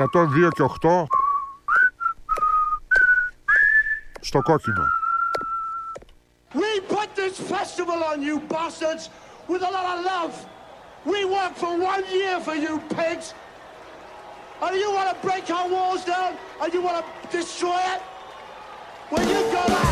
102 0.00 0.48
και 0.50 0.62
8 0.82 1.04
στο 4.20 4.40
κόκκινο. 4.42 4.84
We 6.54 6.80
put 6.96 7.08
this 7.14 7.38
festival 7.54 7.98
on 8.10 8.22
you 8.22 8.40
bastards 8.54 9.10
with 9.50 9.62
a 9.62 9.70
lot 9.76 9.86
of 9.94 9.98
love. 10.12 10.34
We 11.12 11.20
worked 11.24 11.58
for 11.64 11.72
one 11.92 12.04
year 12.18 12.34
for 12.46 12.56
you 12.64 12.74
pigs. 12.96 13.26
And 14.62 14.76
you 14.82 14.88
want 14.96 15.08
to 15.12 15.16
break 15.26 15.44
our 15.50 15.68
walls 15.74 16.02
down 16.04 16.30
and 16.60 16.68
you 16.74 16.82
want 16.82 16.96
to 17.00 17.36
destroy 17.38 17.80
it? 17.94 18.00
Well, 19.10 19.24
you 19.32 19.40
go 19.56 19.62
to 19.74 19.89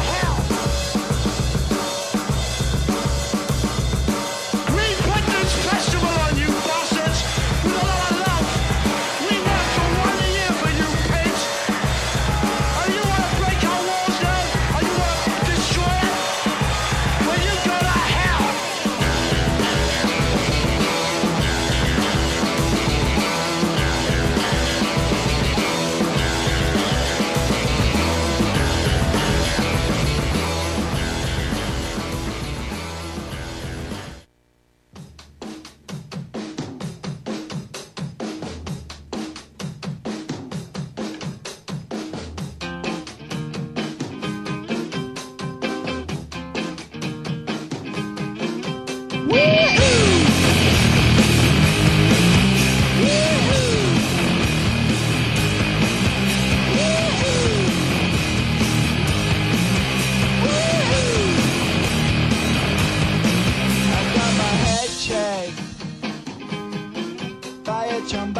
chamba. 68.09 68.38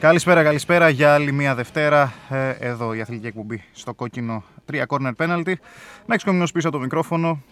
Καλησπέρα, 0.00 0.42
καλησπέρα 0.42 0.88
για 0.88 1.14
άλλη 1.14 1.32
μία 1.32 1.54
Δευτέρα. 1.54 2.12
Ε, 2.28 2.50
εδώ 2.50 2.94
η 2.94 3.00
αθλητική 3.00 3.26
εκπομπή 3.26 3.64
στο 3.72 3.94
κόκκινο 3.94 4.44
3 4.72 4.82
corner 4.88 5.12
penalty. 5.16 5.54
Να 6.06 6.14
έχεις 6.14 6.52
πίσω 6.52 6.68
από 6.68 6.76
το 6.76 6.82
μικρόφωνο, 6.82 7.42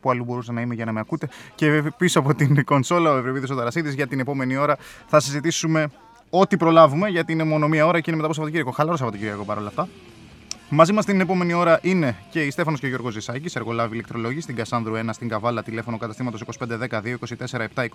που 0.00 0.10
αλλού 0.10 0.24
μπορούσα 0.24 0.52
να 0.52 0.60
είμαι 0.60 0.74
για 0.74 0.84
να 0.84 0.92
με 0.92 1.00
ακούτε. 1.00 1.28
Και 1.54 1.82
πίσω 1.96 2.18
από 2.18 2.34
την 2.34 2.64
κονσόλα 2.64 3.12
ο 3.12 3.16
Ευρωπίδης 3.16 3.50
ο 3.50 3.54
Ταρασίδης 3.54 3.94
για 3.94 4.06
την 4.06 4.20
επόμενη 4.20 4.56
ώρα 4.56 4.76
θα 5.06 5.20
συζητήσουμε 5.20 5.90
ό,τι 6.30 6.56
προλάβουμε 6.56 7.08
γιατί 7.08 7.32
είναι 7.32 7.44
μόνο 7.44 7.68
μία 7.68 7.86
ώρα 7.86 8.00
και 8.00 8.10
είναι 8.10 8.16
μετά 8.16 8.24
από 8.24 8.34
Σαββατοκύριακο. 8.34 8.70
Χαλαρό 8.70 8.96
Σαββατοκύριακο 8.96 9.44
παρόλα 9.44 9.68
αυτά. 9.68 9.88
Μαζί 10.76 10.92
μας 10.92 11.04
την 11.04 11.20
επόμενη 11.20 11.52
ώρα 11.52 11.78
είναι 11.82 12.16
και 12.30 12.42
η 12.42 12.50
Στέφανος 12.50 12.80
και 12.80 12.86
ο 12.86 12.88
Γιώργος 12.88 13.12
Ζησάκης, 13.12 13.56
εργολάβη 13.56 13.94
ηλεκτρολόγη 13.94 14.40
στην 14.40 14.56
Κασάνδρου 14.56 14.94
1 14.94 15.08
στην 15.12 15.28
Καβάλα, 15.28 15.62
τηλέφωνο 15.62 15.98
καταστήματος 15.98 16.42
2510 16.58 17.00
224 17.00 17.66
724 17.74 17.86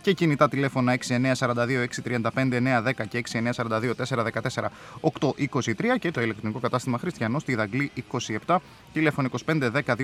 και 0.00 0.12
κινητά 0.12 0.48
τηλέφωνα 0.48 0.98
6942 1.08 1.84
635 2.04 2.28
910 2.84 2.92
και 3.08 3.22
6942 3.32 3.92
414 4.08 4.68
823 5.00 5.72
και 5.98 6.10
το 6.10 6.20
ηλεκτρονικό 6.20 6.60
κατάστημα 6.60 6.98
Χριστιανός 6.98 7.42
στη 7.42 7.54
Δαγκλή 7.54 7.92
27, 8.46 8.56
τηλέφωνο 8.92 9.28
2510 9.46 9.80
232 9.84 9.96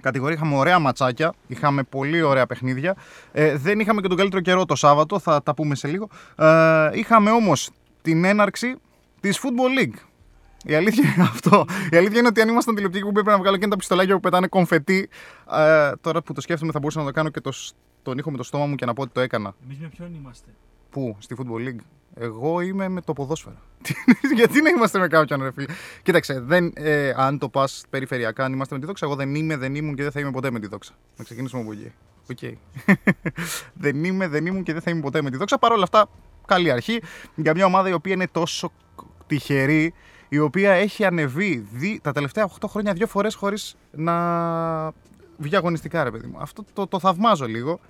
κατηγορία. 0.00 0.34
Είχαμε 0.36 0.56
ωραία 0.56 0.78
ματσάκια, 0.78 1.34
είχαμε 1.46 1.82
πολύ 1.82 2.22
ωραία 2.22 2.46
παιχνίδια. 2.46 2.96
Ε, 3.32 3.56
δεν 3.56 3.80
είχαμε 3.80 4.00
και 4.00 4.08
τον 4.08 4.16
καλύτερο 4.16 4.42
καιρό 4.42 4.64
το 4.64 4.74
Σάββατο, 4.74 5.18
θα 5.18 5.42
τα 5.42 5.54
πούμε 5.54 5.74
σε 5.74 5.88
λίγο. 5.88 6.08
Ε, 6.36 6.88
είχαμε 6.92 7.30
όμως 7.30 7.70
την 8.02 8.24
έναρξη 8.24 8.74
της 9.20 9.40
Football 9.42 9.80
League. 9.82 9.98
Η 10.66 10.74
αλήθεια 10.74 11.12
είναι 11.16 11.22
αυτό. 11.24 11.64
Η 11.90 11.96
αλήθεια 11.96 12.18
είναι 12.18 12.28
ότι 12.28 12.40
αν 12.40 12.48
ήμασταν 12.48 12.74
τηλεοπτικοί 12.74 13.04
που 13.04 13.12
πρέπει 13.12 13.28
να 13.28 13.38
βγάλω 13.38 13.56
και 13.56 13.68
τα 13.68 13.76
πιστολάκια 13.76 14.14
που 14.14 14.20
πετάνε 14.20 14.46
κομφετή. 14.46 15.08
Ε, 15.56 15.90
τώρα 16.00 16.22
που 16.22 16.32
το 16.32 16.40
σκέφτομαι 16.40 16.72
θα 16.72 16.78
μπορούσα 16.78 16.98
να 16.98 17.04
το 17.04 17.10
κάνω 17.10 17.28
και 17.28 17.40
το, 17.40 17.52
σ- 17.52 17.74
τον 18.04 18.18
ήχο 18.18 18.30
με 18.30 18.36
το 18.36 18.42
στόμα 18.42 18.66
μου 18.66 18.74
και 18.74 18.84
να 18.84 18.94
πω 18.94 19.02
ότι 19.02 19.12
το 19.12 19.20
έκανα. 19.20 19.54
Εμείς 19.64 19.78
με 19.78 19.88
ποιον 19.88 20.14
είμαστε; 20.14 20.48
Πού, 20.90 21.16
στη 21.18 21.36
Football 21.38 21.68
League. 21.68 21.84
Εγώ 22.14 22.60
είμαι 22.60 22.88
με 22.88 23.00
το 23.00 23.12
ποδόσφαιρο. 23.12 23.56
Γιατί 24.36 24.62
να 24.62 24.68
είμαστε 24.68 24.98
με 24.98 25.06
κάποιον, 25.06 25.42
ρε 25.42 25.52
φίλε; 25.52 25.66
Κοίταξε, 26.02 26.40
δεν, 26.40 26.72
ε, 26.74 27.12
αν 27.16 27.38
το 27.38 27.48
πας 27.48 27.84
περιφερειακά, 27.90 28.44
αν 28.44 28.52
είμαστε 28.52 28.74
με 28.74 28.80
τη 28.80 28.86
δόξα, 28.86 29.06
εγώ 29.06 29.14
δεν 29.14 29.34
είμαι, 29.34 29.56
δεν 29.56 29.74
ήμουν 29.74 29.94
και 29.94 30.02
δεν 30.02 30.12
θα 30.12 30.20
είμαι 30.20 30.30
ποτέ 30.30 30.50
με 30.50 30.60
τη 30.60 30.66
δόξα. 30.66 30.92
Να 31.16 31.24
ξεκινήσουμε 31.24 31.62
από 31.62 31.72
εκεί. 31.72 31.92
Οκ. 32.30 32.58
δεν 33.84 34.04
είμαι, 34.04 34.28
δεν 34.28 34.46
ήμουν 34.46 34.62
και 34.62 34.72
δεν 34.72 34.82
θα 34.82 34.90
είμαι 34.90 35.00
ποτέ 35.00 35.22
με 35.22 35.30
τη 35.30 35.36
δόξα. 35.36 35.58
Παρ' 35.58 35.72
όλα 35.72 35.82
αυτά, 35.82 36.08
καλή 36.46 36.70
αρχή 36.70 37.00
για 37.34 37.54
μια 37.54 37.64
ομάδα 37.64 37.88
η 37.88 37.92
οποία 37.92 38.12
είναι 38.12 38.28
τόσο 38.28 38.72
τυχερή, 39.26 39.94
η 40.28 40.38
οποία 40.38 40.72
έχει 40.72 41.04
ανεβεί 41.04 41.66
δι, 41.72 42.00
τα 42.02 42.12
τελευταία 42.12 42.50
8 42.60 42.68
χρόνια 42.68 42.92
δύο 42.92 43.06
φορές 43.06 43.34
χωρίς 43.34 43.76
να 43.90 44.14
βγει 45.36 45.56
αγωνιστικά, 45.56 46.04
ρε 46.04 46.10
παιδί 46.10 46.26
μου. 46.26 46.36
Αυτό 46.40 46.64
το, 46.72 46.86
το 46.86 46.98
θαυμάζω 46.98 47.46
λίγο. 47.46 47.80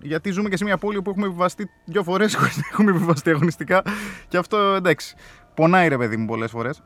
Γιατί 0.00 0.30
ζούμε 0.30 0.48
και 0.48 0.56
σε 0.56 0.64
μια 0.64 0.78
πόλη 0.78 1.02
που 1.02 1.10
έχουμε 1.10 1.26
επιβαστεί 1.26 1.70
δύο 1.84 2.02
φορές 2.02 2.34
χωρίς 2.36 2.56
να 2.56 2.62
έχουμε 2.70 2.90
επιβαστεί 2.90 3.30
αγωνιστικά. 3.30 3.82
Και 4.28 4.36
αυτό 4.36 4.56
εντάξει. 4.56 5.16
Πονάει, 5.54 5.88
ρε 5.88 5.96
παιδί 5.96 6.16
μου, 6.16 6.26
πολλές 6.26 6.50
φορές. 6.50 6.82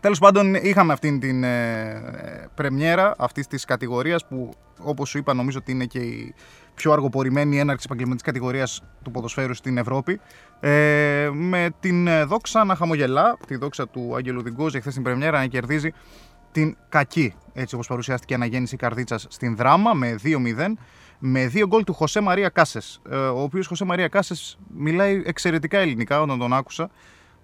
Τέλος 0.00 0.18
πάντων, 0.18 0.54
είχαμε 0.54 0.92
αυτήν 0.92 1.20
την 1.20 1.44
ε, 1.44 2.48
πρεμιέρα 2.54 3.14
αυτής 3.18 3.46
της 3.46 3.64
κατηγορίας 3.64 4.26
που, 4.26 4.50
όπως 4.80 5.08
σου 5.08 5.18
είπα, 5.18 5.34
νομίζω 5.34 5.58
ότι 5.60 5.72
είναι 5.72 5.84
και 5.84 5.98
η 5.98 6.34
πιο 6.74 6.92
αργοπορημένη 6.92 7.58
έναρξη 7.58 7.84
επαγγελματικής 7.88 8.32
κατηγορίας 8.32 8.82
του 9.02 9.10
ποδοσφαίρου 9.10 9.54
στην 9.54 9.78
Ευρώπη. 9.78 10.20
Ε, 10.60 11.30
με 11.32 11.70
την 11.80 12.06
ε, 12.06 12.24
δόξα 12.24 12.64
να 12.64 12.74
χαμογελά, 12.74 13.36
τη 13.46 13.56
δόξα 13.56 13.88
του 13.88 14.16
Άγγελου 14.16 14.42
Διγκόζη, 14.42 14.80
χθε 14.80 14.90
στην 14.90 15.02
πρεμιέρα 15.02 15.38
να 15.38 15.46
κερδίζει 15.46 15.92
την 16.54 16.76
κακή, 16.88 17.34
έτσι 17.52 17.74
όπως 17.74 17.86
παρουσιάστηκε 17.86 18.32
η 18.32 18.36
αναγέννηση 18.36 18.76
Καρδίτσας 18.76 19.26
στην 19.30 19.56
Δράμα 19.56 19.92
με 19.92 20.18
2-0 20.22 20.76
με 21.18 21.46
δύο 21.46 21.66
γκολ 21.66 21.84
του 21.84 21.92
Χωσέ 21.92 22.20
Μαρία 22.20 22.48
Κάσες. 22.48 23.00
Ο 23.34 23.42
οποίος 23.42 23.66
Χωσέ 23.66 23.84
Μαρία 23.84 24.08
Κάσες 24.08 24.58
μιλάει 24.74 25.22
εξαιρετικά 25.24 25.78
ελληνικά 25.78 26.20
όταν 26.20 26.38
τον 26.38 26.52
άκουσα. 26.52 26.90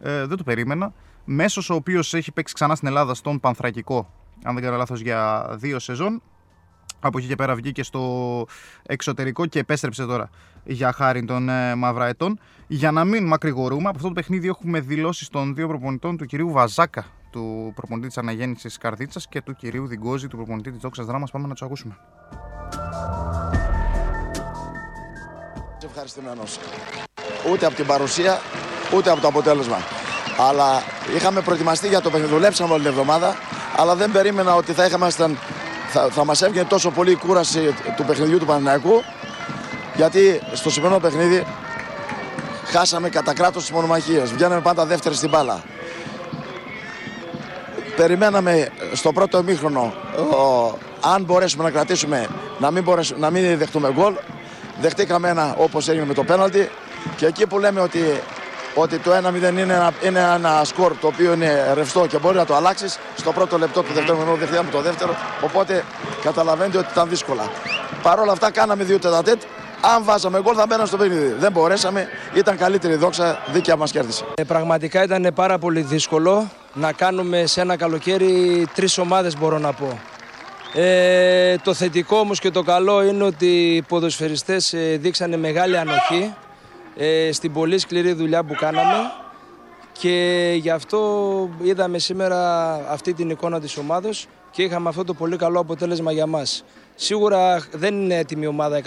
Ε, 0.01 0.27
δεν 0.27 0.37
το 0.37 0.43
περίμενα. 0.43 0.93
Μέσος 1.25 1.71
ο 1.71 1.75
οποίος 1.75 2.15
έχει 2.15 2.33
παίξει 2.33 2.55
ξανά 2.55 2.75
στην 2.75 2.89
Ελλάδα 2.89 3.15
στον 3.15 3.41
Πανθρακικό, 3.41 4.13
αν 4.45 4.55
δεν 4.55 4.63
κάνω 4.63 4.77
λάθος, 4.77 5.01
για 5.01 5.49
δύο 5.53 5.79
σεζόν. 5.79 6.23
Από 7.01 7.19
εκεί 7.19 7.27
και 7.27 7.35
πέρα 7.35 7.55
βγήκε 7.55 7.83
στο 7.83 8.47
εξωτερικό 8.83 9.47
και 9.47 9.59
επέστρεψε 9.59 10.07
τώρα 10.07 10.31
για 10.65 10.93
χάρη 10.93 11.25
των 11.25 11.49
ε, 11.49 11.75
Μαυραετών. 11.75 12.39
Για 12.67 12.91
να 12.91 13.05
μην 13.05 13.27
μακρηγορούμε, 13.27 13.89
από 13.89 13.97
αυτό 13.97 14.09
το 14.09 14.15
παιχνίδι 14.15 14.49
έχουμε 14.49 14.81
δηλώσεις 14.81 15.29
των 15.29 15.55
δύο 15.55 15.69
προπονητών 15.69 16.17
του 16.17 16.27
κυρίου 16.27 16.51
Βαζάκα, 16.51 17.07
του 17.31 17.73
προπονητή 17.75 18.07
της 18.07 18.19
Αναγέννησης 18.19 18.79
Καρδίτσας 18.79 19.29
και 19.29 19.41
του 19.41 19.55
κυρίου 19.55 19.87
Διγκόζη, 19.87 20.29
του 20.29 20.37
προπονητή 20.37 20.71
της 20.71 20.81
Δόξας 20.81 21.07
Δράμας. 21.07 21.31
Πάμε 21.31 21.47
να 21.47 21.53
τους 21.53 21.63
ακούσουμε. 21.63 21.97
ευχαριστημένο. 25.85 26.43
Ούτε 27.51 27.67
από 27.67 27.75
την 27.75 27.87
παρουσία, 27.87 28.41
ούτε 28.95 29.11
από 29.11 29.21
το 29.21 29.27
αποτέλεσμα. 29.29 29.79
Αλλά 30.39 30.83
είχαμε 31.17 31.41
προετοιμαστεί 31.41 31.89
για 31.89 32.01
το 32.01 32.11
παιχνίδι. 32.11 32.33
Δουλέψαμε 32.33 32.73
όλη 32.73 32.83
την 32.83 32.91
εβδομάδα, 32.91 33.35
αλλά 33.77 33.95
δεν 33.95 34.13
περίμενα 34.13 34.55
ότι 34.55 34.73
θα, 34.73 34.85
είχαμε, 34.85 35.11
θα, 35.11 36.09
θα 36.11 36.25
μας 36.25 36.43
έβγαινε 36.43 36.69
τόσο 36.69 36.91
πολύ 36.91 37.11
η 37.11 37.17
κούραση 37.17 37.75
του 37.97 38.05
παιχνιδιού 38.05 38.39
του 38.39 38.47
Παναθηναϊκού 38.47 39.03
γιατί 39.97 40.41
στο 40.53 40.71
σημερινό 40.71 41.01
παιχνίδι 41.01 41.47
χάσαμε 42.65 43.09
κατά 43.09 43.35
κράτος 43.35 43.63
τις 43.63 43.73
μονομαχίες. 43.73 44.33
Βγαίναμε 44.33 44.61
πάντα 44.61 44.87
δεύτερη 44.87 45.15
στην 45.15 45.29
μπάλα. 45.29 45.63
Περιμέναμε 48.01 48.69
στο 48.93 49.13
πρώτο 49.13 49.39
ημίχρονο 49.39 49.95
ο, 50.17 50.79
αν 51.01 51.23
μπορέσουμε 51.23 51.65
να 51.65 51.71
κρατήσουμε 51.71 52.29
να 52.59 52.71
μην, 52.71 52.83
μπορέσουμε, 52.83 53.19
να 53.19 53.31
μην 53.31 53.59
δεχτούμε 53.59 53.93
γκολ. 53.93 54.15
Δεχτήκαμε 54.81 55.29
ένα 55.29 55.55
όπως 55.59 55.89
έγινε 55.89 56.05
με 56.05 56.15
το 56.15 56.25
πέναλτι 56.25 56.71
και 57.17 57.27
εκεί 57.27 57.47
που 57.47 57.59
λέμε 57.59 57.81
ότι, 57.81 58.21
ότι 58.75 58.99
το 58.99 59.11
1-0 59.17 59.51
είναι 59.51 59.61
ένα, 59.61 59.93
είναι 60.03 60.21
ένα 60.35 60.65
σκορ 60.65 60.97
το 61.01 61.07
οποίο 61.07 61.33
είναι 61.33 61.73
ρευστό 61.75 62.07
και 62.07 62.19
μπορεί 62.19 62.37
να 62.37 62.47
το 62.47 62.55
αλλάξεις 62.55 62.99
στο 63.17 63.33
πρώτο 63.33 63.59
λεπτό 63.59 63.83
του 63.83 63.93
δεύτερου 63.93 64.19
μηνού 64.19 64.37
δεχτήκαμε 64.37 64.71
το 64.71 64.81
δεύτερο 64.81 65.17
οπότε 65.45 65.85
καταλαβαίνετε 66.23 66.79
ότι 66.79 66.89
ήταν 66.93 67.09
δύσκολα. 67.09 67.43
Παρ' 68.03 68.19
όλα 68.19 68.33
αυτά 68.33 68.51
κάναμε 68.51 68.85
δύο 68.85 68.99
τετατέτ 68.99 69.43
αν 69.81 70.05
βάζαμε 70.05 70.41
γκολ 70.41 70.55
θα 70.57 70.67
μπαίναμε 70.67 70.87
στο 70.87 70.97
παιχνίδι. 70.97 71.35
Δεν 71.39 71.53
μπορέσαμε, 71.53 72.07
ήταν 72.35 72.57
καλύτερη 72.57 72.95
δόξα, 72.95 73.39
δίκαια 73.53 73.77
μας 73.77 73.91
κέρδισε. 73.91 74.25
Ε, 74.35 74.45
πραγματικά 74.45 75.03
ήταν 75.03 75.31
πάρα 75.35 75.59
πολύ 75.59 75.81
δύσκολο 75.81 76.51
να 76.75 76.93
κάνουμε 76.93 77.47
σε 77.47 77.61
ένα 77.61 77.77
καλοκαίρι 77.77 78.67
τρεις 78.75 78.99
ομάδες 78.99 79.39
μπορώ 79.39 79.59
να 79.59 79.73
πω. 79.73 79.99
Ε, 80.75 81.57
το 81.57 81.75
θετικό 81.75 82.17
όμως 82.17 82.39
και 82.39 82.51
το 82.51 82.63
καλό 82.63 83.03
είναι 83.03 83.25
ότι 83.25 83.77
οι 83.77 83.83
ποδοσφαιριστές 83.83 84.73
ε, 84.73 84.97
δείξανε 85.01 85.37
μεγάλη 85.37 85.79
ανοχή 85.79 86.35
ε, 86.97 87.33
στην 87.33 87.53
πολύ 87.53 87.79
σκληρή 87.79 88.13
δουλειά 88.13 88.45
που 88.45 88.55
κάναμε 88.55 88.97
και 89.93 90.53
γι' 90.57 90.71
αυτό 90.71 90.99
είδαμε 91.63 91.99
σήμερα 91.99 92.73
αυτή 92.91 93.15
την 93.15 93.31
εικόνα 93.31 93.61
της 93.61 93.77
ομάδος 93.77 94.27
και 94.51 94.63
είχαμε 94.63 94.89
αυτό 94.89 95.05
το 95.05 95.15
πολύ 95.15 95.37
καλό 95.37 95.61
αποτέλεσμα 95.61 96.13
για 96.13 96.27
μας. 96.27 96.65
Σίγουρα 97.03 97.67
δεν 97.73 98.03
είναι 98.03 98.19
έτοιμη 98.19 98.45
η 98.45 98.47
ομάδα 98.47 98.81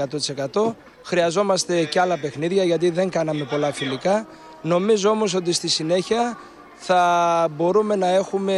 100%. 0.54 0.74
Χρειαζόμαστε 1.04 1.84
και 1.84 2.00
άλλα 2.00 2.18
παιχνίδια 2.18 2.64
γιατί 2.64 2.90
δεν 2.90 3.10
κάναμε 3.10 3.44
πολλά 3.44 3.74
φιλικά. 3.74 4.28
Νομίζω 4.62 5.10
όμως 5.10 5.34
ότι 5.34 5.52
στη 5.52 5.68
συνέχεια 5.68 6.38
θα 6.76 7.48
μπορούμε 7.52 7.96
να 7.96 8.08
έχουμε 8.08 8.56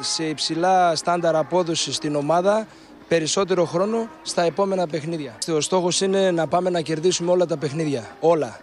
σε 0.00 0.24
υψηλά 0.24 0.96
στάνταρ 0.96 1.36
απόδοση 1.36 1.92
στην 1.92 2.14
ομάδα 2.14 2.66
περισσότερο 3.08 3.64
χρόνο 3.64 4.08
στα 4.22 4.42
επόμενα 4.42 4.86
παιχνίδια. 4.86 5.38
Ο 5.54 5.60
στόχος 5.60 6.00
είναι 6.00 6.30
να 6.30 6.46
πάμε 6.46 6.70
να 6.70 6.80
κερδίσουμε 6.80 7.30
όλα 7.30 7.46
τα 7.46 7.56
παιχνίδια. 7.56 8.16
Όλα. 8.20 8.58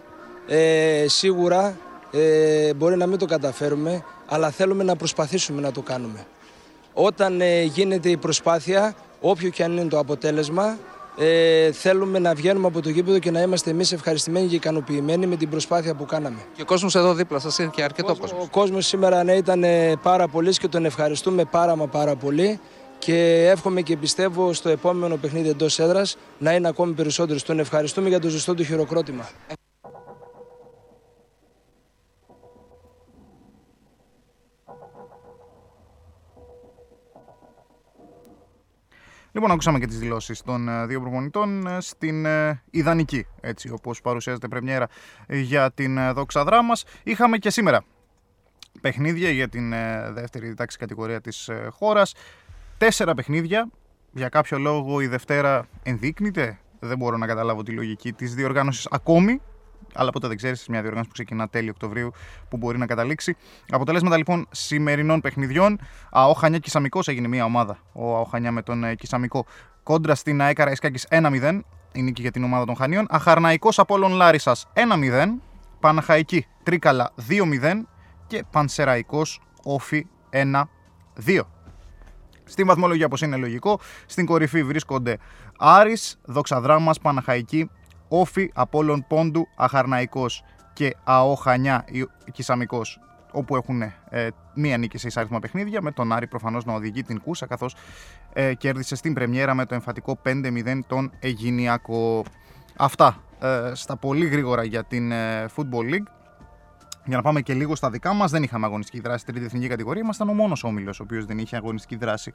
Ε, 0.46 1.04
σίγουρα 1.08 1.76
ε, 2.10 2.74
μπορεί 2.74 2.96
να 2.96 3.06
μην 3.06 3.18
το 3.18 3.26
καταφέρουμε, 3.26 4.04
αλλά 4.26 4.50
θέλουμε 4.50 4.84
να 4.84 4.96
προσπαθήσουμε 4.96 5.60
να 5.60 5.72
το 5.72 5.82
κάνουμε. 5.82 6.26
Όταν 6.92 7.40
ε, 7.40 7.62
γίνεται 7.62 8.08
η 8.08 8.16
προσπάθεια, 8.16 8.94
όποιο 9.30 9.50
και 9.50 9.64
αν 9.64 9.76
είναι 9.76 9.88
το 9.88 9.98
αποτέλεσμα, 9.98 10.78
ε, 11.18 11.72
θέλουμε 11.72 12.18
να 12.18 12.34
βγαίνουμε 12.34 12.66
από 12.66 12.80
το 12.80 12.88
γήπεδο 12.88 13.18
και 13.18 13.30
να 13.30 13.40
είμαστε 13.40 13.70
εμείς 13.70 13.92
ευχαριστημένοι 13.92 14.46
και 14.46 14.54
ικανοποιημένοι 14.54 15.26
με 15.26 15.36
την 15.36 15.50
προσπάθεια 15.50 15.94
που 15.94 16.04
κάναμε. 16.04 16.38
Και 16.54 16.62
ο 16.62 16.64
κόσμος 16.64 16.94
εδώ 16.94 17.14
δίπλα 17.14 17.38
σας 17.38 17.58
είναι 17.58 17.70
και 17.74 17.82
αρκετό 17.82 18.16
κόσμο. 18.16 18.38
Ο 18.40 18.48
κόσμος 18.50 18.86
σήμερα 18.86 19.24
ναι, 19.24 19.32
ήταν 19.32 19.64
ε, 19.64 19.92
πάρα 20.02 20.28
πολύ 20.28 20.56
και 20.56 20.68
τον 20.68 20.84
ευχαριστούμε 20.84 21.44
πάρα 21.44 21.76
μα 21.76 21.86
πάρα 21.86 22.16
πολύ. 22.16 22.60
Και 22.98 23.48
εύχομαι 23.50 23.80
και 23.80 23.96
πιστεύω 23.96 24.52
στο 24.52 24.68
επόμενο 24.68 25.16
παιχνίδι 25.16 25.48
εντός 25.48 25.78
έδρας 25.78 26.16
να 26.38 26.54
είναι 26.54 26.68
ακόμη 26.68 26.92
περισσότερο. 26.92 27.38
Τον 27.46 27.58
ευχαριστούμε 27.58 28.08
για 28.08 28.20
το 28.20 28.28
ζωστό 28.28 28.54
του 28.54 28.64
χειροκρότημα. 28.64 29.28
Λοιπόν, 39.36 39.50
ακούσαμε 39.50 39.78
και 39.78 39.86
τις 39.86 39.98
δηλώσεις 39.98 40.42
των 40.42 40.68
ε, 40.68 40.86
δύο 40.86 41.00
προπονητών 41.00 41.66
ε, 41.66 41.80
στην 41.80 42.24
ε, 42.24 42.62
ιδανική, 42.70 43.26
έτσι 43.40 43.70
όπως 43.70 44.00
παρουσιάζεται 44.00 44.48
πρεμιέρα 44.48 44.88
ε, 45.26 45.38
για 45.38 45.72
την 45.72 45.98
ε, 45.98 46.12
δόξα 46.12 46.44
δράμας. 46.44 46.84
Είχαμε 47.02 47.38
και 47.38 47.50
σήμερα 47.50 47.84
παιχνίδια 48.80 49.30
για 49.30 49.48
την 49.48 49.72
ε, 49.72 50.10
δεύτερη 50.12 50.54
τάξη 50.54 50.78
κατηγορία 50.78 51.20
της 51.20 51.48
ε, 51.48 51.68
χώρας. 51.70 52.14
Τέσσερα 52.78 53.14
παιχνίδια. 53.14 53.70
Για 54.12 54.28
κάποιο 54.28 54.58
λόγο 54.58 55.00
η 55.00 55.06
Δευτέρα 55.06 55.66
ενδείκνυται. 55.82 56.58
Δεν 56.78 56.98
μπορώ 56.98 57.16
να 57.16 57.26
καταλάβω 57.26 57.62
τη 57.62 57.72
λογική 57.72 58.12
της 58.12 58.34
διοργάνωσης 58.34 58.88
ακόμη. 58.90 59.40
Αλλά 59.94 60.10
ποτέ 60.10 60.28
δεν 60.28 60.36
ξέρεις 60.36 60.68
μια 60.68 60.80
διοργάνωση 60.80 61.08
που 61.08 61.14
ξεκινά 61.14 61.48
τέλη 61.48 61.70
Οκτωβρίου 61.70 62.12
που 62.48 62.56
μπορεί 62.56 62.78
να 62.78 62.86
καταλήξει. 62.86 63.36
Αποτελέσματα 63.70 64.16
λοιπόν 64.16 64.46
σημερινών 64.50 65.20
παιχνιδιών. 65.20 65.78
Αόχανιά 66.10 66.58
Κισαμικός 66.58 67.08
έγινε 67.08 67.28
μια 67.28 67.44
ομάδα. 67.44 67.78
Ο 67.92 68.16
Αόχανιά 68.16 68.52
με 68.52 68.62
τον 68.62 68.84
ε, 68.84 68.94
Κισαμικό 68.94 69.46
κόντρα 69.82 70.14
στην 70.14 70.40
ΑΕΚ 70.40 70.56
Καραϊσκάκης 70.56 71.06
1-0. 71.10 71.60
Η 71.92 72.02
νίκη 72.02 72.22
για 72.22 72.30
την 72.30 72.44
ομάδα 72.44 72.64
των 72.64 72.76
Χανίων. 72.76 73.06
Αχαρναϊκός 73.08 73.78
Απόλων 73.78 74.12
Λάρισας 74.12 74.66
1-0. 74.74 75.26
Παναχαϊκή 75.80 76.46
Τρίκαλα 76.62 77.10
2-0. 77.28 77.72
Και 78.26 78.44
Πανσεραϊκός 78.50 79.40
Όφι 79.62 80.06
1-2. 80.30 81.40
Στην 82.44 82.66
βαθμολογία, 82.66 83.06
όπως 83.06 83.22
είναι 83.22 83.36
λογικό, 83.36 83.80
στην 84.06 84.26
κορυφή 84.26 84.64
βρίσκονται 84.64 85.18
Άρης, 85.58 86.18
Δοξαδράμας, 86.24 86.98
Παναχαϊκή, 86.98 87.70
Όφι, 88.08 88.50
Απόλλων 88.54 89.04
Πόντου, 89.08 89.48
Αχαρναϊκός 89.56 90.44
και 90.72 90.96
ΑΟ 91.04 91.34
Χανιά, 91.34 91.84
Κισαμικός, 92.32 93.00
όπου 93.32 93.56
έχουν 93.56 93.82
ε, 93.82 94.28
μία 94.54 94.78
νίκη 94.78 94.98
σε 94.98 95.06
εισάριθμα 95.06 95.38
παιχνίδια, 95.38 95.82
με 95.82 95.90
τον 95.90 96.12
Άρη 96.12 96.26
προφανώς 96.26 96.64
να 96.64 96.74
οδηγεί 96.74 97.02
την 97.02 97.20
Κούσα, 97.20 97.46
καθώς 97.46 97.76
ε, 98.32 98.54
κέρδισε 98.54 98.96
στην 98.96 99.14
πρεμιέρα 99.14 99.54
με 99.54 99.66
το 99.66 99.74
εμφατικό 99.74 100.18
5-0 100.24 100.78
τον 100.86 101.12
Αιγυνιακό. 101.18 102.24
Αυτά 102.76 103.20
ε, 103.40 103.74
στα 103.74 103.96
πολύ 103.96 104.26
γρήγορα 104.26 104.64
για 104.64 104.84
την 104.84 105.12
ε, 105.12 105.46
Football 105.56 105.94
League. 105.94 106.06
Για 107.04 107.16
να 107.16 107.22
πάμε 107.22 107.40
και 107.40 107.54
λίγο 107.54 107.74
στα 107.74 107.90
δικά 107.90 108.12
μας, 108.12 108.30
δεν 108.30 108.42
είχαμε 108.42 108.66
αγωνιστική 108.66 109.00
δράση 109.00 109.18
στην 109.18 109.32
τρίτη 109.32 109.46
εθνική 109.46 109.68
κατηγορία. 109.68 110.02
Ήμασταν 110.02 110.28
ο 110.28 110.32
μόνος 110.32 110.64
όμιλος 110.64 111.00
ο 111.00 111.02
οποίος 111.02 111.24
δεν 111.24 111.38
είχε 111.38 111.56
αγωνιστική 111.56 111.96
δράση. 111.96 112.32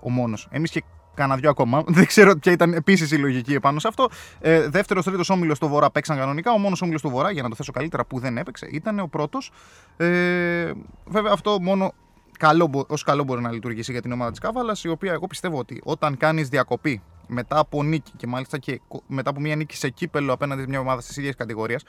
Ο 0.00 0.10
μόνος. 0.10 0.48
Εμείς 0.50 0.70
και 0.70 0.82
κάνα 1.20 1.36
δυο 1.36 1.50
ακόμα. 1.50 1.82
Δεν 1.96 2.06
ξέρω 2.06 2.36
ποια 2.36 2.52
ήταν 2.52 2.72
επίσης 2.72 3.10
η 3.10 3.16
λογική 3.16 3.54
επάνω 3.54 3.78
σε 3.78 3.88
αυτό. 3.88 4.08
Ε, 4.40 4.68
Δεύτερος, 4.68 5.04
τρίτος 5.04 5.30
όμιλος 5.30 5.58
του 5.58 5.68
Βορρά 5.68 5.90
παίξαν 5.90 6.16
κανονικά. 6.16 6.52
Ο 6.52 6.58
μόνος 6.58 6.82
όμιλος 6.82 7.02
του 7.02 7.08
Βορρά, 7.10 7.30
για 7.30 7.42
να 7.42 7.48
το 7.48 7.54
θέσω 7.54 7.72
καλύτερα, 7.72 8.04
που 8.04 8.18
δεν 8.18 8.36
έπαιξε 8.38 8.68
ήταν 8.70 8.98
ο 8.98 9.06
πρώτος. 9.06 9.52
Ε, 9.96 10.72
βέβαια, 11.06 11.32
αυτό 11.32 11.60
μόνο 11.60 11.92
καλό, 12.38 12.84
ως 12.88 13.02
καλό 13.02 13.22
μπορεί 13.24 13.42
να 13.42 13.52
λειτουργήσει 13.52 13.92
για 13.92 14.02
την 14.02 14.12
ομάδα 14.12 14.30
της 14.30 14.40
Κάβαλας, 14.40 14.84
η 14.84 14.88
οποία 14.88 15.12
εγώ 15.12 15.26
πιστεύω 15.26 15.58
ότι 15.58 15.80
όταν 15.84 16.16
κάνεις 16.16 16.48
διακοπή 16.48 17.02
μετά 17.26 17.58
από 17.58 17.82
νίκη 17.82 18.12
και 18.16 18.26
μάλιστα 18.26 18.58
και 18.58 18.80
κο- 18.88 19.02
μετά 19.06 19.30
από 19.30 19.40
μια 19.40 19.56
νίκη 19.56 19.76
σε 19.76 19.88
κύπελο 19.88 20.32
απέναντι 20.32 20.60
σε 20.62 20.68
μια 20.68 20.80
ομάδα 20.80 21.00
της 21.00 21.16
ίδιας 21.16 21.34
κατηγορίας 21.34 21.82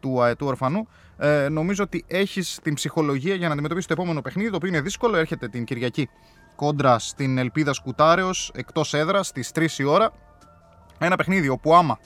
του, 0.00 0.22
ε, 0.22 0.34
του 0.34 0.46
Ορφανού, 0.46 0.88
ε, 1.18 1.48
νομίζω 1.48 1.82
ότι 1.84 2.04
έχεις 2.06 2.58
την 2.62 2.74
ψυχολογία 2.74 3.34
για 3.34 3.46
να 3.46 3.52
αντιμετωπίσεις 3.52 3.88
το 3.88 3.94
επόμενο 3.98 4.22
παιχνίδι, 4.22 4.50
το 4.50 4.56
οποίο 4.56 4.68
είναι 4.68 4.80
δύσκολο, 4.80 5.16
έρχεται 5.16 5.48
την 5.48 5.64
Κυριακή 5.64 6.08
κόντρα 6.56 6.98
στην 6.98 7.38
Ελπίδα 7.38 7.72
Σκουτάρεως, 7.72 8.50
εκτός 8.54 8.94
έδρας, 8.94 9.26
στις 9.26 9.50
3 9.54 9.78
η 9.78 9.84
ώρα. 9.84 10.10
Ένα 10.98 11.16
παιχνίδι 11.16 11.48
όπου 11.48 11.74
άμα 11.74 11.98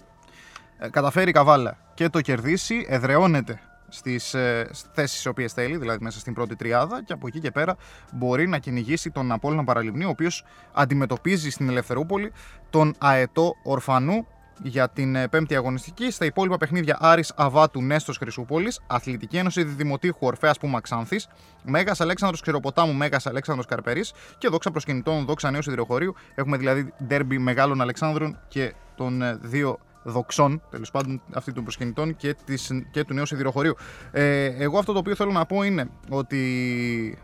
ε, 0.78 0.88
καταφέρει 0.88 1.30
η 1.30 1.32
Καβάλα 1.32 1.76
και 1.94 2.08
το 2.08 2.20
κερδίσει, 2.20 2.86
εδρεώνεται 2.88 3.60
στις 3.88 4.34
ε, 4.34 4.70
θέσεις 4.92 5.16
τις 5.16 5.26
οποίες 5.26 5.52
θέλει, 5.52 5.76
δηλαδή 5.76 6.04
μέσα 6.04 6.18
στην 6.18 6.34
πρώτη 6.34 6.56
τριάδα 6.56 7.02
και 7.04 7.12
από 7.12 7.26
εκεί 7.26 7.40
και 7.40 7.50
πέρα 7.50 7.76
μπορεί 8.12 8.48
να 8.48 8.58
κυνηγήσει 8.58 9.10
τον 9.10 9.32
Απόλλωνα 9.32 9.64
Παραλιμνή, 9.64 10.04
ο 10.04 10.08
οποίος 10.08 10.44
αντιμετωπίζει 10.72 11.50
στην 11.50 11.68
Ελευθερούπολη 11.68 12.32
τον 12.70 12.94
αετό 12.98 13.52
Ορφανού 13.62 14.26
για 14.62 14.88
την 14.88 15.14
ε, 15.14 15.28
πέμπτη 15.28 15.56
αγωνιστική. 15.56 16.10
Στα 16.10 16.24
υπόλοιπα 16.24 16.56
παιχνίδια 16.56 16.96
Άρης 17.00 17.32
Αβάτου 17.36 17.82
Νέστος 17.82 18.16
Χρυσούπολης, 18.16 18.80
Αθλητική 18.86 19.36
Ένωση 19.36 19.62
Διδημοτήχου 19.62 20.26
Ορφέας 20.26 20.58
Πούμα 20.58 20.80
Ξάνθης, 20.80 21.28
Μέγας 21.62 22.00
Αλέξανδρος 22.00 22.40
Ξηροποτάμου 22.40 22.92
Μέγας 22.92 23.26
Αλέξανδρος 23.26 23.66
Καρπερής 23.66 24.12
και 24.38 24.48
δόξα 24.48 24.70
προσκυνητών 24.70 25.24
δόξα 25.24 25.50
Νέου 25.50 25.62
Σιδηροχωρίου. 25.62 26.14
Έχουμε 26.34 26.56
δηλαδή 26.56 26.92
ντέρμπι 27.06 27.38
Μεγάλων 27.38 27.80
Αλεξάνδρων 27.80 28.38
και 28.48 28.74
των 28.96 29.22
ε, 29.22 29.38
δύο 29.42 29.78
δοξών, 30.02 30.62
τέλος 30.70 30.90
πάντων 30.90 31.22
αυτή 31.34 31.52
των 31.52 31.62
προσκυνητών 31.62 32.16
και, 32.16 32.36
της, 32.44 32.70
και 32.90 33.04
του 33.04 33.14
νέου 33.14 33.26
σιδηροχωρίου. 33.26 33.74
Ε, 34.10 34.44
εγώ 34.44 34.78
αυτό 34.78 34.92
το 34.92 34.98
οποίο 34.98 35.14
θέλω 35.14 35.32
να 35.32 35.46
πω 35.46 35.62
είναι 35.62 35.90
ότι 36.08 37.18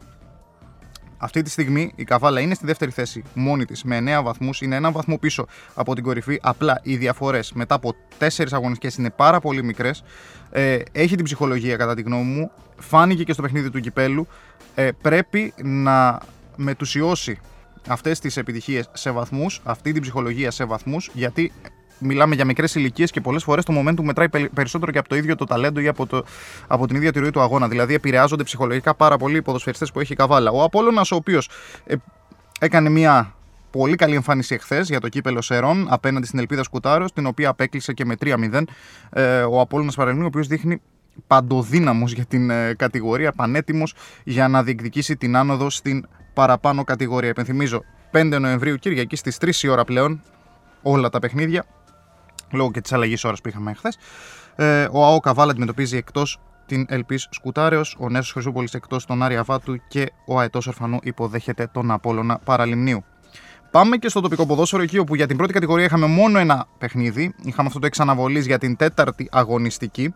αυτή 1.19 1.43
τη 1.43 1.51
στιγμή 1.51 1.93
η 1.97 2.05
Καβάλα 2.05 2.41
είναι 2.41 2.55
στη 2.55 2.67
δεύτερη 2.67 2.91
θέση 2.91 3.23
μόνη 3.35 3.65
της 3.65 3.85
με 3.85 4.19
9 4.19 4.23
βαθμούς. 4.23 4.61
Είναι 4.61 4.77
ένα 4.77 4.93
βαθμό 4.93 5.19
πίσω 5.19 5.47
από 5.75 5.95
την 5.95 6.05
κορυφή. 6.05 6.39
Απλά 6.43 6.81
οι 6.83 6.97
διαφορές 6.97 7.53
μετά 7.53 7.75
από 7.75 7.95
4 8.19 8.29
αγωνιστικές 8.51 8.97
είναι 8.97 9.11
πάρα 9.11 9.41
πολύ 9.41 9.63
μικρές. 9.63 10.03
Ε, 10.51 10.79
έχει 10.93 11.17
την 11.17 11.25
ψυχολογία 11.25 11.77
κατά 11.77 11.95
τη 11.95 12.03
γνώμη 12.03 12.25
μου. 12.25 12.51
Φάνηκε 12.77 13.25
και 13.25 13.33
στο 13.33 13.43
παιχνίδι 13.43 13.71
του 13.71 13.81
κυπέλου. 13.81 14.27
Ε, 14.75 14.91
πρέπει 15.03 15.55
να 15.63 16.21
μετουσιώσει 16.57 17.39
αυτές 17.89 18.19
τις 18.19 18.37
επιτυχίες 18.37 18.91
σε 18.93 19.11
βαθμούς, 19.11 19.61
αυτή 19.65 19.93
την 19.93 20.03
ψυχολογία 20.03 20.51
σε 20.51 20.65
βαθμούς, 20.65 21.11
γιατί 21.13 21.53
μιλάμε 21.99 22.35
για 22.35 22.45
μικρές 22.45 22.75
ηλικίες 22.75 23.11
και 23.11 23.21
πολλές 23.21 23.43
φορές 23.43 23.65
το 23.65 23.81
momentum 23.81 24.03
μετράει 24.03 24.29
πε- 24.29 24.49
περισσότερο 24.49 24.93
και 24.93 24.99
από 24.99 25.09
το 25.09 25.17
ίδιο 25.17 25.37
το 25.37 25.45
ταλέντο 25.45 25.81
ή 25.81 25.89
από, 25.89 26.07
το, 26.07 26.25
από 26.67 26.87
την 26.87 26.97
ίδια 26.97 27.13
τη 27.13 27.19
ροή 27.19 27.31
του 27.31 27.41
αγώνα. 27.41 27.69
Δηλαδή 27.69 27.95
επηρεάζονται 27.95 28.43
ψυχολογικά 28.43 28.95
πάρα 28.95 29.17
πολύ 29.17 29.37
οι 29.37 29.43
ποδοσφαιριστές 29.43 29.93
που 29.93 30.01
έχει 30.01 30.13
η 30.13 30.17
Καβάλα. 30.17 30.51
Ο 30.51 30.63
Απόλλωνας 30.63 31.11
ο 31.11 31.17
οποίος 31.17 31.49
ε, 31.87 31.95
έκανε 32.61 32.89
μια 32.89 33.35
πολύ 33.71 33.97
καλή 33.97 34.15
εμφάνιση 34.15 34.55
εχθές 34.55 34.89
για 34.89 35.01
το 35.01 35.09
κύπελο 35.09 35.41
Σερών 35.41 35.87
απέναντι 35.91 36.27
στην 36.27 36.39
Ελπίδα 36.39 36.63
Σκουτάρος, 36.63 37.13
την 37.13 37.27
οποία 37.27 37.49
απέκλεισε 37.49 37.93
και 37.93 38.05
με 38.05 38.15
3-0 38.21 38.63
ε, 39.11 39.41
ο 39.43 39.61
Απόλλωνας 39.61 39.95
Παρελνίου, 39.95 40.25
ο 40.25 40.27
οποίος 40.27 40.47
δείχνει 40.47 40.81
παντοδύναμος 41.27 42.13
για 42.13 42.25
την 42.25 42.51
ε, 42.51 42.75
κατηγορία, 42.75 43.33
πανέτοιμος 43.33 43.95
για 44.25 44.49
να 44.49 44.63
διεκδικήσει 44.63 45.17
την 45.17 45.37
άνοδο 45.37 45.71
στην 45.71 46.07
παραπάνω 46.35 46.85
κατηγορία. 46.85 47.29
Επενθυμίζω, 47.29 47.85
5 48.13 48.37
Νοεμβρίου 48.41 48.77
Κυριακή 48.77 49.17
στις 49.17 49.39
3 49.41 49.55
η 49.63 49.69
ώρα 49.69 49.85
πλέον 49.85 50.23
όλα 50.83 51.09
τα 51.09 51.19
παιχνίδια, 51.19 51.65
λόγω 52.53 52.71
και 52.71 52.81
της 52.81 52.93
αλλαγής 52.93 53.25
ώρας 53.25 53.41
που 53.41 53.49
είχαμε 53.49 53.73
χθες. 53.75 53.99
Ε, 54.57 54.89
ο 54.93 55.05
ΑΟ 55.05 55.21
Καβάλα 55.21 55.51
αντιμετωπίζει 55.51 55.97
εκτός 55.97 56.39
την 56.67 56.87
Ελπής 56.89 57.29
Σκουτάρεως, 57.31 57.97
ο 57.99 58.09
Νέσος 58.09 58.33
Χρυσούπολης 58.33 58.75
εκτός 58.75 59.07
τον 59.07 59.23
Άρη 59.23 59.37
Αβάτου 59.37 59.77
και 59.89 60.13
ο 60.27 60.39
Αετός 60.39 60.67
Ορφανού 60.67 60.99
υποδέχεται 61.03 61.69
τον 61.73 61.91
Απόλλωνα 61.91 62.39
Παραλιμνίου. 62.45 63.05
Πάμε 63.71 63.97
και 63.97 64.09
στο 64.09 64.21
τοπικό 64.21 64.47
ποδόσφαιρο 64.47 64.83
εκεί 64.83 64.99
όπου 64.99 65.15
για 65.15 65.27
την 65.27 65.37
πρώτη 65.37 65.53
κατηγορία 65.53 65.85
είχαμε 65.85 66.07
μόνο 66.07 66.39
ένα 66.39 66.67
παιχνίδι. 66.79 67.35
Είχαμε 67.45 67.69
αυτό 67.69 67.81
το 67.81 67.87
εξαναβολής 67.87 68.47
για 68.47 68.59
την 68.59 68.77
τέταρτη 68.77 69.29
αγωνιστική. 69.33 70.15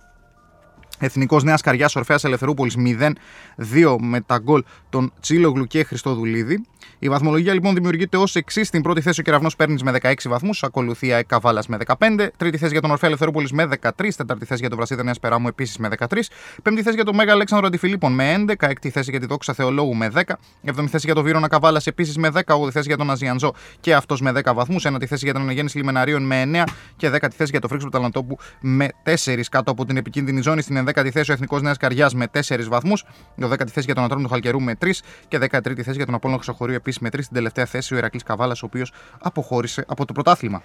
Εθνικός 1.02 1.42
Νέας 1.42 1.60
Καριάς 1.60 1.96
Ορφαία 1.96 2.18
Ελευθερούπολης 2.22 2.76
0-2 2.76 3.96
με 4.00 4.20
τα 4.20 4.38
γκολ 4.38 4.64
των 4.88 5.12
Τσίλογλου 5.20 5.64
και 5.64 5.84
Χριστόδουλίδη. 5.84 6.64
Η 6.98 7.08
βαθμολογία 7.08 7.52
λοιπόν 7.52 7.74
δημιουργείται 7.74 8.16
ως 8.16 8.34
εξής. 8.36 8.66
Στην 8.66 8.82
πρώτη 8.82 9.00
θέση 9.00 9.20
ο 9.20 9.22
Κεραυνός 9.22 9.56
παίρνεις 9.56 9.82
με 9.82 9.92
16 10.02 10.14
βαθμούς, 10.28 10.62
ακολουθεί 10.62 11.06
η 11.06 11.24
Καβάλας 11.26 11.66
με 11.66 11.76
15. 11.76 12.28
Τρίτη 12.36 12.58
θέση 12.58 12.72
για 12.72 12.80
τον 12.80 12.90
Ορφαία 12.90 13.08
Ελευθερούπολης 13.08 13.52
με 13.52 13.66
13. 13.66 14.16
Τέταρτη 14.16 14.44
θέση 14.44 14.60
για 14.60 14.68
τον 14.68 14.78
Βρασίδα 14.78 15.02
Νέας 15.02 15.18
Περάμου 15.18 15.48
επίσης 15.48 15.78
με 15.78 15.88
13. 15.88 16.30
Πέμπτη 16.62 16.82
θέση 16.82 16.94
για 16.94 17.04
τον 17.04 17.14
Μέγα 17.14 17.32
Αλέξανδρο 17.32 17.66
Αντιφιλίππων 17.66 18.12
με 18.12 18.44
11. 18.48 18.68
Έκτη 18.68 18.90
θέση 18.90 19.10
για 19.10 19.20
τη 19.20 19.26
Δόξα 19.26 19.52
Θεολόγου 19.52 19.94
με 19.94 20.10
10. 20.14 20.22
Εβδομή 20.62 20.88
θέση 20.88 21.06
για 21.06 21.14
τον 21.14 21.24
Βίρονα 21.24 21.48
Καβάλας 21.48 21.86
επίσης 21.86 22.16
με 22.16 22.28
10. 22.28 22.40
Όγδοη 22.54 22.70
θέση 22.70 22.86
για 22.88 22.96
τον 22.96 23.10
Αζιανζό 23.10 23.54
και 23.80 23.94
αυτός 23.94 24.20
με 24.20 24.32
10 24.32 24.54
βαθμούς. 24.54 24.84
Ένατη 24.84 25.06
θέση 25.06 25.24
για 25.24 25.32
τον 25.32 25.42
Αναγέννηση 25.42 25.76
Λιμεναρίων 25.76 26.22
με 26.22 26.42
9. 26.42 26.64
Και 26.96 27.10
δέκατη 27.10 27.36
θέση 27.36 27.50
για 27.50 27.60
τον 27.60 27.68
Φρίξο 27.68 27.88
Ταλαντόπου 27.88 28.38
με 28.60 28.88
4 29.04 29.40
κάτω 29.50 29.70
από 29.70 29.84
την 29.84 29.96
επικίνδυνη 29.96 30.40
ζώνη. 30.40 30.62
Στην 30.62 30.76
11η 30.94 31.10
θέση 31.10 31.30
ο 31.30 31.34
Εθνικός 31.34 31.62
Νέας 31.62 31.76
Καριάς 31.76 32.14
με 32.14 32.26
4 32.26 32.68
βαθμούς. 32.68 33.04
12η 33.40 33.68
θέση 33.68 33.86
για 33.86 33.94
τον 33.94 34.04
Ατρόμο 34.04 34.22
του 34.22 34.28
Χαλκερού 34.28 34.60
με 34.62 34.74
3. 34.80 35.02
Και 35.28 35.38
13η 35.38 35.80
θέση 35.82 35.96
για 35.96 36.06
τον 36.06 36.14
Απόλυτο 36.14 36.38
Χρυσοχωρίου 36.38 36.74
επίσης 36.74 37.00
με 37.00 37.08
3. 37.08 37.22
Στην 37.22 37.34
τελευταία 37.34 37.64
θέση 37.64 37.94
ο 37.94 37.96
Ηρακλής 37.96 38.22
Καβάλας, 38.22 38.62
ο 38.62 38.66
οποίος 38.66 38.92
αποχώρησε 39.20 39.84
από 39.88 40.04
το 40.04 40.12
πρωτάθλημα. 40.12 40.62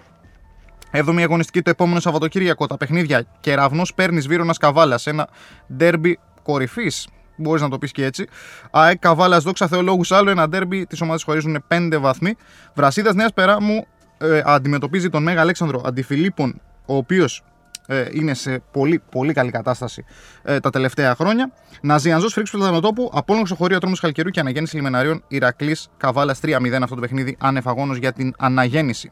7η 0.92 1.22
αγωνιστική 1.22 1.62
το 1.62 1.70
επόμενο 1.70 2.00
Σαββατοκύριακο. 2.00 2.68
Τα 2.68 2.78
παιχνίδια 2.78 3.26
Κεραυνός 3.40 3.94
παίρνει 3.94 4.20
Βύρονα 4.20 4.54
Καβάλας. 4.60 5.08
Ένα 5.08 5.28
ντέρμπι 5.74 6.20
κορυφής. 6.44 7.08
Μπορείς 7.38 7.62
να 7.62 7.70
το 7.70 7.78
πεις 7.78 7.92
και 7.92 8.06
έτσι. 8.06 8.28
ΑΕΚ 8.72 9.00
Καβάλας 9.00 9.44
Δόξα 9.44 9.68
Θεολόγου 9.68 10.04
άλλο 10.10 10.30
ένα 10.30 10.50
ντέρμπι. 10.50 10.86
Τις 10.86 11.02
ομάδες 11.02 11.24
χωρίζουν 11.24 11.64
5 11.68 11.98
βαθμοί. 12.00 12.36
Βρασίδας 12.74 13.14
Νέας 13.14 13.34
Περάμου 13.34 13.86
ε, 14.18 14.42
αντιμετωπίζει 14.46 15.10
τον 15.10 15.24
Μέγα 15.24 15.42
Αλέξανδρο 15.42 15.82
Αντιφιλίππων, 15.86 16.62
ο 16.86 16.96
οποίος 16.96 17.38
ε, 17.38 17.55
είναι 18.12 18.34
σε 18.34 18.64
πολύ, 18.72 19.02
πολύ 19.12 19.34
καλή 19.34 19.52
κατάσταση 19.52 20.06
ε, 20.44 20.60
τα 20.60 20.70
τελευταία 20.70 21.16
χρόνια. 21.16 21.52
Ναζιανζό 21.82 22.30
Φρίξ 22.30 22.50
του 22.50 22.60
Τανοτόπου, 22.60 23.12
Απόλυτο 23.14 23.44
Ξεχωρίο 23.44 23.78
Τρόμος 23.78 24.00
Χαλκερού 24.00 24.30
και 24.30 24.40
Αναγέννηση 24.40 24.76
Λιμεναρίων 24.76 25.24
Ηρακλής 25.28 25.88
Καβάλας 25.98 26.40
3-0 26.44 26.80
αυτό 26.82 26.96
το 26.96 27.02
παιχνίδι 27.02 27.38
ανεφαγόνο 27.40 27.94
για 27.94 28.14
την 28.14 28.34
αναγέννηση. 28.38 29.12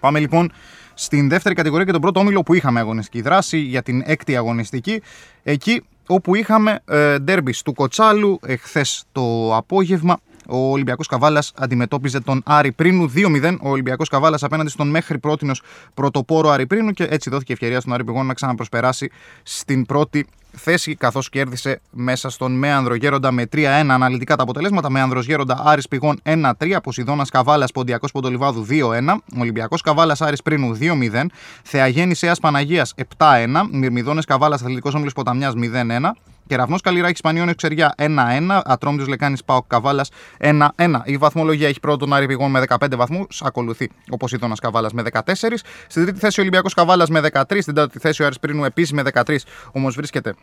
Πάμε 0.00 0.18
λοιπόν 0.18 0.52
στην 0.94 1.28
δεύτερη 1.28 1.54
κατηγορία 1.54 1.84
και 1.84 1.92
τον 1.92 2.00
πρώτο 2.00 2.20
όμιλο 2.20 2.42
που 2.42 2.54
είχαμε 2.54 2.80
αγωνιστική 2.80 3.20
δράση 3.20 3.58
για 3.58 3.82
την 3.82 4.02
έκτη 4.06 4.36
αγωνιστική. 4.36 5.02
Εκεί 5.42 5.82
όπου 6.06 6.34
είχαμε 6.34 6.80
ε, 6.84 7.18
ντέρμπις 7.18 7.62
του 7.62 7.72
Κοτσάλου 7.72 8.38
εχθές 8.46 9.04
το 9.12 9.56
απόγευμα 9.56 10.18
ο 10.48 10.56
Ολυμπιακός 10.70 11.06
Καβάλας 11.06 11.52
αντιμετώπιζε 11.56 12.20
τον 12.20 12.42
Άρη 12.44 12.72
Πρίνου 12.72 13.12
2-0. 13.14 13.56
Ο 13.60 13.70
Ολυμπιακός 13.70 14.08
Καβάλας 14.08 14.42
απέναντι 14.42 14.70
στον 14.70 14.88
μέχρι 14.88 15.18
πρώτη 15.18 15.50
πρωτοπόρο 15.94 16.48
Άρη 16.48 16.66
Πρίνου 16.66 16.90
και 16.90 17.04
έτσι 17.04 17.30
δόθηκε 17.30 17.52
ευκαιρία 17.52 17.80
στον 17.80 17.92
Άρη 17.92 18.04
Πηγών 18.04 18.26
να 18.26 18.34
ξαναπροσπεράσει 18.34 19.10
στην 19.42 19.86
πρώτη 19.86 20.26
θέση 20.56 20.94
καθώς 20.94 21.28
κέρδισε 21.28 21.80
μέσα 21.90 22.30
στον 22.30 22.52
Μέανδρο 22.52 22.94
Γέροντα 22.94 23.32
με 23.32 23.48
3-1 23.52 23.64
αναλυτικά 23.88 24.36
τα 24.36 24.42
αποτελέσματα. 24.42 24.90
Μέανδρος 24.90 25.26
Γέροντα 25.26 25.62
Άρης 25.64 25.88
Πηγών 25.88 26.20
1-3, 26.22 26.78
Ποσειδώνας 26.82 27.30
Καβάλας 27.30 27.72
Ποντιακός 27.72 28.12
Ποντολιβάδου 28.12 28.66
2-1, 28.70 29.22
Ολυμπιακός 29.38 29.80
Καβάλας 29.80 30.20
Άρης 30.20 30.42
Πρίνου 30.42 30.76
2-0, 30.80 31.30
Θεαγέννης 31.62 32.22
Αία 32.22 32.34
Παναγίας 32.40 32.94
7-1, 33.16 33.68
Μυρμηδόνε 33.72 34.22
Καβάλας 34.26 34.62
Αθλητικός 34.62 34.94
Όμιλος 34.94 35.12
Ποταμιάς 35.12 35.54
0-1, 35.54 36.16
Κεραυνό 36.46 36.76
Καλλιράκη 36.82 37.20
Πανιόνιο 37.20 37.54
Ξεριά 37.54 37.94
1-1. 37.98 38.60
Ατρόμητος 38.64 39.08
Λεκάνης 39.08 39.44
Πάο 39.44 39.62
Καβάλας 39.62 40.10
1-1. 40.40 40.62
Η 41.04 41.16
βαθμολογία 41.16 41.68
έχει 41.68 41.80
πρώτον 41.80 42.12
Άρη 42.12 42.26
Πηγών 42.26 42.50
με 42.50 42.62
15 42.68 42.96
βαθμούς. 42.96 43.42
Ακολουθεί 43.44 43.90
ο 44.10 44.16
Ποσειδώνας 44.16 44.60
Καβάλας 44.60 44.92
με 44.92 45.02
14. 45.02 45.64
Στην 45.86 46.02
τρίτη 46.02 46.18
θέση 46.18 46.40
ο 46.40 46.42
Ολυμπιακός 46.42 46.74
Καβάλας 46.74 47.08
με 47.08 47.20
13. 47.20 47.62
Στην 47.62 47.74
τέταρτη 47.74 47.98
θέση 47.98 48.22
ο 48.22 48.26
Άρη 48.26 48.34
Πρίνου 48.40 48.64
επίσης 48.64 48.92
με 48.92 49.02
13. 49.02 49.44
Όμως 49.72 49.94
βρίσκεται 49.94 50.34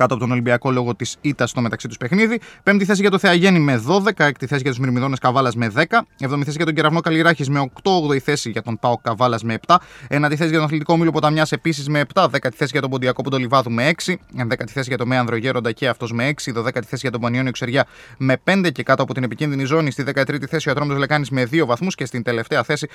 κάτω 0.00 0.14
από 0.14 0.22
τον 0.22 0.32
Ολυμπιακό 0.32 0.70
λόγω 0.70 0.94
της 0.94 1.16
ήττας 1.20 1.50
στο 1.50 1.60
μεταξύ 1.60 1.88
τους 1.88 1.96
παιχνίδι. 1.96 2.40
Πέμπτη 2.62 2.84
θέση 2.84 3.00
για 3.00 3.10
το 3.10 3.18
Θεαγέννη 3.18 3.58
με 3.58 3.82
12. 3.86 4.24
Έκτη 4.24 4.46
θέση 4.46 4.62
για 4.62 4.70
τους 4.70 4.80
Μυρμηδόνε 4.80 5.16
Καβάλας 5.20 5.54
με 5.54 5.68
10. 5.68 6.06
Εβδομή 6.18 6.44
θέση 6.44 6.56
για 6.56 6.66
τον 6.66 6.74
Κεραυνό 6.74 7.00
Καλλιράχης 7.00 7.48
με 7.48 7.60
8. 7.60 7.90
8η 8.10 8.18
θέση 8.18 8.50
για 8.50 8.62
τον 8.62 8.78
Πάο 8.78 8.96
Καβάλας 8.96 9.42
με 9.42 9.58
7. 9.66 9.76
Ένατη 10.08 10.36
θέση 10.36 10.48
για 10.48 10.58
τον 10.58 10.66
Αθλητικό 10.66 10.96
Μήλο 10.96 11.10
Ποταμιάς 11.10 11.52
επίσης 11.52 11.88
με 11.88 12.04
7. 12.14 12.26
Δέκατη 12.30 12.56
θέση 12.56 12.70
για 12.72 12.80
τον 12.80 12.90
Ποντιακό 12.90 13.22
Ποντολιβάδου 13.22 13.70
με 13.70 13.88
6. 13.88 14.14
Ενδέκατη 14.36 14.72
θέση 14.72 14.88
για 14.88 14.98
τον 14.98 15.08
Μέανδρο 15.08 15.36
Γέροντα 15.36 15.72
και 15.72 15.88
αυτός 15.88 16.12
με 16.12 16.28
6. 16.28 16.52
Δωδέκατη 16.52 16.86
θέση 16.86 17.00
για 17.02 17.10
τον 17.10 17.20
Πανιόνιο 17.20 17.52
Ξεριά 17.52 17.86
με 18.16 18.36
5 18.44 18.70
και 18.72 18.82
κάτω 18.82 19.02
από 19.02 19.14
την 19.14 19.22
επικίνδυνη 19.22 19.64
ζώνη. 19.64 19.90
Στη 19.90 20.04
13η 20.14 20.44
θέση 20.48 20.68
ο 20.68 20.72
Ατρόμητος 20.72 20.98
Λεκάνης 20.98 21.30
με 21.30 21.44
2 21.52 21.66
βαθμούς 21.66 21.94
και 21.94 22.04
στην 22.04 22.22
τελευταία 22.22 22.62
θέση 22.62 22.88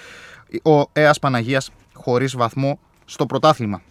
ο 0.63 0.89
Αία 0.93 1.13
Παναγίας 1.21 1.71
χωρίς 1.93 2.35
βαθμό 2.35 2.79
στο 3.05 3.25
πρωτάθλημα. 3.25 3.81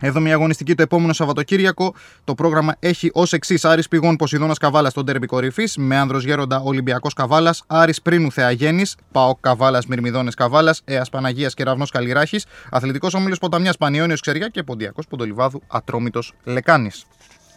Έβδομη 0.00 0.32
αγωνιστική 0.32 0.74
το 0.74 0.82
επόμενο 0.82 1.12
Σαββατοκύριακο. 1.12 1.94
Το 2.24 2.34
πρόγραμμα 2.34 2.76
έχει 2.78 3.10
ως 3.12 3.32
εξής: 3.32 3.64
Άρης 3.64 3.88
Πηγών 3.88 4.16
Ποσειδώνας 4.16 4.58
Καβάλας 4.58 4.92
στον 4.92 5.06
τέρμπι 5.06 5.26
κορυφής. 5.26 5.76
Με 5.76 5.96
άνδρος 5.96 6.24
Γέροντα 6.24 6.60
Ολυμπιακός 6.60 7.14
Καβάλας. 7.14 7.62
Άρης 7.66 8.02
Πρίνου 8.02 8.32
Θεαγέννης. 8.32 8.96
Παό 9.12 9.34
Καβάλας 9.34 9.86
Μυρμηδόνε 9.86 10.30
Καβάλας. 10.36 10.82
Αία 10.84 11.06
Παναγίας 11.10 11.54
Κεραυνό 11.54 11.86
Καλλιράχης. 11.92 12.46
Αθλητικός 12.70 13.14
Όμιλος 13.14 13.38
Ποταμιάς 13.38 13.76
Πανιόνιος 13.76 14.20
Ξεριά 14.20 14.48
και 14.48 14.62
Ποντιακός 14.62 15.06
Ποντολιβάδου 15.06 15.62
Ατρόμητος 15.66 16.32
Λεκάνης. 16.44 17.04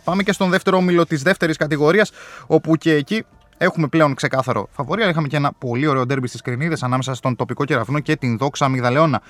Πάμε 0.04 0.24
και 0.24 0.32
στον 0.32 0.50
δεύτερο 0.50 0.78
όμιλο 0.78 1.06
της 1.06 1.22
δεύτερης 1.22 1.58
κατηγορίας, 1.58 2.12
όπου 2.48 2.76
και 2.76 2.94
εκεί 2.94 3.24
Έχουμε 3.58 3.88
πλέον 3.88 4.14
ξεκάθαρο 4.14 4.68
φαβορία. 4.72 5.10
Είχαμε 5.10 5.28
και 5.28 5.36
ένα 5.36 5.52
πολύ 5.54 5.88
ωραίο 5.88 6.06
ντέρμπι 6.06 6.28
στις 6.28 6.42
Κρινίδες 6.42 6.84
ανάμεσα 6.84 7.14
στον 7.14 7.36
τοπικό 7.36 7.66
κεραυνό 7.66 8.00
και 8.00 8.16
την 8.16 8.38
δόξα 8.38 8.66
Αμυγδαλεώνα. 8.66 9.22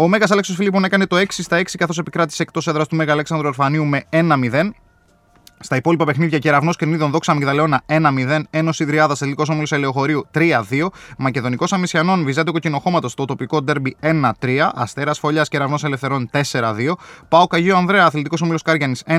Ο 0.00 0.08
Μέγας 0.08 0.30
Αλέξο 0.30 0.54
Φιλίππον 0.54 0.84
έκανε 0.84 1.06
το 1.06 1.16
6 1.16 1.24
στα 1.28 1.58
6 1.58 1.62
καθώς 1.78 1.98
επικράτησε 1.98 2.42
εκτός 2.42 2.66
έδρας 2.66 2.88
του 2.88 2.96
Μέγα 2.96 3.12
Αλέξανδρου 3.12 3.48
Ορφανίου 3.48 3.84
με 3.84 4.04
1-0. 4.10 4.70
Στα 5.60 5.76
υπόλοιπα 5.76 6.04
παιχνίδια 6.04 6.38
Κεραυνό 6.38 6.72
Κερνίδων 6.72 7.10
Δόξα 7.10 7.34
Μιγδαλαιώνα 7.34 7.82
1-0, 7.86 8.42
Ένωση 8.50 8.84
Δριάδα 8.84 9.16
Ελληνικό 9.20 9.44
Όμιλος 9.48 9.72
Ελεοχωρίου 9.72 10.26
3-2, 10.34 10.40
Μακεδονικός 11.18 11.72
Αμυσιανών 11.72 12.24
Βυζάντιο 12.24 12.52
Κοκκινοχώματος 12.52 13.12
στο 13.12 13.24
τοπικό 13.24 13.62
ντέρμπι 13.62 13.96
1-3, 14.40 14.70
Αστέρας 14.74 15.18
Φωλιάς 15.18 15.48
Κεραυνό 15.48 15.78
Ελευθερών 15.82 16.30
4-2, 16.32 16.92
ΠΑΟΚ 17.28 17.46
Αγίου 17.46 17.76
Ανδρέα 17.76 18.04
Αθλητικός 18.04 18.42
Όμιλος 18.42 18.62
Κάριανης 18.62 19.02
1-1 19.06 19.16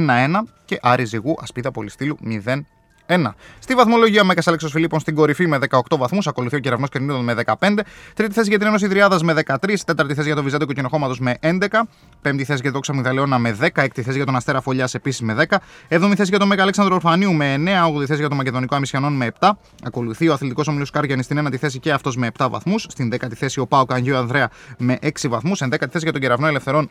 και 0.65 0.79
Άρη 0.81 1.05
Ζυγού 1.05 1.35
Ασπίδα 1.41 1.71
Πολυστήλου 1.71 2.17
0 2.45 2.61
1. 3.09 3.33
Στη 3.59 3.75
βαθμολογία 3.75 4.23
Μέγας 4.23 4.41
Αλέξος 4.45 4.67
Φιλίππων 4.67 4.99
στην 4.99 5.15
κορυφή 5.15 5.47
με 5.47 5.57
18 5.69 5.79
βαθμούς, 5.97 6.27
ακολουθεί 6.27 6.55
ο 6.55 6.59
Κεραυνός 6.59 6.89
Κρηνίδων 6.89 7.23
με 7.23 7.33
15. 7.33 7.85
Τρίτη 8.13 8.33
θέση 8.33 8.49
για 8.49 8.57
την 8.57 8.67
Ένωση 8.67 8.85
Δριάδας 8.85 9.23
με 9.23 9.33
13. 9.33 9.83
Τέταρτη 9.85 10.13
θέση 10.13 10.27
για 10.27 10.35
το 10.35 10.43
Βυζάντιο 10.43 10.67
Κοκκινοχώματος 10.67 11.19
με 11.19 11.37
11. 11.41 11.87
Πέμπτη 12.21 12.43
θέση 12.43 12.59
για 12.61 12.69
το 12.69 12.75
Δόξα 12.75 12.93
Αμυγδαλεώνα 12.93 13.37
με 13.37 13.57
10. 13.61 13.83
Έκτη 13.83 14.01
θέση 14.01 14.17
για 14.17 14.25
τον 14.25 14.35
Αστέρα 14.35 14.61
Φωλιάς 14.61 14.93
επίσης 14.93 15.21
με 15.21 15.33
10. 15.49 15.57
Έβδομη 15.87 16.15
θέση 16.15 16.29
για 16.29 16.39
τον 16.39 16.47
Μέγα 16.47 16.61
Αλέξανδρο 16.61 16.95
Ορφανίου 16.95 17.33
με 17.33 17.55
9. 17.57 17.87
Όγδοη 17.87 18.05
θέση 18.05 18.19
για 18.19 18.29
τον 18.29 18.37
Μακεδονικό 18.37 18.75
Αμισιανών 18.75 19.13
με 19.13 19.31
7. 19.39 19.49
Ακολουθεί 19.83 20.29
ο 20.29 20.33
Αθλητικός 20.33 20.67
Όμιλος 20.67 20.89
Κάριανης 20.89 21.23
στην 21.23 21.47
1η 21.47 21.55
θέση 21.55 21.79
και 21.79 21.91
αυτός 21.91 22.15
με 22.15 22.31
7 22.37 22.47
βαθμούς. 22.49 22.85
Στην 22.89 23.09
10η 23.13 23.33
θέση 23.35 23.59
ο 23.59 23.67
ΠΑΟΚ 23.67 23.85
Αγίου 23.85 24.17
Ανδρέα 24.17 24.49
με 24.77 24.97
6 25.01 25.29
βαθμούς. 25.29 25.61
Ενδέκατη 25.61 25.77
θέση 25.77 26.03
για 26.03 26.11
τον 26.11 26.21
Κεραυνό 26.21 26.47
Ελευθερών 26.47 26.89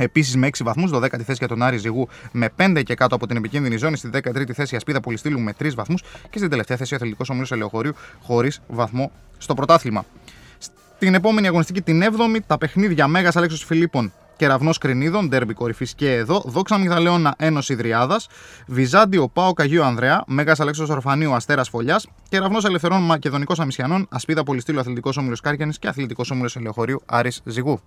Επίσης 0.00 0.36
με 0.36 0.46
6 0.46 0.64
βαθμούς, 0.64 0.90
12η 0.94 1.20
θέση 1.20 1.36
για 1.38 1.48
τον 1.48 1.62
Άρη 1.62 1.76
Ζυγού 1.76 2.08
με 2.32 2.48
5 2.56 2.82
και 2.84 2.94
κάτω 2.94 3.14
από 3.14 3.26
την 3.26 3.36
επικίνδυνη 3.36 3.76
ζώνη. 3.76 3.96
Στη 3.96 4.10
13η 4.12 4.52
θέση 4.52 4.74
η 4.74 4.76
Ασπίδα 4.76 5.00
Πολυστήλου 5.00 5.40
με 5.40 5.54
3 5.58 5.74
βαθμούς 5.74 6.02
και 6.30 6.38
στην 6.38 6.50
τελευταία 6.50 6.76
θέση 6.76 6.94
ο 6.94 6.96
Αθλητικός 6.96 7.28
Όμιλος 7.28 7.48
Ελαιοχωρίου 7.50 7.92
χωρίς 8.22 8.60
βαθμό 8.68 9.12
στο 9.38 9.54
πρωτάθλημα. 9.54 10.04
Στην 10.58 11.14
επόμενη 11.14 11.46
αγωνιστική, 11.46 11.82
την 11.82 12.02
7η, 12.02 12.38
τα 12.46 12.58
παιχνίδια 12.58 13.06
Μέγας 13.06 13.36
Αλέξος 13.36 13.64
Φιλίππων 13.64 14.12
Κεραυνός 14.38 14.70
Κρηνίδων, 14.80 15.28
Ντέρμπι 15.28 15.54
κορυφής 15.54 15.94
και 15.94 16.14
εδώ. 16.14 16.42
Δόξα 16.46 16.78
Αμυγδαλεώνα 16.78 17.34
Ένωση 17.38 17.74
Δριάδας. 17.74 18.20
Βυζάντιο 18.66 19.28
ΠΑΟΚ 19.28 19.52
Αγίου 19.52 19.82
Ανδρέα. 19.82 20.24
Μέγας 20.26 20.60
Αλέξος 20.60 20.88
Ορφανίου 20.88 21.34
Αστέρας 21.34 21.68
Φωλιάς. 21.68 22.08
Κεραυνός 22.28 22.58
Ελευθερών 22.64 23.02
Μακεδονικός 23.02 23.60
Αμισιανών. 23.60 24.06
Ασπίδα 24.10 24.42
Πολυστήλου 24.42 24.80
Αθλητικός 24.80 25.16
Όμιλος 25.16 25.36
Κάριανης 25.42 25.72
και 25.72 25.88
Αθλητικός 25.88 26.30
Όμιλος 26.30 26.50
Ελαιοχωρίου 26.56 27.02
Άρης 27.06 27.40
Ζυγού. 27.44 27.80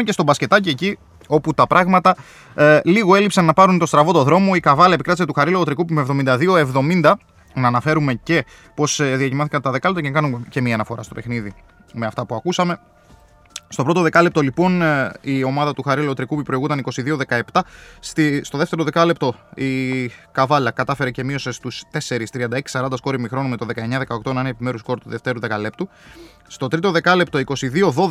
Λοιπόν, 0.00 0.04
πάμε 0.04 0.04
και 0.04 0.12
στο 0.12 0.22
μπασκετάκι 0.22 0.68
εκεί, 0.68 0.98
όπου 1.28 1.54
τα 1.54 1.66
πράγματα 1.66 2.16
ε, 2.54 2.80
λίγο 2.84 3.14
έλειψαν 3.14 3.44
να 3.44 3.52
πάρουν 3.52 3.78
το 3.78 3.86
στραβό 3.86 4.12
το 4.12 4.22
δρόμο. 4.22 4.52
Η 4.54 4.60
καβάλα 4.60 4.94
επικράτησε 4.94 5.26
του 5.26 5.32
Χαρίλου 5.32 5.64
Τρικούπη 5.64 5.92
με 5.92 6.06
72-70. 6.08 7.12
Να 7.54 7.66
αναφέρουμε 7.66 8.14
και 8.14 8.44
πώς 8.74 9.00
διακυμάθηκαν 9.02 9.62
τα 9.62 9.70
δεκάλεπτα 9.70 10.02
και 10.02 10.08
να 10.08 10.14
κάνουμε 10.14 10.42
και 10.48 10.60
μία 10.60 10.74
αναφορά 10.74 11.02
στο 11.02 11.14
παιχνίδι 11.14 11.54
με 11.92 12.06
αυτά 12.06 12.26
που 12.26 12.34
ακούσαμε. 12.34 12.80
Στο 13.72 13.84
πρώτο 13.84 14.02
δεκάλεπτο 14.02 14.40
λοιπόν 14.40 14.82
ε, 14.82 15.12
η 15.20 15.42
ομάδα 15.42 15.72
του 15.72 15.82
Χαρίλο 15.82 16.14
Τρικούπη 16.14 16.42
προηγούταν 16.42 16.84
22-17. 17.28 17.60
Στη, 18.00 18.40
στο 18.44 18.58
δεύτερο 18.58 18.84
δεκάλεπτο 18.84 19.34
η 19.54 20.06
Καβάλα 20.32 20.70
κατάφερε 20.70 21.10
και 21.10 21.24
μείωσε 21.24 21.52
στους 21.52 21.82
4-36-40 22.72 22.88
σκόρ 22.94 23.14
ημιχρόνου 23.14 23.48
με 23.48 23.56
το 23.56 23.66
19-18 23.74 24.32
να 24.32 24.40
είναι 24.40 24.48
επιμέρους 24.48 24.80
σκόρ 24.80 24.98
του 25.00 25.08
δεύτερου 25.08 25.40
δεκαλέπτου. 25.40 25.88
Στο 26.46 26.68
τρίτο 26.68 26.90
δεκάλεπτο 26.90 27.40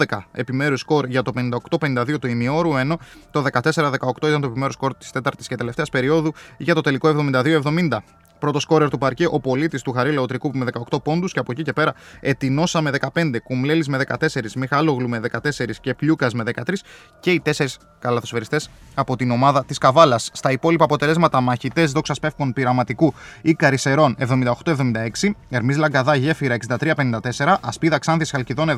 22-12 0.07 0.19
επιμέρους 0.31 0.79
σκόρ 0.79 1.05
για 1.05 1.21
το 1.21 1.31
58-52 1.79 2.19
του 2.19 2.27
ημιόρου, 2.27 2.77
ενώ 2.77 2.97
το 3.31 3.43
14-18 3.61 3.91
ήταν 4.23 4.41
το 4.41 4.47
επιμέρους 4.47 4.73
σκόρ 4.73 4.95
της 4.95 5.11
τέταρτης 5.11 5.47
και 5.47 5.55
τελευταίας 5.55 5.89
περίοδου 5.89 6.33
για 6.57 6.75
το 6.75 6.81
τελικό 6.81 7.15
72-70. 7.33 7.97
Πρώτο 8.39 8.59
σκόρερ 8.59 8.89
του 8.89 8.97
παρκέ, 8.97 9.25
ο 9.29 9.39
πολίτης 9.39 9.81
του 9.81 9.91
Χαρίλα 9.91 10.25
Τρικούπη 10.25 10.57
με 10.57 10.65
18 10.89 11.03
πόντους 11.03 11.33
και 11.33 11.39
από 11.39 11.51
εκεί 11.51 11.63
και 11.63 11.73
πέρα 11.73 11.93
Ετινόσα 12.19 12.81
με 12.81 12.91
15, 13.13 13.39
Κουμλέλης 13.43 13.87
με 13.87 13.97
14, 13.97 14.55
Μιχάλογλου 14.55 15.09
με 15.09 15.19
14 15.31 15.79
και 15.81 15.93
Πλιούκας 15.93 16.33
με 16.33 16.43
13 16.43 16.83
και 17.19 17.31
οι 17.31 17.39
τέσσερις 17.39 17.77
καλαθοσφαιριστές 17.99 18.69
από 18.93 19.15
την 19.15 19.31
ομάδα 19.31 19.65
της 19.65 19.77
Καβάλας. 19.77 20.29
Στα 20.33 20.51
υπόλοιπα 20.51 20.83
αποτελέσματα, 20.83 21.41
μαχητές 21.41 21.91
δόξας 21.91 22.19
πεύκων 22.19 22.53
πειραματικού 22.53 23.13
ή 23.41 23.53
Καρισερών 23.53 24.15
78-76, 24.19 25.35
Ερμής 25.49 25.77
Λαγκαδά 25.77 26.15
Γέφυρα 26.15 26.55
63-54, 26.55 27.57
Ασπίδα 27.61 27.97
Ξάνθη 27.97 28.29
Χαλκιδών 28.29 28.69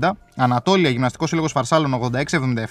74-70, 0.00 0.10
Ανατόλια 0.36 0.90
Γυμναστικός 0.90 1.28
Σύλλογος 1.28 1.52
Φαρσάλων 1.52 2.10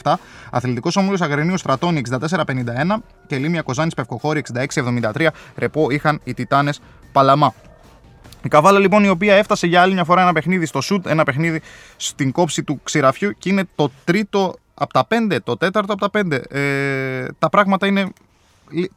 86-77, 0.01 0.13
Αθλητικός 0.51 0.96
Όμιλο 0.96 1.17
Αγρινίου 1.22 1.58
Στρατώνη 1.58 2.01
64-51 2.10 3.03
και 3.27 3.38
Λίμια 3.38 3.62
Κοζάνης 3.62 3.93
Πευκοχώρη 3.93 4.43
66-73. 4.53 5.27
Ρεπό 5.55 5.88
είχαν 6.03 6.19
οι 6.24 6.33
Τιτάνες 6.33 6.81
Παλαμά. 7.12 7.53
Η 8.43 8.48
Καβάλα 8.48 8.79
λοιπόν 8.79 9.03
η 9.03 9.10
οποία 9.10 9.36
έφτασε 9.36 9.67
για 9.67 9.81
άλλη 9.81 9.93
μια 9.93 10.03
φορά 10.03 10.22
ένα 10.22 10.33
παιχνίδι 10.33 10.65
στο 10.65 10.81
σουτ, 10.81 11.07
ένα 11.07 11.24
παιχνίδι 11.24 11.62
στην 11.95 12.31
κόψη 12.31 12.63
του 12.63 12.79
ξηραφιού 12.83 13.31
και 13.38 13.50
είναι 13.50 13.63
το 13.75 13.91
τρίτο 14.03 14.55
από 14.74 14.93
τα 14.93 15.05
πέντε, 15.05 15.39
το 15.39 15.57
τέταρτο 15.57 15.93
από 15.93 16.01
τα 16.01 16.10
πέντε. 16.10 16.41
Ε, 16.50 17.27
τα 17.39 17.50
πράγματα 17.50 17.88
είναι. 17.88 18.07
λι- 18.69 18.91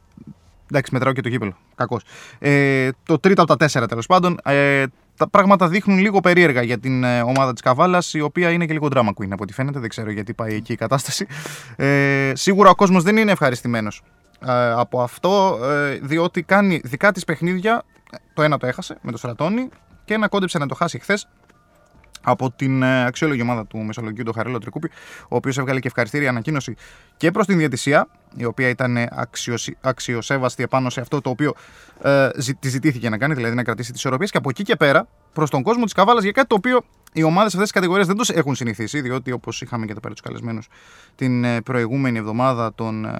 Εντάξει, 0.71 0.93
μετράω 0.93 1.13
και 1.13 1.21
το 1.21 1.29
γήπεδο. 1.29 1.53
Κακός. 1.75 2.01
Ε, 2.39 2.89
το 3.03 3.19
τρίτο 3.19 3.41
από 3.41 3.51
τα 3.51 3.57
τέσσερα 3.57 3.87
τέλος 3.87 4.05
πάντων. 4.05 4.39
Ε, 4.43 4.83
τα 5.17 5.29
πράγματα 5.29 5.67
δείχνουν 5.67 5.97
λίγο 5.99 6.19
περίεργα 6.19 6.61
για 6.61 6.77
την 6.79 7.03
ε, 7.03 7.21
ομάδα 7.21 7.53
της 7.53 7.61
Καβάλας, 7.61 8.13
η 8.13 8.21
οποία 8.21 8.49
είναι 8.51 8.65
και 8.65 8.73
λίγο 8.73 8.87
drama 8.91 9.09
queen 9.09 9.29
από 9.31 9.43
ό,τι 9.43 9.53
φαίνεται. 9.53 9.79
Δεν 9.79 9.89
ξέρω 9.89 10.11
γιατί 10.11 10.33
πάει 10.33 10.55
εκεί 10.55 10.73
η 10.73 10.75
κατάσταση. 10.75 11.27
Ε, 11.75 12.31
σίγουρα 12.35 12.69
ο 12.69 12.75
κόσμος 12.75 13.03
δεν 13.03 13.17
είναι 13.17 13.31
ευχαριστημένος 13.31 14.01
ε, 14.01 14.26
από 14.75 15.01
αυτό, 15.01 15.59
ε, 15.63 15.99
διότι 16.01 16.43
κάνει 16.43 16.81
δικά 16.83 17.11
της 17.11 17.23
παιχνίδια. 17.23 17.83
Το 18.33 18.41
ένα 18.41 18.57
το 18.57 18.67
έχασε 18.67 18.97
με 19.01 19.11
το 19.11 19.17
Στρατόνι 19.17 19.69
και 20.05 20.13
ένα 20.13 20.27
κόντεψε 20.27 20.57
να 20.57 20.67
το 20.67 20.75
χάσει 20.75 20.99
χθες 20.99 21.27
από 22.21 22.51
την 22.51 22.83
ε, 22.83 23.05
αξιόλογη 23.05 23.41
ομάδα 23.41 23.65
του 23.65 23.77
Μεσολογγίου, 23.77 24.23
τον 24.23 24.33
Χαρέλο 24.33 24.59
Τρικούπη, 24.59 24.89
ο 25.29 25.35
οποίος 25.35 25.57
έβγαλε 25.57 25.79
και 25.79 25.87
ευχαριστήρια 25.87 26.29
ανακοίνωση 26.29 26.75
και 27.17 27.31
προς 27.31 27.45
την 27.45 27.57
διαιτησία, 27.57 28.07
η 28.35 28.45
οποία 28.45 28.69
ήταν 28.69 28.97
αξιοσy- 28.97 29.77
αξιοσέβαστη 29.81 30.63
επάνω 30.63 30.89
σε 30.89 31.01
αυτό 31.01 31.21
το 31.21 31.29
οποίο 31.29 31.53
ε, 32.01 32.29
ζη- 32.37 32.57
τη 32.59 32.69
ζητήθηκε 32.69 33.09
να 33.09 33.17
κάνει, 33.17 33.33
δηλαδή 33.33 33.55
να 33.55 33.63
κρατήσει 33.63 33.91
τις 33.91 33.99
ισορροπίες. 33.99 34.31
Και 34.31 34.37
από 34.37 34.49
εκεί 34.49 34.63
και 34.63 34.75
πέρα 34.75 35.07
προς 35.33 35.49
τον 35.49 35.63
κόσμο 35.63 35.83
της 35.83 35.93
Καβάλας 35.93 36.23
για 36.23 36.31
κάτι 36.31 36.47
το 36.47 36.55
οποίο 36.55 36.81
οι 37.17 37.23
ομάδες 37.23 37.53
αυτές 37.53 37.67
τη 37.67 37.73
κατηγορία 37.73 38.05
δεν 38.05 38.15
το 38.15 38.23
έχουν 38.33 38.55
συνηθίσει, 38.55 39.01
διότι 39.01 39.31
όπως 39.31 39.61
είχαμε 39.61 39.85
και 39.85 39.91
εδώ 39.91 39.99
πέρα 39.99 40.13
τους 40.13 40.23
καλεσμένους 40.23 40.67
την 41.15 41.43
ε, 41.43 41.61
προηγούμενη 41.61 42.17
εβδομάδα, 42.17 42.73
τον 42.73 43.05
ε, 43.05 43.11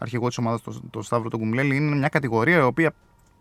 αρχηγό 0.00 0.28
της 0.28 0.38
ομάδας, 0.38 0.62
τον, 0.62 0.82
τον 0.90 1.02
Σταύρο 1.02 1.28
τον 1.28 1.40
Κουμλέλη, 1.40 1.76
είναι 1.76 1.96
μια 1.96 2.08
κατηγορία 2.08 2.58
η 2.58 2.62
οποία 2.62 2.92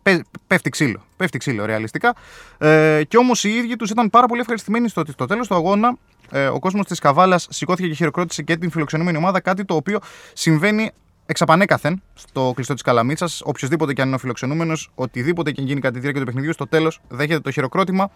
πε- 0.04 0.24
πέφτει 0.48 0.70
ξύλο. 0.70 1.02
Πέφτει 1.18 1.38
ξύλο 1.38 1.66
ρεαλιστικά. 1.66 2.16
Ε, 2.58 3.02
και 3.08 3.18
όμως 3.18 3.44
οι 3.44 3.50
ίδιοι 3.50 3.76
τους 3.76 3.90
ήταν 3.90 4.10
πάρα 4.10 4.26
πολύ 4.26 4.42
ευχαριστημένοι 4.42 4.90
στο 4.90 5.02
ότι 5.02 5.12
στο 5.12 5.26
τέλος 5.26 5.48
του 5.48 5.56
αγώνα 5.56 5.98
ε, 6.32 6.46
ο 6.48 6.60
κόσμος 6.60 6.86
της 6.86 7.00
Καβάλας 7.00 7.48
σηκώθηκε 7.50 7.88
και 7.88 7.94
χειροκρότησε 7.94 8.42
και 8.42 8.58
την 8.58 8.72
φιλοξενούμενη 8.72 9.18
ομάδα. 9.18 9.40
Κάτι 9.40 9.66
το 9.66 9.76
οποίο 9.76 10.00
συμβαίνει 10.34 10.92
εξαπανέκαθεν 11.26 12.02
στο 12.14 12.52
κλειστό 12.56 12.74
της 12.74 12.82
Καλαμίτσας. 12.82 13.42
Οποιοδήποτε 13.46 13.94
και 13.94 14.02
αν 14.02 14.08
είναι 14.08 14.16
ο 14.16 14.20
φιλοξενούμενος, 14.20 14.92
οτιδήποτε 14.96 15.52
και 15.52 15.62
γίνει 15.62 15.80
κατά 15.80 15.94
τη 15.94 16.00
διάρκεια 16.00 16.22
του 16.22 16.28
παιχνιδιού, 16.28 16.54
στο 16.54 16.68
τέλος 16.68 17.02
δέχεται 17.08 17.40
το 17.40 17.52
χειροκρότημα. 17.52 18.12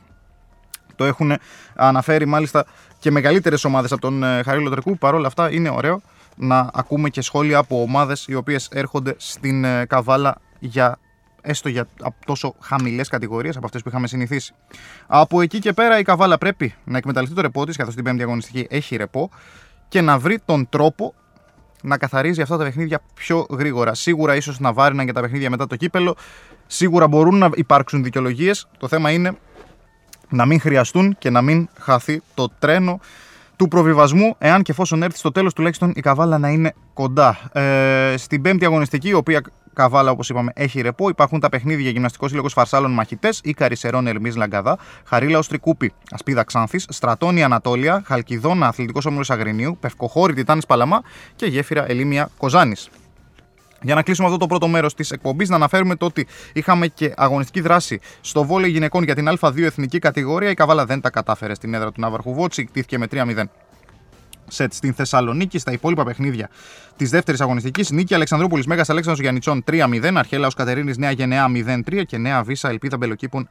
Το 0.96 1.04
έχουν 1.04 1.34
αναφέρει 1.76 2.26
μάλιστα 2.26 2.66
και 3.00 3.12
μεγαλύτερες 3.12 3.64
ομάδες 3.64 3.92
από 3.92 4.02
τον 4.02 4.24
ε, 4.24 4.44
Χαρίλο 4.44 4.70
Τρεκού. 4.70 4.98
Παρ' 4.98 5.14
όλα 5.14 5.28
αυτά 5.28 5.52
είναι 5.52 5.70
ωραίο 5.70 6.02
να 6.36 6.70
ακούμε 6.74 7.10
και 7.10 7.22
σχόλια 7.22 7.58
από 7.58 7.82
ομάδες 7.82 8.26
οι 8.28 8.36
οποίες 8.36 8.68
έρχονται 8.72 9.16
στην 9.18 9.64
ε, 9.64 9.86
Καβάλα 9.86 10.36
για 10.60 11.00
έστω 11.42 11.70
για 11.70 11.88
από 12.02 12.16
τόσο 12.26 12.56
χαμηλές 12.60 13.08
κατηγορίες 13.08 13.56
από 13.58 13.66
αυτές 13.66 13.82
που 13.82 13.90
είχαμε 13.90 14.08
συνηθίσει. 14.08 14.54
Από 15.08 15.42
εκεί 15.42 15.60
και 15.60 15.74
πέρα 15.74 16.00
η 16.00 16.04
Καβάλα 16.04 16.38
πρέπει 16.38 16.74
να 16.84 16.98
εκμεταλλευτεί 16.98 17.36
το 17.36 17.42
ρεπό 17.42 17.66
της, 17.66 17.78
καθώς 17.78 17.96
την 17.96 18.04
πέμπτη 18.04 18.22
αγωνιστική 18.24 18.68
έχει 18.70 18.96
ρεπό, 18.96 19.30
και 19.88 20.02
να 20.02 20.20
βρει 20.20 20.40
τον 20.46 20.70
τρόπο 20.70 21.14
να 21.82 21.98
καθαρίζει 21.98 22.42
αυτά 22.42 22.58
τα 22.58 22.64
παιχνίδια 22.64 23.02
πιο 23.14 23.46
γρήγορα. 23.50 23.94
Σίγουρα 23.94 24.36
ίσως 24.36 24.60
να 24.60 24.74
βάριναν 24.74 25.06
και 25.06 25.12
τα 25.12 25.22
παιχνίδια 25.22 25.50
μετά 25.50 25.68
το 25.68 25.76
κύπελο. 25.76 26.16
Σίγουρα 26.68 27.08
μπορούν 27.08 27.38
να 27.38 27.50
υπάρξουν 27.54 28.04
δικαιολογίες. 28.04 28.68
Το 28.78 28.88
θέμα 28.88 29.12
είναι 29.12 29.38
να 30.30 30.46
μην 30.46 30.60
χρειαστούν 30.60 31.16
και 31.20 31.30
να 31.30 31.42
μην 31.42 31.68
χαθεί 31.80 32.22
το 32.34 32.50
τρένο 32.60 33.00
του 33.56 33.68
προβιβασμού, 33.68 34.36
εάν 34.38 34.62
και 34.62 34.72
εφόσον 34.72 35.04
έρθει 35.04 35.18
στο 35.18 35.32
τέλος 35.32 35.54
τουλάχιστον 35.54 35.92
η 35.96 36.02
Καβάλα 36.02 36.38
να 36.38 36.50
είναι 36.50 36.74
κοντά. 36.94 37.50
Ε, 37.54 38.14
στην 38.18 38.42
πέμπτη 38.42 38.66
αγωνιστική, 38.66 39.08
η 39.08 39.14
οποία 39.14 39.42
Καβάλα, 39.76 40.12
όπως 40.12 40.30
είπαμε, 40.30 40.52
έχει 40.56 40.82
ρεπό. 40.82 41.10
Υπάρχουν 41.10 41.40
τα 41.40 41.50
παιχνίδια 41.50 41.90
Γυμναστικός 41.90 42.30
Σύλλογος 42.30 42.54
Φαρσάλων 42.54 42.92
Μαχητές, 42.92 43.42
Ήκαρη 43.44 43.76
Σερών 43.76 44.08
Ερμή 44.08 44.32
Λαγκαδά, 44.32 44.78
Χαρίλα 45.06 45.38
Οστρικούπη, 45.38 45.94
Ασπίδα 46.12 46.44
Ξάνθης, 46.44 46.86
Στρατόνι 46.90 47.44
Ανατόλια, 47.44 48.04
Χαλκιδόνα 48.06 48.68
Αθλητικός 48.68 49.06
Όμιλος 49.06 49.30
Αγρινίου, 49.30 49.78
Πευκοχώρη 49.80 50.34
Τιτάνης 50.34 50.66
Παλαμά 50.66 51.02
και 51.36 51.46
Γέφυρα 51.46 51.90
Ελίμια 51.90 52.30
Κοζάνης. 52.38 52.90
Για 53.82 53.96
να 53.96 54.02
κλείσουμε 54.02 54.28
αυτό 54.28 54.40
το 54.40 54.48
πρώτο 54.48 54.68
μέρος 54.68 54.94
της 54.94 55.12
εκπομπής, 55.12 55.50
να 55.50 55.56
αναφέρουμε 55.56 55.96
το 55.96 56.06
ότι 56.06 56.28
είχαμε 56.54 56.88
και 56.88 57.14
αγωνιστική 57.18 57.62
δράση 57.62 58.00
στο 58.22 58.44
βόλεϊ 58.44 58.72
γυναικών 58.72 59.04
για 59.04 59.16
την 59.16 59.30
Α2 59.40 59.62
εθνική 59.62 60.00
κατηγορία. 60.00 60.50
Η 60.50 60.54
Καβάλα 60.54 60.86
δεν 60.86 61.02
τα 61.02 61.10
κατάφερε 61.10 61.54
στην 61.54 61.74
έδρα 61.74 61.92
του 61.92 62.02
Ναύαρχου 62.02 62.34
Βότση, 62.34 62.66
κτήθηκε 62.66 62.98
με 62.98 63.08
3-0 63.12 63.44
σετ 64.48 64.74
στην 64.74 64.94
Θεσσαλονίκη. 64.94 65.60
Στα 65.60 65.72
υπόλοιπα 65.72 66.04
παιχνίδια 66.04 66.50
της 66.96 67.10
δεύτερης 67.10 67.42
αγωνιστικής, 67.42 67.90
νίκη 67.90 68.14
Αλεξανδρούπολης 68.14 68.66
Μέγας 68.66 68.90
Αλέξανδρος 68.90 69.24
Γιαννιτσών 69.24 69.64
3-0, 69.72 70.16
Αρχέλαος 70.16 70.54
Κατερίνης 70.54 70.98
Νέα 70.98 71.12
Γενναία 71.12 71.48
0-3 71.48 72.04
και 72.06 72.18
Νέα 72.18 72.44
Βίσα 72.44 72.70
Ελπίδα 72.70 72.98
Μπελοκήπων 72.98 73.50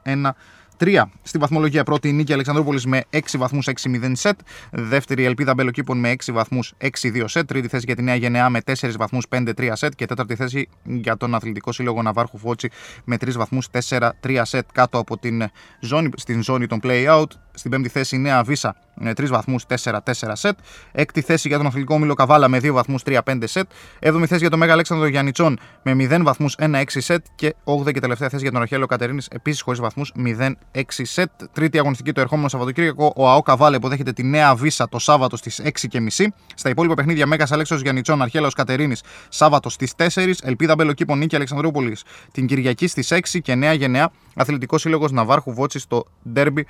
1-3. 0.79 1.03
Στην 1.23 1.41
βαθμολογία 1.41 1.85
πρώτη 1.85 2.09
η 2.09 2.13
νίκη 2.13 2.33
Αλεξανδρούπολης 2.33 2.87
με 2.87 3.05
6 3.11 3.19
βαθμούς 3.37 3.69
6-0 3.83 4.13
σετ. 4.13 4.39
Δεύτερη 4.71 5.23
η 5.23 5.25
Ελπίδα 5.25 5.55
Μπελοκήπων 5.55 5.99
με 5.99 6.11
6 6.11 6.33
βαθμούς 6.33 6.73
6-2 7.01 7.25
σετ. 7.25 7.47
Τρίτη 7.49 7.69
θέση 7.69 7.85
για 7.87 7.97
τη 7.97 8.03
Νέα 8.03 8.15
Γενναία 8.15 8.51
με 8.51 8.61
4 8.67 8.97
βαθμούς 8.97 9.27
5-3 9.29 9.71
σετ. 9.73 9.93
Και 9.95 10.07
τέταρτη 10.07 10.35
θέση 10.35 10.69
για 10.85 11.17
τον 11.17 11.35
Αθλητικό 11.35 11.73
Σύλλογο 11.73 12.03
Ναβάρχου 12.03 12.39
Φώτσι 12.39 12.69
με 13.05 13.17
3 13.17 13.33
βαθμούς 13.33 13.69
4-3 13.89 14.11
σετ. 14.43 14.65
Κάτω 14.73 14.99
από 14.99 15.19
την 15.19 15.43
ζώνη, 15.81 16.09
στην 16.17 16.43
ζώνη 16.43 16.67
των 16.67 16.81
play-out. 16.83 17.27
Στην 17.55 17.71
πέμπτη 17.71 17.89
θέση 17.89 18.17
η 18.17 18.19
Νέα 18.19 18.43
Βίσα 18.43 18.77
με 18.95 19.13
3 19.17 19.27
βαθμούς 19.29 19.65
4-4 19.85 19.99
σετ. 20.33 20.59
Έκτη 20.93 21.21
θέση 21.21 21.49
για 21.49 21.57
τον 21.57 21.67
Αθλητικό 21.67 21.95
Όμιλο 21.95 22.15
Καβάλα 22.15 22.49
με 22.49 22.59
2 22.59 22.73
βαθμούς 22.73 23.03
3-5 23.07 23.19
σετ. 23.45 23.71
Έβδομη 23.99 24.27
θέση 24.27 24.41
για 24.41 24.51
τον 24.51 24.59
Μέγα 24.59 24.73
Αλέξανδρο 24.73 25.07
Γιαννιτσών 25.07 25.59
με 25.83 25.93
0 25.95 26.23
βαθμούς 26.23 26.55
1-6 26.59 26.83
σετ. 26.87 27.25
Και 27.35 27.55
8η 27.65 27.93
και 27.93 28.01
τελευταία 28.01 28.29
θέση 28.29 28.43
για 28.43 28.53
τον 28.53 28.61
Αρχέλο 28.61 28.87
Κατερίνης 28.87 29.29
επίσης 29.31 29.61
χωρίς 29.61 29.81
βαθμούς 29.81 30.13
0-6 30.17 30.83
σετ. 31.03 31.31
Τρίτη 31.53 31.79
αγωνιστική 31.79 32.13
το 32.13 32.21
ερχόμενο 32.21 32.49
Σαββατοκύριακο. 32.49 33.13
Ο 33.17 33.31
ΑΟ 33.31 33.43
Καβάλα 33.43 33.77
υποδέχεται 33.77 34.13
τη 34.13 34.23
Νέα 34.23 34.55
Βίσα 34.55 34.89
το 34.89 34.99
Σάββατο 34.99 35.37
στις 35.37 35.61
6.30. 35.65 36.27
Στα 36.55 36.69
υπόλοιπα 36.69 36.95
παιχνίδια 36.95 37.27
Μέγας 37.27 37.53
Αλέξανδρος 37.53 37.83
Γιαννιτσών 37.83 38.23
Αρχέλο 38.23 38.51
Κατερίνης 38.51 39.03
Σάββατος 39.29 39.73
στις 39.73 39.93
4. 39.97 40.35
Ελπίδα 40.43 40.75
Μπελοκήπων 40.75 41.19
Νίκη 41.19 41.37
Αλεξανδρούπολης 41.37 42.03
την 42.33 42.47
Κυριακή 42.47 42.87
στις 42.87 43.13
6 43.13 43.41
και 43.43 43.55
Νέα 43.55 43.73
Γενναία 43.73 44.11
Αθλητικός 44.37 44.81
Σύλλογος 44.81 45.13
Ναβάρχου 45.13 45.53
Βότσης 45.53 45.83
στο 45.83 46.07
Ντέρμπι 46.29 46.67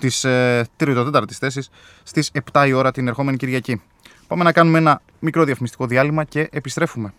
της 0.00 0.24
ε, 0.24 0.66
3η-4η 0.80 1.32
θέσης 1.32 1.70
στις 2.02 2.30
7 2.52 2.64
η 2.66 2.72
ώρα 2.72 2.90
την 2.90 3.08
ερχόμενη 3.08 3.36
Κυριακή. 3.36 3.82
Πάμε 4.26 4.44
να 4.44 4.52
κάνουμε 4.52 4.78
ένα 4.78 5.02
μικρό 5.18 5.44
διαφημιστικό 5.44 5.86
διάλειμμα 5.86 6.24
και 6.24 6.48
επιστρέφουμε. 6.52 7.14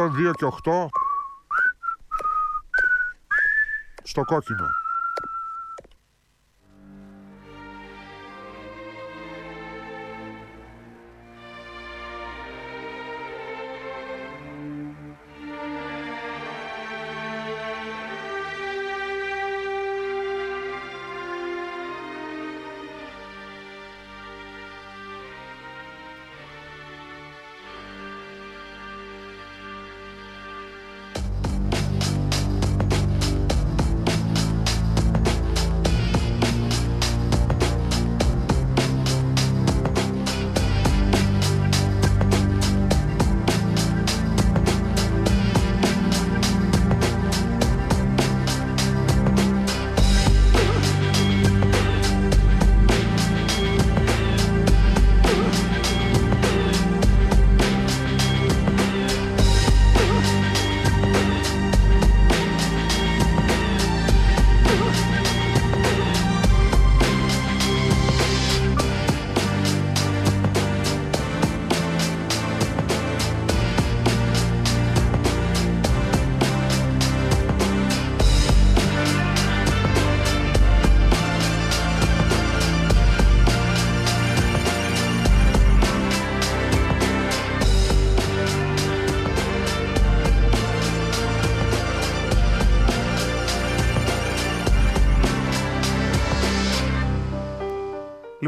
Εκατόν 0.00 0.16
δύο 0.16 0.32
και 0.32 0.44
8. 0.44 0.86
Στο 4.02 4.24
κόκκινο. 4.24 4.79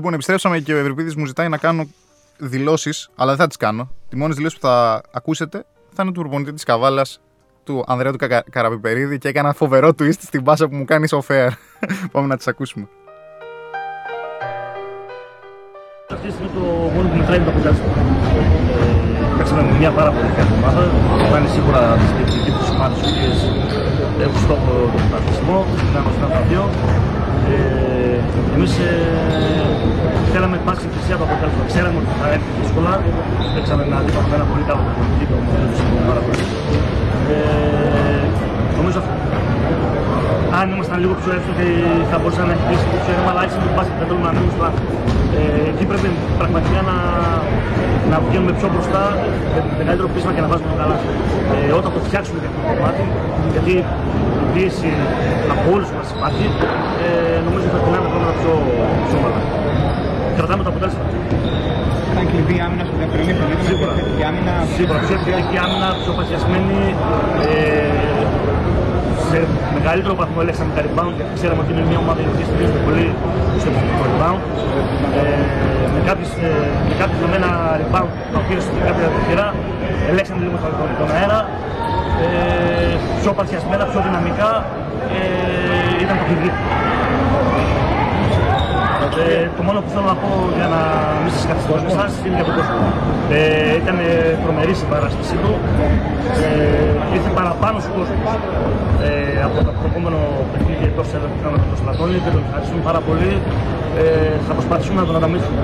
Λοιπόν, 0.03 0.17
επιστρέψαμε 0.17 0.59
και 0.59 0.75
ο 0.75 0.79
Ευρυπίδης 0.79 1.15
μου 1.15 1.27
ζητάει 1.27 1.49
να 1.49 1.57
κάνω 1.57 1.87
δηλώσεις, 2.39 3.11
αλλά 3.17 3.31
δεν 3.31 3.41
θα 3.41 3.47
τις 3.47 3.57
κάνω. 3.57 3.91
Τη 4.09 4.17
μόνη 4.17 4.35
δηλώση 4.35 4.55
που 4.55 4.67
θα 4.67 5.01
ακούσετε 5.13 5.65
θα 5.93 6.03
είναι 6.03 6.13
του 6.13 6.21
προπονητή 6.21 6.53
της 6.53 6.65
Καβάλας, 6.65 7.21
του 7.65 7.85
Ανδρέα 7.87 8.13
του 8.13 8.19
Κακα... 8.19 8.45
Καραπιπερίδη 8.51 9.19
και 9.19 9.29
έκανα 9.29 9.53
φοβερό 9.53 9.89
twist 9.89 10.19
στην 10.19 10.43
πάσα 10.43 10.69
που 10.69 10.77
μου 10.77 10.85
κάνει 10.85 11.07
ο 11.13 11.23
fair. 11.29 11.49
Πάμε 12.13 12.27
να 12.27 12.37
τις 12.37 12.47
ακούσουμε. 12.47 12.89
Αυτή 16.11 16.27
τη 16.27 16.33
στιγμή 16.33 16.51
το 16.55 16.61
μόνο 16.95 17.09
που 17.09 17.17
μετράει 17.17 17.37
είναι 17.37 17.45
το 17.45 17.51
αποτέλεσμα. 17.51 17.87
Ε, 19.35 19.37
Παίξαμε 19.37 19.63
με 19.63 19.79
μια 19.79 19.91
πάρα 19.91 20.11
πολύ 20.11 20.33
καλή 20.37 20.53
ομάδα. 20.53 20.91
Θα 21.31 21.39
είναι 21.39 21.49
σίγουρα 21.49 21.97
τι 21.97 22.33
δύο 22.33 22.75
ομάδε 22.75 22.95
οι 22.95 23.11
οποίες 23.11 23.82
έχουν 24.27 24.41
στόχο 24.47 24.71
τον 24.93 25.01
πρωταθλητισμό. 25.03 25.59
Να 25.95 25.99
είμαστε 26.03 26.23
ένα 26.29 26.41
δύο. 26.51 26.63
Ε, 27.53 28.19
Εμείς 28.57 28.73
ε, 28.89 28.91
θέλαμε 30.33 30.57
πάση 30.67 30.85
θυσία 30.95 31.17
το 31.21 31.25
αποτέλεσμα. 31.29 31.63
Ξέραμε 31.73 31.97
ότι 32.03 32.13
θα 32.21 32.27
έρθει 32.35 32.51
δύσκολα. 32.61 32.93
Παίξαμε 33.55 33.85
με 33.91 33.95
αντίπαλο 34.01 34.27
με 34.31 34.37
ένα 34.39 34.47
πολύ 34.51 34.65
καλό 34.71 34.81
προπονητή, 34.87 35.25
το 35.31 35.35
οποίο 35.41 35.65
του 35.75 36.05
πάρα 36.11 36.23
πολύ. 36.27 36.45
Ε, 37.35 37.37
νομίζω 38.79 38.99
αυτό. 39.03 39.32
Αν 40.59 40.65
ήμασταν 40.75 40.99
λίγο 41.03 41.15
πιο 41.21 41.31
εύκολοι 41.39 41.69
θα 42.11 42.17
μπορούσαν 42.21 42.45
να 42.49 42.53
έχει 42.57 42.65
κλείσει 42.69 42.87
πιο 43.05 43.13
ήρεμα, 43.15 43.31
αλλά 43.33 43.43
έτσι 43.47 43.57
με 43.61 43.65
την 43.69 43.75
πάση 43.77 43.91
που 43.93 43.99
θέλουμε 44.01 44.25
να 44.29 44.33
μείνουμε 44.37 44.53
στο 44.57 44.65
άθλημα. 44.69 44.95
Ε, 45.39 45.71
εκεί 45.73 45.85
πρέπει 45.91 46.09
πραγματικά 46.41 46.81
να, 46.91 46.97
να 48.13 48.17
βγαίνουμε 48.27 48.53
πιο 48.59 48.69
μπροστά 48.73 49.03
με 49.55 49.61
μεγαλύτερο 49.81 50.09
πείσμα 50.15 50.33
και 50.37 50.43
να 50.45 50.49
βάζουμε 50.53 50.71
το 50.73 50.79
καλά. 50.83 50.97
Ε, 51.55 51.73
όταν 51.79 51.91
το 51.97 52.01
φτιάξουμε 52.09 52.39
και 52.43 52.49
αυτό 52.51 52.61
το 52.63 52.67
κομμάτι, 52.71 53.03
γιατί 53.55 53.75
η 54.45 54.47
πίεση 54.55 54.91
από 55.55 55.67
όλους 55.75 55.91
μας 55.97 56.07
υπάρχει, 56.17 56.47
ε, 57.05 57.09
νομίζω 57.47 57.67
θα 57.75 57.79
πεινάμε 57.85 58.09
πράγματα 58.13 58.35
πιο, 58.41 58.53
πιο 59.07 59.17
ομαλά. 59.21 59.41
Κρατάμε 60.37 60.63
το 60.67 60.71
αποτέλεσμα. 60.73 61.05
Ήταν 62.13 62.25
κλειδί 62.31 62.57
άμυνας 62.67 62.87
στο 62.89 62.97
δεύτερο 63.03 63.23
μήχρονο. 63.29 63.53
Είδαμε 63.53 63.69
Σίγουρα. 63.71 63.93
μια 63.93 63.97
θετική 63.99 64.25
άμυνα. 64.31 64.55
Σίγουρα, 64.77 64.99
πιο 65.07 65.15
επιθετική 65.19 65.57
άμυνα, 65.65 65.89
πιο 66.03 66.13
παθιασμένη. 66.19 66.81
Ε, 67.49 68.32
σε 69.31 69.39
μεγαλύτερο 69.77 70.15
βαθμό 70.21 70.39
έλεξαμε 70.45 70.71
τα 70.77 70.81
rebound 70.87 71.15
γιατί 71.19 71.33
ξέραμε 71.39 71.61
ότι 71.65 71.71
είναι 71.75 71.85
μια 71.91 71.99
ομάδα 72.05 72.21
η 72.25 72.29
οποία 72.33 72.47
στηρίζεται 72.49 72.81
πολύ 72.87 73.07
στο 73.61 73.69
επιθετικό 73.71 74.03
rebound. 74.11 74.41
Ε, 75.19 75.23
με, 75.95 76.01
κάποιες, 76.09 76.31
ε, 76.47 76.51
με 76.89 76.95
κάποια 77.01 77.17
δεδομένα 77.19 77.49
rebound 77.83 78.13
τα 78.33 78.39
οποία 78.43 78.59
στην 78.67 78.81
κάποια 78.89 79.07
τυχερά 79.15 79.49
ελέγξαμε 80.11 80.41
λίγο 80.45 80.57
τον, 80.63 80.73
τον, 80.79 80.89
τον 81.01 81.09
αέρα. 81.17 81.41
Ε, 82.25 82.95
πιο 83.21 83.31
παθιασμένα, 83.39 83.85
πιο 83.91 84.01
δυναμικά 84.07 84.51
ε, 85.17 86.03
ήταν 86.05 86.15
το 86.21 86.25
κλειδί. 86.29 86.51
Ε, 89.21 89.49
το 89.57 89.63
μόνο 89.69 89.79
που 89.83 89.91
θέλω 89.95 90.07
να 90.13 90.19
πω 90.23 90.31
για 90.59 90.69
να 90.75 90.81
μην 91.23 91.31
σας 91.37 91.45
καθυστερώ 91.51 91.81
με 91.87 91.91
εσάς 91.95 92.13
είναι 92.25 92.37
για 92.39 92.47
τον 92.49 92.55
κόσμο. 92.59 92.79
Ε, 93.35 93.75
ήταν 93.81 93.97
ε, 94.07 94.11
τρομερή 94.43 94.75
η 94.85 94.87
παράστασή 94.95 95.37
του. 95.43 95.53
Ε, 96.45 97.15
ήρθε 97.17 97.31
παραπάνω 97.41 97.77
στους 97.83 97.93
κόσμος 97.97 98.31
ε, 99.07 99.11
από 99.47 99.57
το 99.67 99.73
προηγούμενο 99.81 100.21
παιχνίδι 100.53 100.85
εκτός 100.91 101.07
έδρα 101.17 101.29
που 101.33 101.39
κάναμε 101.45 101.65
το 101.73 101.77
Σλατώνη 101.81 102.17
και 102.25 102.31
τον 102.37 102.43
ευχαριστούμε 102.47 102.83
πάρα 102.89 103.01
πολύ. 103.09 103.33
Ε, 104.01 104.35
θα 104.47 104.53
προσπαθήσουμε 104.59 104.99
να 105.03 105.07
τον 105.09 105.17
αναμίξουμε. 105.21 105.61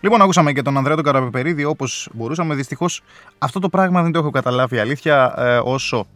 Λοιπόν, 0.00 0.22
ακούσαμε 0.22 0.52
και 0.52 0.62
τον 0.62 0.76
Ανδρέα 0.76 0.94
τον 0.94 1.04
Καραπιπερίδη 1.04 1.64
όπως 1.64 2.10
μπορούσαμε. 2.12 2.54
Δυστυχώς 2.54 3.02
αυτό 3.38 3.58
το 3.58 3.68
πράγμα 3.68 4.02
δεν 4.02 4.12
το 4.12 4.18
έχω 4.18 4.30
καταλάβει. 4.30 4.76
Η 4.76 4.78
αλήθεια, 4.78 5.34
ε, 5.36 5.60
όσο 5.64 6.06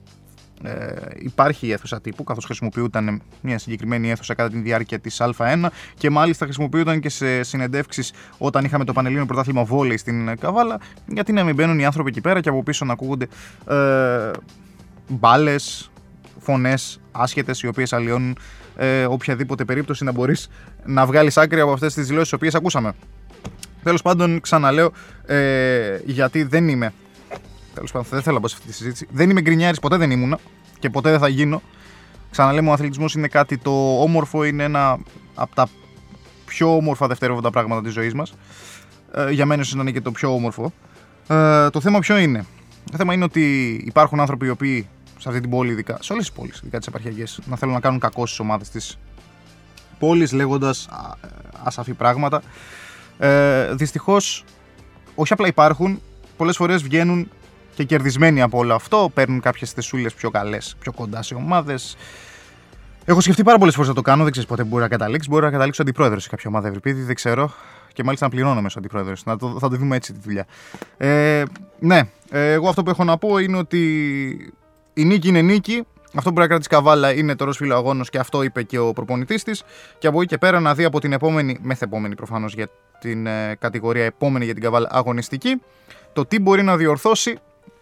ε, 0.63 0.95
υπάρχει 1.15 1.67
η 1.67 1.73
αίθουσα 1.73 2.01
τύπου, 2.01 2.25
καθώς 2.25 2.45
χρησιμοποιούταν 2.45 3.23
μια 3.41 3.59
συγκεκριμένη 3.59 4.11
αίθουσα 4.11 4.35
κατά 4.35 4.51
τη 4.51 4.59
διάρκεια 4.59 4.99
της 4.99 5.21
Α1 5.21 5.67
και 5.99 6.11
μάλιστα 6.11 6.45
χρησιμοποιούταν 6.45 7.01
και 7.01 7.09
σε 7.09 7.43
συνεντεύξεις 7.43 8.13
όταν 8.39 8.65
είχαμε 8.65 8.85
το 8.85 8.93
Πανελλήνιο 8.93 9.27
Πρωτάθλημα 9.27 9.65
Βόλεϊ 9.65 9.97
στην 9.97 10.39
Καβάλα. 10.39 10.81
Γιατί 11.07 11.33
να 11.33 11.45
μην 11.45 11.55
μπαίνουν 11.55 11.79
οι 11.79 11.85
άνθρωποι 11.85 12.09
εκεί 12.09 12.21
πέρα 12.21 12.41
και 12.41 12.49
από 12.49 12.63
πίσω 12.63 12.85
να 12.85 12.93
ακούγονται 12.93 13.27
ε, 13.69 14.31
μπάλες, 15.09 15.91
φωνές 16.39 17.01
άσχετες 17.13 17.63
οι 17.63 17.67
οποίες 17.67 17.93
αλλοιώνουν 17.93 18.39
ε, 18.77 19.05
οποιαδήποτε 19.05 19.65
περίπτωση 19.65 20.05
να 20.05 20.13
μπορείς 20.13 20.49
να 20.85 21.07
βγάλεις 21.07 21.37
άκρη 21.37 21.61
από 21.61 21.73
αυτές 21.73 21.95
τις 21.95 22.07
δηλώσεις 22.07 22.29
τις 22.29 22.39
οποίες 22.39 22.55
ακούσαμε. 22.55 22.93
Τέλος 23.85 24.03
πάντων, 24.03 24.41
ξαναλέω, 24.41 24.93
ε, 25.27 25.99
γιατί 26.05 26.43
δεν 26.43 26.69
είμαι. 26.69 26.93
Τέλος 27.75 27.93
πάντων, 27.93 28.07
δεν 28.11 28.23
θέλω 28.23 28.35
να 28.35 28.41
μπω 28.41 28.49
σε 28.49 28.55
αυτή 28.59 28.69
τη 28.69 28.75
συζήτηση. 28.75 29.07
Δεν 29.11 29.31
είμαι 29.31 29.41
γκρινιάρης, 29.41 29.79
ποτέ 29.81 29.97
δεν 29.97 30.11
ήμουνα 30.11 30.39
και 30.79 30.91
ποτέ 30.91 31.11
δεν 31.11 31.19
θα 31.19 31.29
γίνω. 31.29 31.63
Ξαναλέμε, 32.31 32.71
ο 32.71 32.73
αθλητισμός 32.73 33.15
είναι 33.15 33.29
κάτι 33.29 33.59
το 33.59 34.01
όμορφο, 34.03 34.45
είναι 34.45 34.63
ένα 34.63 34.99
από 35.35 35.55
τα 35.55 35.69
πιο 36.45 36.77
όμορφα 36.77 37.07
δευτερεύοντα 37.07 37.51
πράγματα 37.51 37.83
της 37.83 37.93
ζωής 37.93 38.15
μας. 38.15 38.35
Ε, 39.15 39.31
για 39.31 39.47
μένα, 39.47 39.63
ίσως 39.63 39.75
να 39.75 39.83
είναι 39.83 39.91
και 39.91 40.01
το 40.01 40.11
πιο 40.11 40.35
όμορφο. 40.35 40.73
Ε, 41.29 41.71
το 41.71 41.81
θέμα 41.81 41.99
ποιο 41.99 42.17
είναι; 42.19 42.45
Το 42.91 42.97
θέμα 42.97 43.15
είναι 43.15 43.25
ότι 43.25 43.73
υπάρχουν 43.87 44.21
άνθρωποι 44.21 44.47
οι 44.47 44.51
οποίοι 44.51 44.89
σε 45.19 45.29
αυτή 45.29 45.41
την 45.41 45.51
πόλη, 45.51 45.73
ειδικά 45.73 45.99
σε 46.01 46.13
όλες 46.13 46.27
τις 46.27 46.35
πόλεις, 46.35 46.59
ειδικά 46.61 46.79
τις 46.79 46.87
επαρχιακές, 46.87 47.41
να 47.45 47.57
θέλουν 47.57 47.75
να 47.75 47.81
κάνουν 47.81 47.99
κακό 47.99 48.27
στις 48.27 48.39
ομάδες 48.39 48.69
της 48.69 48.99
πόλης, 49.99 50.33
λέγοντας 50.33 50.89
ασαφή 51.63 51.93
πράγματα. 51.93 52.43
Ε, 53.19 53.75
Δυστυχώς, 53.75 54.45
όχι 55.15 55.33
απλά 55.33 55.47
υπάρχουν, 55.47 56.01
πολλές 56.37 56.57
φορές 56.57 56.83
βγαίνουν 56.83 57.31
και 57.75 57.85
κερδισμένοι 57.85 58.43
από 58.43 58.59
όλο 58.59 58.75
αυτό. 58.75 59.11
Παίρνουν 59.15 59.41
κάποιες 59.41 59.73
θεσούλες 59.73 60.15
πιο 60.15 60.31
καλές, 60.31 60.77
πιο 60.79 60.93
κοντά 60.93 61.23
σε 61.23 61.35
ομάδες. 61.35 61.97
Έχω 63.05 63.21
σκεφτεί 63.21 63.43
πάρα 63.43 63.59
πολλές 63.59 63.75
φορές 63.75 63.89
να 63.89 63.95
το 63.95 64.03
κάνω, 64.03 64.23
δεν 64.23 64.33
ξέρω 64.33 64.47
πότε 64.47 64.65
μπορεί 64.65 64.83
να 64.83 64.89
καταλήξεις. 64.89 65.29
Μπορεί 65.29 65.45
να 65.45 65.51
καταλήξω 65.51 65.83
αντιπρόεδρος 65.83 66.23
σε 66.23 66.29
κάποια 66.29 66.51
ομάδα 66.51 66.69
Ευρυπίδη, 66.69 67.03
δεν 67.03 67.15
ξέρω. 67.15 67.53
Και 67.93 68.05
μάλιστα 68.05 68.27
να 68.27 68.33
πληρώνομαι 68.33 68.69
ω 68.69 68.73
αντιπρόεδρος. 68.77 69.25
Να 69.25 69.37
το, 69.37 69.57
θα 69.59 69.69
το 69.69 69.77
δούμε 69.77 69.97
έτσι 69.97 70.13
τη 70.13 70.19
δουλειά. 70.23 70.47
Ε, 70.97 71.43
ναι, 71.79 72.01
ε, 72.31 72.53
εγώ 72.53 72.69
αυτό 72.69 72.83
που 72.83 72.91
έχω 72.91 73.05
να 73.05 73.19
πω 73.19 73.39
είναι 73.39 73.57
ότι 73.57 73.83
η 74.95 75.05
νίκη 75.05 75.29
είναι 75.29 75.43
νίκη. 75.43 75.83
Αυτό 76.17 76.29
που 76.29 76.35
πρέπει 76.35 76.41
να 76.41 76.47
κρατήσει 76.47 76.69
καβάλα 76.69 77.13
είναι 77.15 77.37
το 77.37 77.45
ροσφύλλο 77.45 77.75
αγώνος 77.75 78.11
και 78.11 78.19
αυτό 78.19 78.43
είπε 78.43 78.63
και 78.63 78.79
ο 78.79 78.93
προπονητής 78.93 79.43
της. 79.43 79.63
Και 79.99 80.07
από 80.07 80.19
εκεί 80.19 80.29
και 80.29 80.39
πέρα 80.39 80.61
να 80.61 80.75
δει 80.75 80.85
από 80.85 81.01
την 81.01 81.13
επόμενη, 81.13 81.59
μεθεπόμενη 81.63 82.15
προφανώς 82.15 82.55
για 82.55 82.69
την 83.01 83.27
ε, 83.27 83.57
κατηγορία 83.59 84.05
επόμενη 84.05 84.45
για 84.45 84.55
την 84.55 84.63
καβάλα 84.63 84.89
αγωνιστική, 84.93 85.61
το 86.13 86.27
τι 86.27 86.39
μπορεί 86.39 86.63
να 86.63 86.77
διορθώσει 86.77 87.39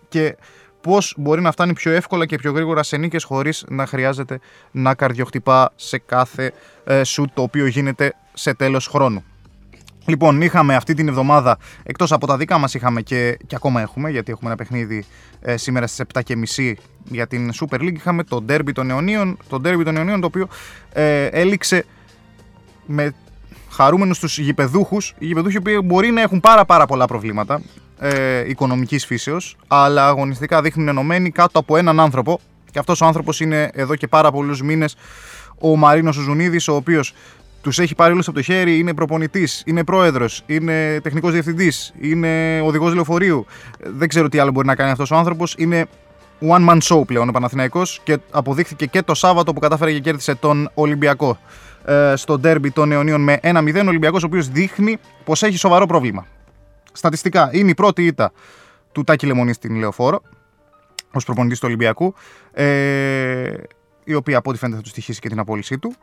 και 0.08 0.36
πώς 0.80 1.14
μπορεί 1.16 1.40
να 1.40 1.52
φτάνει 1.52 1.72
πιο 1.72 1.92
εύκολα 1.92 2.26
και 2.26 2.36
πιο 2.36 2.52
γρήγορα 2.52 2.82
σε 2.82 2.96
νίκες 2.96 3.24
χωρίς 3.24 3.64
να 3.68 3.86
χρειάζεται 3.86 4.40
να 4.70 4.94
καρδιοχτυπά 4.94 5.72
σε 5.76 5.98
κάθε 5.98 6.52
ε, 6.84 7.04
σουτ 7.04 7.30
το 7.34 7.42
οποίο 7.42 7.66
γίνεται 7.66 8.14
σε 8.32 8.54
τέλος 8.54 8.86
χρόνου. 8.86 9.24
Λοιπόν, 10.06 10.42
είχαμε 10.42 10.74
αυτή 10.74 10.94
την 10.94 11.08
εβδομάδα, 11.08 11.58
εκτός 11.82 12.12
από 12.12 12.26
τα 12.26 12.36
δικά 12.36 12.58
μας, 12.58 12.74
είχαμε 12.74 13.00
και, 13.02 13.38
και 13.46 13.54
ακόμα 13.56 13.80
έχουμε, 13.80 14.10
γιατί 14.10 14.32
έχουμε 14.32 14.50
ένα 14.50 14.58
παιχνίδι 14.58 15.04
ε, 15.40 15.56
σήμερα 15.56 15.86
στις 15.86 16.04
7.30 16.12 16.72
για 17.04 17.26
την 17.26 17.50
Super 17.60 17.80
League. 17.80 17.94
Είχαμε 17.94 18.24
το 18.24 18.44
Derby 18.48 18.72
των 18.72 18.90
Αιωνίων, 18.90 19.38
το 19.48 19.56
Derby 19.64 19.82
των 19.84 19.96
Αιωνίων 19.96 20.20
το 20.20 20.26
οποίο 20.26 20.48
ε, 20.92 21.26
έληξε 21.26 21.84
με 22.86 23.14
χαρούμενους 23.70 24.18
τους 24.18 24.38
γηπεδούχους, 24.38 25.14
οι 25.18 25.26
γηπεδούχοι 25.26 25.60
που 25.60 25.82
μπορεί 25.84 26.10
να 26.10 26.20
έχουν 26.20 26.40
πάρα 26.40 26.64
πάρα 26.64 26.86
πολλά 26.86 27.06
προβλήματα 27.06 27.62
ε, 27.98 28.48
οικονομικής 28.48 29.06
φύσεως, 29.06 29.56
αλλά 29.66 30.06
αγωνιστικά 30.06 30.62
δείχνουν 30.62 30.88
ενωμένοι 30.88 31.30
κάτω 31.30 31.58
από 31.58 31.76
έναν 31.76 32.00
άνθρωπο 32.00 32.40
και 32.70 32.78
αυτός 32.78 33.00
ο 33.00 33.06
άνθρωπος 33.06 33.40
είναι 33.40 33.70
εδώ 33.74 33.96
και 33.96 34.06
πάρα 34.06 34.30
πολλούς 34.30 34.62
μήνες 34.62 34.96
ο 35.58 35.76
Μαρίνος 35.76 36.14
Ζουνίδης, 36.14 36.68
ο 36.68 36.74
οποίος 36.74 37.14
τους 37.62 37.78
έχει 37.78 37.94
πάρει 37.94 38.12
όλους 38.12 38.28
από 38.28 38.36
το 38.36 38.42
χέρι, 38.42 38.78
είναι 38.78 38.94
προπονητής, 38.94 39.62
είναι 39.66 39.84
πρόεδρος, 39.84 40.42
είναι 40.46 41.00
τεχνικός 41.00 41.32
διευθυντής, 41.32 41.92
είναι 42.00 42.60
οδηγός 42.60 42.94
λεωφορείου. 42.94 43.46
Δεν 43.78 44.08
ξέρω 44.08 44.28
τι 44.28 44.38
άλλο 44.38 44.50
μπορεί 44.50 44.66
να 44.66 44.74
κάνει 44.74 44.90
αυτός 44.90 45.10
ο 45.10 45.16
άνθρωπος. 45.16 45.54
Είναι 45.58 45.86
one 46.40 46.68
man 46.68 46.78
show 46.82 47.06
πλέον 47.06 47.28
ο 47.28 47.32
Παναθηναϊκός 47.32 48.00
και 48.04 48.18
αποδείχθηκε 48.30 48.86
και 48.86 49.02
το 49.02 49.14
Σάββατο 49.14 49.52
που 49.52 49.60
κατάφερε 49.60 49.92
και 49.92 50.00
κέρδισε 50.00 50.34
τον 50.34 50.70
Ολυμπιακό 50.74 51.38
ε, 51.84 52.12
στο 52.16 52.38
ντέρμπι 52.38 52.70
των 52.70 52.92
αιωνίων 52.92 53.20
με 53.20 53.40
1-0. 53.42 53.82
Ο 53.84 53.88
Ολυμπιακός 53.88 54.22
ο 54.22 54.26
οποίος 54.26 54.48
δείχνει 54.48 54.98
πως 55.24 55.42
έχει 55.42 55.56
σοβαρό 55.56 55.86
πρόβλημα. 55.86 56.26
Στατιστικά 56.92 57.50
είναι 57.52 57.70
η 57.70 57.74
πρώτη 57.74 58.06
ήττα 58.06 58.32
του 58.92 59.04
Τάκη 59.04 59.26
Λεμονή 59.26 59.52
στην 59.52 59.76
Λεωφόρο 59.76 60.22
ως 61.12 61.24
προπονητής 61.24 61.58
του 61.58 61.66
Ολυμπιακού 61.68 62.14
ε, 62.52 63.52
η 64.04 64.14
οποία 64.14 64.38
από 64.38 64.50
ό,τι 64.50 64.58
φαίνεται 64.58 64.76
θα 64.76 64.82
του 64.82 64.88
στοιχήσει 64.88 65.20
και 65.20 65.28
την 65.28 65.38
απόλυσή 65.38 65.78
του. 65.78 65.94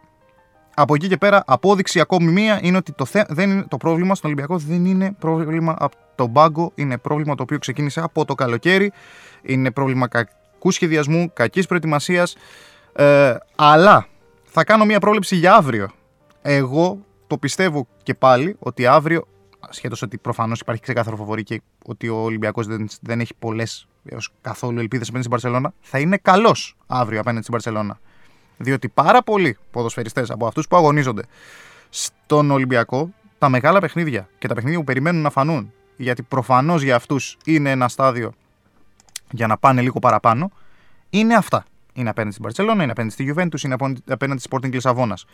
Από 0.82 0.94
εκεί 0.94 1.08
και 1.08 1.18
πέρα, 1.18 1.44
απόδειξη 1.46 2.00
ακόμη 2.00 2.32
μία 2.32 2.60
είναι 2.62 2.78
ότι 2.78 2.92
το, 2.92 3.06
θε, 3.06 3.24
δεν 3.28 3.50
είναι, 3.50 3.63
το 3.68 3.78
πρόβλημα 3.78 4.15
στον 4.15 4.32
Ολυμπιακό 4.32 4.58
δεν 4.58 4.86
είναι 4.86 5.15
πρόβλημα 5.20 5.76
από 5.80 5.96
τον 6.15 6.32
πάγκο, 6.32 6.72
είναι 6.76 6.98
πρόβλημα 6.98 7.36
το 7.36 7.44
οποίο 7.44 7.58
ξεκίνησε 7.58 8.02
από 8.02 8.26
το 8.26 8.36
καλοκαίρι, 8.36 8.92
είναι 9.42 9.72
πρόβλημα 9.72 10.08
κακού 10.08 10.72
σχεδιασμού, 10.72 11.32
κακής 11.34 11.65
προετοιμασίας, 11.65 12.36
ε, 12.94 13.36
αλλά 13.56 14.08
θα 14.44 14.63
κάνω 14.63 14.86
μία 14.86 15.00
πρόληψη 15.00 15.36
για 15.36 15.56
αύριο. 15.56 15.89
Εγώ 16.42 17.06
το 17.28 17.38
πιστεύω 17.38 17.88
και 18.04 18.13
πάλι 18.13 18.56
ότι 18.60 18.86
αύριο, 18.86 19.28
σχέτω 19.70 19.96
ότι 20.02 20.18
προφανώς 20.18 20.60
υπάρχει 20.60 20.82
ξεκάθαρο 20.82 21.15
φοβορή 21.15 21.44
και 21.44 21.62
ότι 21.86 22.10
ο 22.10 22.15
Ολυμπιακός 22.15 22.68
δεν, 22.68 22.88
δεν 23.02 23.20
έχει 23.20 23.34
πολλές 23.39 23.88
έως 24.06 24.34
καθόλου 24.42 24.80
ελπίδες 24.80 25.08
απέναντι 25.08 25.28
στην 25.28 25.42
Παρσελώνα, 25.42 25.74
θα 25.80 26.00
είναι 26.00 26.18
καλός 26.18 26.78
αύριο 26.88 27.20
απέναντι 27.20 27.42
στην 27.42 27.54
Παρσελώνα. 27.54 28.00
Διότι 28.62 28.89
πάρα 28.89 29.24
πολλοί 29.24 29.58
ποδοσφαιριστές 29.72 30.30
από 30.30 30.48
αυτούς 30.48 30.67
που 30.67 30.76
αγωνίζονται 30.76 31.22
στον 31.89 32.52
Ολυμπιακό, 32.52 33.10
τα 33.38 33.50
μεγάλα 33.50 33.80
παιχνίδια 33.80 34.30
και 34.38 34.48
τα 34.48 34.54
παιχνίδια 34.54 34.80
που 34.80 34.86
περιμένουν 34.86 35.22
να 35.22 35.30
φανούν, 35.30 35.74
γιατί 35.98 36.24
προφανώς 36.24 36.82
για 36.82 36.95
αυτούς 36.95 37.38
είναι 37.45 37.72
ένα 37.72 37.88
στάδιο 37.88 38.34
για 39.32 39.48
να 39.48 39.58
πάνε 39.58 39.82
λίγο 39.82 40.00
παραπάνω, 40.00 40.52
είναι 41.10 41.36
αυτά. 41.36 41.65
Είναι 41.93 42.10
απέναντι 42.10 42.32
στην 42.32 42.43
Παρσελόνα, 42.43 42.84
είναι 42.84 42.91
απέναντι 42.91 43.13
στη 43.13 43.34
Juventus, 43.36 43.63
είναι 43.63 43.76
απέναντι 44.10 44.39
στη 44.39 44.50
Sporting 44.52 44.72
Λισαβόνας. 44.72 45.26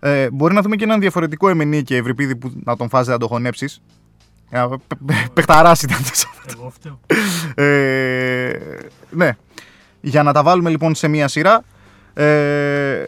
Ε, 0.00 0.30
μπορεί 0.30 0.54
να 0.54 0.60
δούμε 0.60 0.76
και 0.76 0.84
έναν 0.84 1.00
διαφορετικό 1.00 1.48
Εμενή 1.48 1.82
και 1.82 1.96
Ευρυπίδη 1.96 2.36
που 2.36 2.52
να 2.64 2.76
τον 2.76 2.88
φάζει 2.88 3.10
να 3.10 3.18
το 3.18 3.26
χωνέψεις. 3.26 3.82
Πεχταρά 5.32 5.72
ήταν 5.82 5.98
το 6.02 6.10
Σάββατο. 6.12 7.00
Ε, 7.54 8.58
ναι. 9.10 9.36
Για 10.00 10.22
να 10.22 10.32
τα 10.32 10.42
βάλουμε 10.42 10.70
λοιπόν 10.70 10.94
σε 10.94 11.08
μία 11.08 11.28
σειρά, 11.28 11.64
ε, 12.14 13.06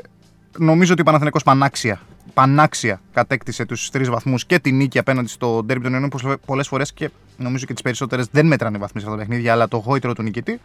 νομίζω 0.58 0.92
ότι 0.92 1.00
ο 1.00 1.04
Παναθηναϊκός 1.04 1.42
πανάξια, 1.42 2.00
πανάξια 2.34 3.00
κατέκτησε 3.12 3.64
τους 3.64 3.90
τρεις 3.90 4.08
βαθμούς 4.08 4.46
και 4.46 4.58
την 4.58 4.76
νίκη 4.76 4.98
απέναντι 4.98 5.28
στο 5.28 5.62
ντέρμπι 5.64 5.82
των 5.82 5.92
Ιωνίων 5.92 6.10
που 6.10 6.36
πολλές 6.46 6.68
φορές 6.68 6.92
και 6.92 7.10
νομίζω 7.36 7.66
και 7.66 7.72
τις 7.72 7.82
περισσότερες 7.82 8.28
δεν 8.30 8.46
μέτρανε 8.46 8.78
βαθμοί 8.78 9.00
σε 9.00 9.06
αυτά 9.06 9.18
τα 9.18 9.24
παιχνίδια 9.24 9.52
αλλά 9.52 9.68
το 9.68 9.76
γόητρο 9.76 10.12
του 10.12 10.22
νικητή. 10.22 10.60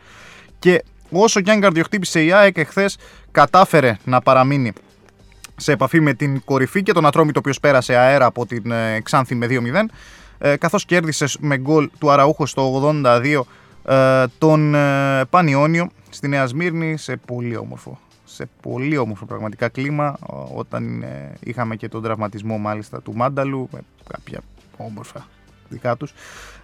Και 0.59 0.83
όσο 1.11 1.41
και 1.41 1.51
αν 1.51 1.59
καρδιοχτύπησε 1.59 2.23
η 2.23 2.31
ΑΕΚ 2.31 2.57
εχθές 2.57 2.97
κατάφερε 3.31 3.97
να 4.03 4.21
παραμείνει 4.21 4.73
σε 5.55 5.71
επαφή 5.71 5.99
με 5.99 6.13
την 6.13 6.41
κορυφή 6.43 6.83
και 6.83 6.91
τον 6.91 7.05
Ατρόμητο 7.05 7.37
ο 7.37 7.39
οποίος 7.39 7.59
πέρασε 7.59 7.95
αέρα 7.95 8.25
από 8.25 8.45
την 8.45 8.71
ε, 8.71 9.01
Ξάνθη 9.03 9.35
με 9.35 9.47
2-0 9.49 9.59
ε, 10.37 10.55
καθώς 10.55 10.85
κέρδισες 10.85 11.37
με 11.39 11.57
γκολ 11.57 11.89
του 11.99 12.11
Αραούχο 12.11 12.45
στο 12.45 12.91
82 13.03 13.41
ε, 13.85 14.25
τον 14.37 14.75
ε, 14.75 15.25
Πανιόνιο 15.29 15.89
στη 16.09 16.27
Νέα 16.27 16.45
Σμύρνη 16.45 16.97
σε 16.97 17.15
πολύ 17.15 17.57
όμορφο 17.57 17.99
σε 18.33 18.49
πολύ 18.61 18.97
όμορφο 18.97 19.25
πραγματικά 19.25 19.69
κλίμα 19.69 20.17
όταν 20.53 21.01
ε, 21.01 21.33
είχαμε 21.39 21.75
και 21.75 21.89
τον 21.89 22.01
τραυματισμό 22.03 22.57
μάλιστα 22.57 23.01
του 23.01 23.15
Μάνταλου 23.15 23.67
με 23.71 23.79
κάποια 24.07 24.41
όμορφα 24.77 25.25
δικά 25.69 25.95
τους. 25.95 26.13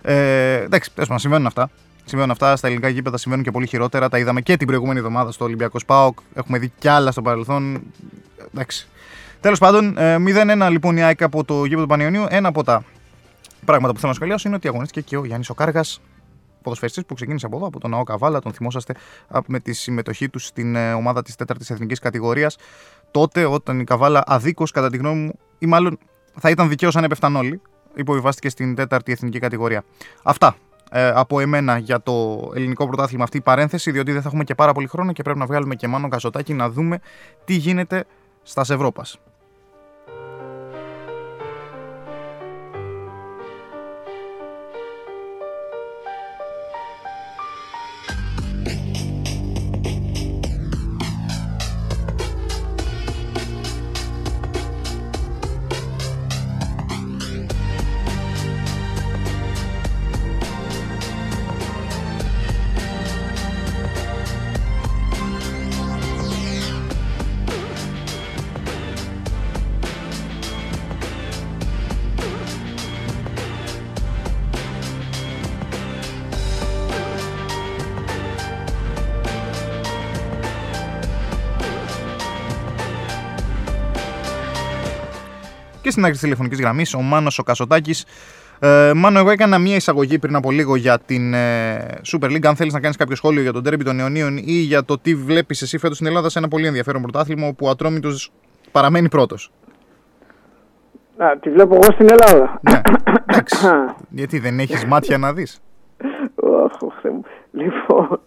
Ε, 0.02 0.54
εντάξει, 0.54 0.92
πες 0.94 1.08
μας, 1.08 1.22
συμβαίνουν 1.22 1.46
αυτά. 1.46 1.70
Συμβαίνουν 2.06 2.32
αυτά 2.32 2.56
στα 2.56 2.68
ελληνικά 2.68 2.90
γήπεδα, 2.90 3.18
συμβαίνουν 3.18 3.46
και 3.46 3.52
πολύ 3.52 3.68
χειρότερα. 3.68 4.10
Τα 4.10 4.18
είδαμε 4.18 4.42
και 4.42 4.58
την 4.58 4.68
προηγούμενη 4.68 5.00
εβδομάδα 5.00 5.32
στο 5.32 5.46
Ολυμπιακό 5.46 5.80
Σπάοκ. 5.80 6.20
Έχουμε 6.34 6.58
δει 6.58 6.72
κι 6.80 6.88
άλλα 6.88 7.12
στο 7.12 7.22
παρελθόν. 7.22 7.82
Εντάξει. 8.54 8.88
Τέλος 9.42 9.60
πάντων, 9.60 9.96
0-1 9.98 10.68
λοιπόν 10.70 10.98
η 10.98 11.04
ΑΕΚ 11.04 11.24
από 11.24 11.44
το 11.44 11.64
γήπεδο 11.64 11.82
του 11.82 11.88
Πανιωνίου. 11.88 12.26
Ένα 12.30 12.48
από 12.48 12.64
τα 12.64 12.84
πράγματα 13.66 13.94
που 13.94 14.00
θέλω 14.00 14.12
να 14.12 14.18
σχολιάσω 14.18 14.48
είναι 14.48 14.58
ότι 14.58 14.68
αγωνίστηκε 14.68 15.02
και 15.02 15.18
ο 15.18 15.26
Γιάννης 15.26 15.50
Οκάργας, 15.50 16.02
ποδοσφαιριστής 16.68 17.06
που 17.06 17.14
ξεκίνησε 17.14 17.46
από 17.46 17.56
εδώ, 17.58 17.68
από 17.68 17.80
τον 17.80 17.90
Ναό 17.90 18.04
Καβάλα, 18.04 18.40
τον 18.40 18.54
θυμόσαστε 18.54 18.94
με 19.48 19.60
τη 19.60 19.74
συμμετοχή 19.74 20.30
του 20.30 20.40
στην 20.40 20.76
ε, 20.76 20.94
ομάδα 20.94 21.22
της 21.22 21.36
4η 21.38 21.70
Εθνικής 21.70 22.00
Κατηγορίας. 22.00 22.58
Τότε, 23.12 23.46
όταν 23.46 23.80
η 23.80 23.84
Καβάλα 23.84 24.24
αδίκως, 24.26 24.72
κατά 24.72 24.90
τη 24.90 24.98
γνώμη 24.98 25.22
μου, 25.22 25.40
ή 25.60 25.66
μάλλον 25.66 26.00
θα 26.40 26.50
ήταν 26.50 26.70
δικαίως 26.70 26.96
αν 26.96 27.04
έπεφταν 27.04 27.36
όλοι, 27.36 27.62
υποβιβάστηκε 27.96 28.50
στην 28.50 28.76
4η 28.78 29.10
Εθνική 29.10 29.40
Κατηγορία. 29.40 29.84
Αυτά 30.24 30.56
ε, 30.92 31.08
από 31.08 31.40
εμένα 31.40 31.78
για 31.78 32.02
το 32.02 32.40
ελληνικό 32.56 32.88
πρωτάθλημα 32.88 33.24
αυτή 33.24 33.38
η 33.38 33.42
παρένθεση, 33.42 33.92
διότι 33.92 34.12
δεν 34.12 34.22
θα 34.22 34.28
έχουμε 34.28 34.44
και 34.44 34.56
πάρα 34.56 34.72
πολύ 34.72 34.88
χρόνο 34.88 35.12
και 35.12 35.24
πρέπει 35.24 35.40
να 35.40 35.46
βγάλουμε 35.46 35.76
και 35.76 35.88
μάνο 35.88 36.08
καζοτάκι 36.08 36.54
να 36.54 36.70
δούμε 36.70 37.00
τι 37.46 37.54
γίνεται 37.54 38.06
στα 38.44 38.62
Ευρώπας. 38.62 39.20
Στην 85.98 86.10
άκρη 86.10 86.18
τη 86.18 86.24
τηλεφωνικής 86.24 86.60
γραμμής, 86.60 86.94
ο 86.94 87.02
Μάνος 87.02 87.40
ο 87.40 87.44
Κασοτάκης. 87.44 88.06
Ε, 88.60 88.92
Μάνο, 88.96 89.20
εγώ 89.20 89.30
έκανα 89.30 89.58
μία 89.58 89.76
εισαγωγή 89.76 90.20
πριν 90.20 90.36
από 90.36 90.52
λίγο 90.52 90.76
για 90.76 91.00
την 91.00 91.34
ε, 91.34 91.78
Super 92.12 92.26
League. 92.26 92.46
Αν 92.46 92.56
θέλεις 92.56 92.74
να 92.74 92.80
κάνεις 92.80 92.98
κάποιο 92.98 93.16
σχόλιο 93.16 93.42
για 93.42 93.54
τον 93.54 93.64
τέρμπι 93.64 93.84
των 93.84 94.00
Ιωνίων 94.00 94.38
ή 94.38 94.52
για 94.52 94.84
το 94.84 94.98
τι 95.00 95.16
βλέπεις 95.16 95.62
εσύ 95.62 95.78
φέτος 95.78 95.96
στην 95.96 96.08
Ελλάδα 96.08 96.30
σε 96.30 96.40
ένα 96.40 96.48
πολύ 96.48 96.68
ενδιαφέρον 96.68 97.02
πρωτάθλημα 97.02 97.48
όπου 97.48 97.66
ο 97.66 97.70
Ατρόμητος 97.70 98.32
παραμένει 98.72 99.10
πρώτος. 99.10 99.52
Α, 101.18 101.38
τη 101.40 101.50
βλέπω 101.50 101.74
εγώ 101.76 101.92
στην 101.92 102.08
Ελλάδα. 102.10 102.60
Ναι. 102.70 102.82
Εντάξει. 103.26 103.68
Γιατί 104.20 104.40
δεν 104.40 104.60
έχεις 104.60 104.86
μάτια 104.86 105.18
να 105.18 105.34
δεις; 105.34 105.62
λοιπόν. 107.52 108.20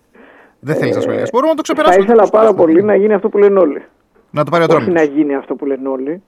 Δεν 0.61 0.77
θέλεις 0.77 0.95
να 0.95 1.01
σχολιάσεις. 1.01 1.31
Μπορούμε 1.31 1.51
να 1.51 1.57
το 1.57 1.63
ξεπεράσουμε. 1.63 2.05
Θα 2.05 2.13
ήθελα 2.13 2.29
πάρα 2.31 2.55
πολύ 2.55 2.83
να 2.83 2.95
γίνει 2.95 3.13
αυτό 3.13 3.29
που 3.29 3.39
λένε 3.39 3.59
όλοι. 3.59 3.83
Να 4.31 4.45
το 4.45 4.51
πάρει 4.51 4.63
ο 4.63 4.67
Όχι 4.67 4.75
Ατρόμητος. 4.77 5.07
να 5.09 5.17
γίνει 5.17 5.35
αυτό 5.35 5.55
που 5.55 5.67
λένε 5.67 5.89
όλοι. 5.89 6.23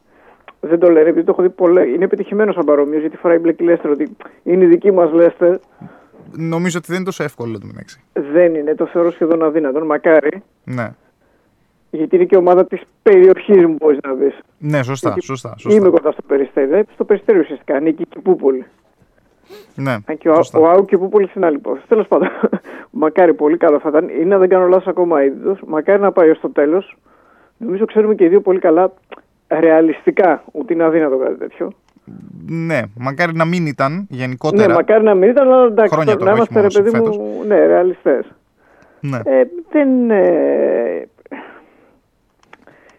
Δεν 0.65 0.79
το 0.79 0.91
λένε 0.91 1.09
επειδή 1.09 1.25
το 1.27 1.31
έχω 1.33 1.43
δει 1.43 1.51
πολλέ. 1.51 1.87
Είναι 1.87 2.05
επιτυχημένος 2.05 2.55
σαν 2.55 2.65
παρόμοιος 2.65 3.01
γιατί 3.01 3.17
φοράει 3.17 3.39
μπλε 3.39 3.53
και 3.53 3.65
Λέστερ 3.65 3.91
ότι 3.91 4.17
είναι 4.43 4.65
η 4.65 4.67
δική 4.67 4.91
μας 4.93 5.13
Λέστερ. 5.13 5.57
Νομίζω 6.37 6.79
ότι 6.79 6.87
δεν 6.87 6.97
είναι 6.97 7.05
τόσο 7.05 7.23
εύκολο 7.23 7.59
το 7.59 7.67
μεταξύ. 7.67 8.01
Δεν 8.33 8.55
είναι, 8.55 8.75
το 8.75 8.87
θεωρώ 8.87 9.11
σχεδόν 9.11 9.43
αδύνατον. 9.43 9.87
Μακάρι. 9.87 10.43
Ναι. 10.65 10.95
Γιατί 11.91 12.17
είναι 12.17 12.25
και 12.25 12.37
ομάδα 12.37 12.67
της 12.67 12.81
περιοχής 13.03 13.65
μου, 13.67 13.77
μπορείς 13.79 13.99
να 14.07 14.13
δεις. 14.15 14.39
Ναι, 14.59 14.83
σωστά, 14.83 15.09
Γιατί 15.09 15.25
σωστά. 15.27 15.55
σωστά. 15.59 15.79
Είμαι 15.79 15.89
κοντά 15.91 16.13
στο 16.13 16.23
περιστέρι. 16.27 16.67
Δηλαδή, 16.67 16.85
στο 16.95 17.05
περιστέρι 17.05 17.39
ουσιαστικά 17.39 17.77
ανήκει 17.77 18.03
και 18.09 18.19
η 18.19 18.23
Πούπολη. 18.23 18.65
Ναι, 19.75 19.93
Αν 19.93 20.19
και 20.19 20.29
ο, 20.29 20.35
σωστά. 20.35 20.59
ο 20.59 20.69
Άου 20.71 20.85
και 20.85 20.95
ο 20.95 20.99
Πούπολη 20.99 21.31
είναι 21.37 21.47
άλλη 21.47 21.57
υπόθεση. 21.57 21.87
Τέλος 21.89 22.07
πάντων, 22.09 22.29
μακάρι 22.91 23.35
πολύ 23.35 23.57
καλό 23.57 23.79
θα 23.79 23.89
ήταν. 23.89 24.09
Είναι, 24.09 24.35
αν 24.35 24.41
δεν 24.41 24.49
κάνω 24.49 24.67
λάθος, 24.67 24.87
ακόμα 24.87 25.25
είδος. 25.25 25.59
Μακάρι 25.67 26.01
να 26.03 26.13
πάει 26.13 26.31
ως 26.31 26.41
το 26.41 26.51
τέλος. 26.51 26.97
Νομίζω 27.57 27.85
ξέρουμε 27.85 28.15
και 28.15 28.25
οι 28.25 28.29
δύο 28.29 28.41
πολύ 28.41 28.59
καλά 28.59 28.93
ρεαλιστικά 29.61 30.43
ότι 30.53 30.73
είναι 30.73 30.85
αδύνατο 30.85 31.19
κάτι 31.19 31.39
τέτοιο. 31.39 31.73
Ναι, 32.47 32.81
μακάρι 32.99 33.33
να 33.35 33.45
μην 33.45 33.67
ήταν 33.67 34.07
γενικότερα. 34.11 34.67
Ναι, 34.67 34.75
μακάρι 34.75 35.05
να 35.05 35.15
μην 35.15 35.31
ήταν, 35.31 35.53
αλλά 35.53 35.65
εντάξει, 35.67 35.95
Χρόνια 35.95 36.17
πρέπει 36.17 36.31
να 36.31 36.35
τώρα, 36.37 36.43
όχι 36.43 36.53
είμαστε 36.53 36.81
ρε 36.81 36.99
μόνο 36.99 37.11
παιδί 37.11 37.15
φέτος. 37.15 37.17
μου, 37.17 37.45
ναι, 37.47 37.67
ρεαλιστές. 37.67 38.33
Ναι. 39.01 39.19
Ε, 39.25 39.45
δεν. 39.71 40.11
Ε, 40.11 41.07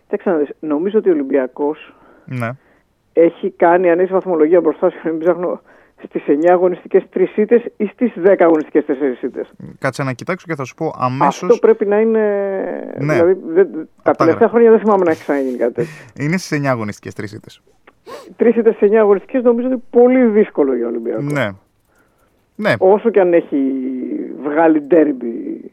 Κοίταξε 0.03 0.29
να 0.29 0.35
δεις, 0.45 0.49
νομίζω 0.59 0.97
ότι 0.97 1.09
ο 1.09 1.11
Ολυμπιακός 1.11 1.95
ναι. 2.25 2.49
έχει 3.13 3.49
κάνει, 3.51 3.91
αν 3.91 3.99
έχει 3.99 4.13
βαθμολογία 4.13 4.61
μπροστά 4.61 4.89
σου, 4.89 4.97
μην 5.03 5.19
ψάχνω, 5.19 5.61
στις 6.07 6.23
9 6.27 6.49
αγωνιστικές 6.51 7.03
3 7.13 7.37
ήττες 7.37 7.63
ή 7.77 7.85
στις 7.85 8.11
10 8.23 8.35
αγωνιστικές 8.39 8.85
4 8.85 9.23
ήττες. 9.23 9.51
Κάτσε 9.79 10.03
να 10.03 10.13
κοιτάξω 10.13 10.45
και 10.47 10.55
θα 10.55 10.63
σου 10.63 10.75
πω 10.75 10.93
αμέσω. 10.97 11.45
Αυτό 11.45 11.57
πρέπει 11.57 11.85
να 11.85 11.99
είναι. 11.99 12.19
Ναι. 12.99 13.13
Δηλαδή, 13.13 13.37
δεν- 13.47 13.71
τα 13.71 13.79
Απ' 13.79 14.03
τα 14.03 14.11
τελευταία 14.11 14.33
γράφει. 14.37 14.51
χρόνια 14.53 14.69
δεν 14.71 14.79
θυμάμαι 14.79 15.03
να 15.03 15.11
έχει 15.11 15.21
ξαναγίνει 15.21 15.57
κάτι 15.57 15.73
τέτοιο. 15.73 15.91
Είναι 16.25 16.37
στις 16.37 16.59
9 16.59 16.65
αγωνιστικές 16.69 17.13
τρεις 17.13 17.31
ήττε. 17.33 17.49
Τρεις 18.35 18.55
ήττε 18.55 18.71
σε 18.73 18.85
9 18.85 18.99
αγωνιστικές 18.99 19.43
νομίζω 19.43 19.67
ότι 19.67 19.75
είναι 19.75 19.83
πολύ 19.89 20.25
δύσκολο 20.25 20.75
για 20.75 20.87
Ολυμπιακό. 20.87 21.21
Ναι. 21.21 21.47
Ναι, 22.55 22.73
Όσο 22.77 23.09
και 23.09 23.19
αν 23.19 23.33
έχει 23.33 23.57
βγάλει 24.43 24.81
ντέρμπι. 24.81 25.71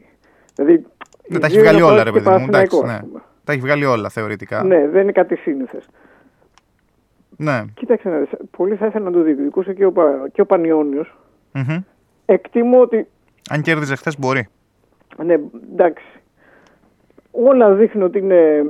Δηλαδή. 0.55 0.85
δεν 1.27 1.39
τα 1.41 1.47
οι 1.47 1.51
έχει 1.51 1.53
δύο 1.53 1.61
βγάλει 1.61 1.77
είναι 1.77 1.85
όλα, 1.91 2.03
ρε 2.03 2.09
Απόλλωνας 2.09 2.23
παιδί 2.23 2.23
και 2.37 2.41
μου. 2.41 2.47
Εντάξει, 2.47 2.77
Παναθηναϊκός, 2.77 2.83
ναι. 2.89 2.93
ας 2.93 2.99
πούμε. 3.07 3.21
Τα 3.43 3.51
έχει 3.51 3.61
βγάλει 3.61 3.85
όλα 3.85 4.09
θεωρητικά. 4.09 4.63
Ναι, 4.63 4.87
δεν 4.87 5.01
είναι 5.01 5.11
κάτι 5.11 5.35
σύνηθες. 5.35 5.85
Ναι. 7.43 7.61
Κοίταξε 7.73 8.09
να 8.09 8.17
δεις, 8.17 8.29
πολύ 8.57 8.75
θα 8.75 8.85
ήθελα 8.85 9.05
να 9.05 9.11
το 9.11 9.21
διεκδικούσε 9.21 9.73
και 9.73 9.85
ο, 9.85 9.91
Πα- 9.91 10.27
και 10.31 10.41
ο 10.41 10.45
Πανιόνιος. 10.45 11.15
Μμμ. 11.53 11.77
Εκτιμώ 12.25 12.81
ότι, 12.81 13.07
Αν 13.49 13.61
κέρδιζε 13.61 13.95
χθες, 13.95 14.19
μπορεί. 14.19 14.47
ναι, 15.23 15.35
εντάξει, 15.73 16.03
όλα 17.31 17.73
δείχνουν 17.73 18.03
ότι 18.05 18.17
είναι 18.17 18.63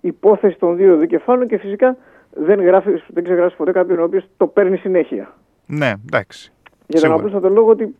υπόθεση 0.00 0.58
των 0.58 0.76
δύο 0.76 0.96
δικεφάλων 0.96 1.46
και 1.48 1.58
φυσικά 1.58 1.96
δεν, 2.34 2.60
γράφεις, 2.60 3.04
δεν 3.08 3.24
ξεγράφεις 3.24 3.56
ποτέ 3.56 3.72
κάποιον 3.72 3.98
ο 3.98 4.02
οποίος 4.02 4.28
το 4.36 4.46
παίρνει 4.46 4.76
συνέχεια. 4.76 5.34
Ναι, 5.66 5.92
εντάξει. 6.06 6.52
Για 6.86 6.86
τον 6.86 6.98
Σίγουρα. 7.00 7.14
απλούστατο 7.18 7.48
λόγο 7.48 7.70
ότι 7.70 7.94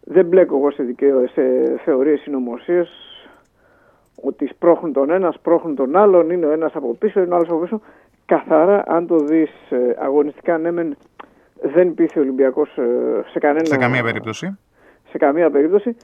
δεν 0.00 0.26
μπλέκω 0.26 0.56
εγώ 0.56 0.70
σε, 0.70 0.82
δικαιο, 0.82 1.26
σε 1.28 1.42
θεωρίες 1.84 2.20
συνωμοσίες 2.20 2.88
ότι 4.22 4.46
σπρώχνουν 4.46 4.92
τον 4.92 5.10
ένας, 5.10 5.34
σπρώχνουν 5.34 5.74
τον 5.74 5.96
άλλον, 5.96 6.30
είναι 6.30 6.46
ο 6.46 6.50
ένας 6.50 6.74
από 6.74 6.94
πίσω, 6.94 7.20
είναι 7.20 7.32
ο 7.32 7.36
άλλος 7.36 7.48
από 7.48 7.58
πίσω. 7.58 7.80
Καθαρά, 8.28 8.82
αν 8.86 9.06
το 9.06 9.18
δεις 9.18 9.50
ε, 9.70 9.76
αγωνιστικά, 9.98 10.58
ναι, 10.58 10.70
μεν, 10.70 10.96
δεν 11.62 11.94
πείθει 11.94 12.18
ο 12.18 12.22
Ολυμπιακός 12.22 12.76
ε, 12.76 12.82
σε 13.30 13.38
κανένα 13.38 13.64
Σε 13.64 13.76
καμία 13.76 14.02
περίπτωση. 14.02 14.58
σε 15.10 15.18
καμία 15.18 15.50
περίπτωση. 15.50 15.96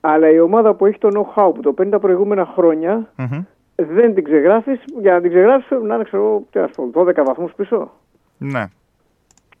Αλλά 0.00 0.30
η 0.30 0.40
ομάδα 0.40 0.74
που 0.74 0.86
έχει 0.86 0.98
το 0.98 1.08
know-how 1.14 1.54
που 1.54 1.60
το 1.60 1.72
παίρνει 1.72 1.90
τα 1.92 1.98
προηγούμενα 1.98 2.46
χρόνια 2.46 3.12
Μμμ. 3.16 3.42
δεν 3.76 4.14
την 4.14 4.24
ξεγράφεις. 4.24 4.80
Για 5.00 5.12
να 5.12 5.20
την 5.20 5.30
ξεγράφεις 5.30 5.66
πρέπει 5.68 5.84
να 5.84 5.94
είναι 5.94 6.04
ξέρω, 6.04 6.22
εγώ, 6.22 6.46
τι 6.50 6.58
να 6.58 6.66
σου 6.66 6.90
πω, 6.92 7.00
12 7.00 7.24
βαθμούς 7.24 7.52
πίσω. 7.54 7.90
Ναι. 8.38 8.64